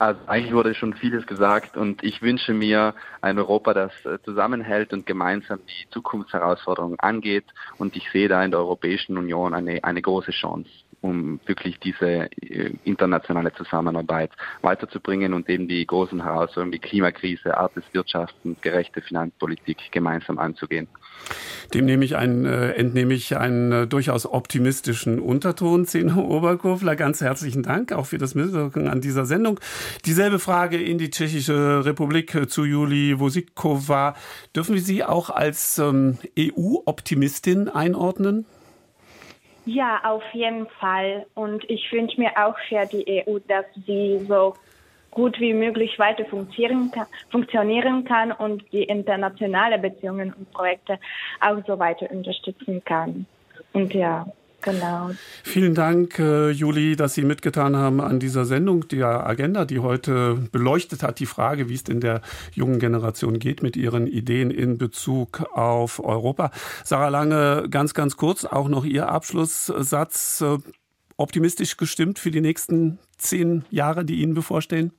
Also 0.00 0.18
eigentlich 0.28 0.54
wurde 0.54 0.74
schon 0.74 0.94
vieles 0.94 1.26
gesagt 1.26 1.76
und 1.76 2.02
ich 2.02 2.22
wünsche 2.22 2.54
mir 2.54 2.94
ein 3.20 3.38
Europa, 3.38 3.74
das 3.74 3.92
äh, 4.06 4.18
zusammenhält 4.24 4.94
und 4.94 5.04
gemeinsam 5.04 5.58
die 5.66 5.90
Zukunftsherausforderungen 5.90 6.98
angeht. 7.00 7.44
Und 7.76 7.94
ich 7.96 8.10
sehe 8.10 8.26
da 8.26 8.42
in 8.42 8.50
der 8.50 8.60
Europäischen 8.60 9.18
Union 9.18 9.52
eine, 9.52 9.84
eine 9.84 10.00
große 10.00 10.30
Chance 10.30 10.70
um 11.00 11.40
wirklich 11.46 11.78
diese 11.80 12.30
äh, 12.42 12.72
internationale 12.84 13.52
Zusammenarbeit 13.54 14.30
weiterzubringen 14.62 15.34
und 15.34 15.48
eben 15.48 15.68
die 15.68 15.86
großen 15.86 16.22
Herausforderungen 16.22 16.72
wie 16.72 16.78
Klimakrise, 16.78 17.56
Art 17.56 17.74
des 17.76 17.84
Wirtschafts 17.92 18.36
und 18.44 18.60
gerechte 18.62 19.00
Finanzpolitik 19.00 19.78
gemeinsam 19.90 20.38
anzugehen. 20.38 20.88
Dem 21.72 21.84
nehme 21.84 22.04
ich 22.04 22.16
einen, 22.16 22.44
äh, 22.46 22.72
entnehme 22.72 23.14
ich 23.14 23.36
einen 23.36 23.72
äh, 23.72 23.86
durchaus 23.86 24.26
optimistischen 24.26 25.20
Unterton. 25.20 25.86
Zeno 25.86 26.20
Oberkofler, 26.20 26.96
ganz 26.96 27.20
herzlichen 27.20 27.62
Dank 27.62 27.92
auch 27.92 28.06
für 28.06 28.18
das 28.18 28.34
Mitwirken 28.34 28.88
an 28.88 29.00
dieser 29.00 29.24
Sendung. 29.24 29.60
Dieselbe 30.04 30.38
Frage 30.38 30.82
in 30.82 30.98
die 30.98 31.10
Tschechische 31.10 31.84
Republik 31.84 32.34
äh, 32.34 32.48
zu 32.48 32.64
Juli 32.64 33.18
Wosikova. 33.20 34.16
Dürfen 34.54 34.74
wir 34.74 34.82
Sie 34.82 35.04
auch 35.04 35.30
als 35.30 35.78
ähm, 35.78 36.18
EU-Optimistin 36.38 37.68
einordnen? 37.68 38.46
Ja, 39.66 40.00
auf 40.04 40.22
jeden 40.32 40.66
Fall. 40.68 41.26
Und 41.34 41.68
ich 41.68 41.92
wünsche 41.92 42.20
mir 42.20 42.30
auch 42.36 42.56
für 42.68 42.86
die 42.86 43.24
EU, 43.26 43.38
dass 43.46 43.66
sie 43.86 44.24
so 44.26 44.54
gut 45.10 45.38
wie 45.40 45.52
möglich 45.52 45.98
weiter 45.98 46.24
funktionieren 46.24 48.04
kann, 48.04 48.32
und 48.32 48.64
die 48.72 48.84
internationale 48.84 49.78
Beziehungen 49.78 50.32
und 50.32 50.50
Projekte 50.52 50.98
auch 51.40 51.58
so 51.66 51.78
weiter 51.78 52.10
unterstützen 52.10 52.82
kann. 52.84 53.26
Und 53.72 53.92
ja, 53.92 54.26
Genau. 54.62 55.10
Vielen 55.42 55.74
Dank, 55.74 56.18
äh, 56.18 56.50
Juli, 56.50 56.96
dass 56.96 57.14
Sie 57.14 57.22
mitgetan 57.22 57.76
haben 57.76 58.00
an 58.00 58.20
dieser 58.20 58.44
Sendung, 58.44 58.88
der 58.88 59.26
Agenda, 59.26 59.64
die 59.64 59.78
heute 59.78 60.38
beleuchtet 60.52 61.02
hat, 61.02 61.18
die 61.18 61.26
Frage, 61.26 61.68
wie 61.68 61.74
es 61.74 61.82
in 61.82 62.00
der 62.00 62.20
jungen 62.52 62.78
Generation 62.78 63.38
geht 63.38 63.62
mit 63.62 63.76
ihren 63.76 64.06
Ideen 64.06 64.50
in 64.50 64.78
Bezug 64.78 65.42
auf 65.52 66.02
Europa. 66.02 66.50
Sarah 66.84 67.08
Lange, 67.08 67.66
ganz, 67.70 67.94
ganz 67.94 68.16
kurz, 68.16 68.44
auch 68.44 68.68
noch 68.68 68.84
Ihr 68.84 69.08
Abschlusssatz. 69.08 70.40
Äh, 70.42 70.58
optimistisch 71.20 71.76
gestimmt 71.76 72.18
für 72.18 72.30
die 72.30 72.40
nächsten 72.40 72.98
zehn 73.18 73.64
Jahre, 73.70 74.04
die 74.04 74.22
Ihnen 74.22 74.34
bevorstehen? 74.34 74.92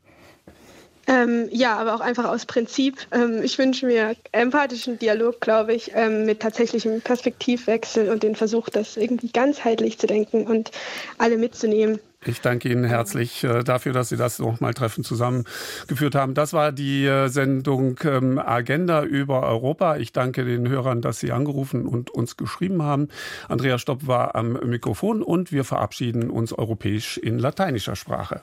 Ähm, 1.12 1.50
ja, 1.52 1.78
aber 1.78 1.94
auch 1.94 2.00
einfach 2.00 2.26
aus 2.26 2.46
Prinzip. 2.46 2.96
Ähm, 3.12 3.42
ich 3.44 3.58
wünsche 3.58 3.86
mir 3.86 4.16
empathischen 4.32 4.98
Dialog, 4.98 5.42
glaube 5.42 5.74
ich, 5.74 5.92
ähm, 5.94 6.26
mit 6.26 6.40
tatsächlichem 6.40 7.02
Perspektivwechsel 7.02 8.10
und 8.10 8.24
den 8.24 8.36
Versuch, 8.36 8.70
das 8.70 8.96
irgendwie 8.96 9.30
ganzheitlich 9.30 10.00
zu 10.00 10.08
denken 10.08 10.48
und 10.48 10.72
alle 11.18 11.38
mitzunehmen. 11.38 12.00
Ich 12.24 12.40
danke 12.40 12.70
Ihnen 12.70 12.86
herzlich 12.86 13.44
äh, 13.44 13.64
dafür, 13.64 13.92
dass 13.92 14.08
Sie 14.10 14.16
das 14.16 14.40
nochmal 14.40 14.74
Treffen 14.74 15.04
zusammengeführt 15.04 16.16
haben. 16.16 16.34
Das 16.34 16.54
war 16.54 16.72
die 16.72 17.06
äh, 17.06 17.28
Sendung 17.28 18.00
ähm, 18.06 18.40
Agenda 18.40 19.04
über 19.04 19.42
Europa. 19.42 19.98
Ich 19.98 20.14
danke 20.14 20.46
den 20.46 20.70
Hörern, 20.70 21.02
dass 21.02 21.20
Sie 21.20 21.34
angerufen 21.34 21.88
und 21.88 22.10
uns 22.10 22.38
geschrieben 22.38 22.84
haben. 22.84 23.10
Andrea 23.50 23.80
Stopp 23.80 24.08
war 24.08 24.36
am 24.36 24.54
Mikrofon 24.54 25.24
und 25.24 25.52
wir 25.52 25.66
verabschieden 25.66 26.30
uns 26.30 26.54
europäisch 26.54 27.18
in 27.18 27.38
lateinischer 27.38 27.98
Sprache. 27.98 28.42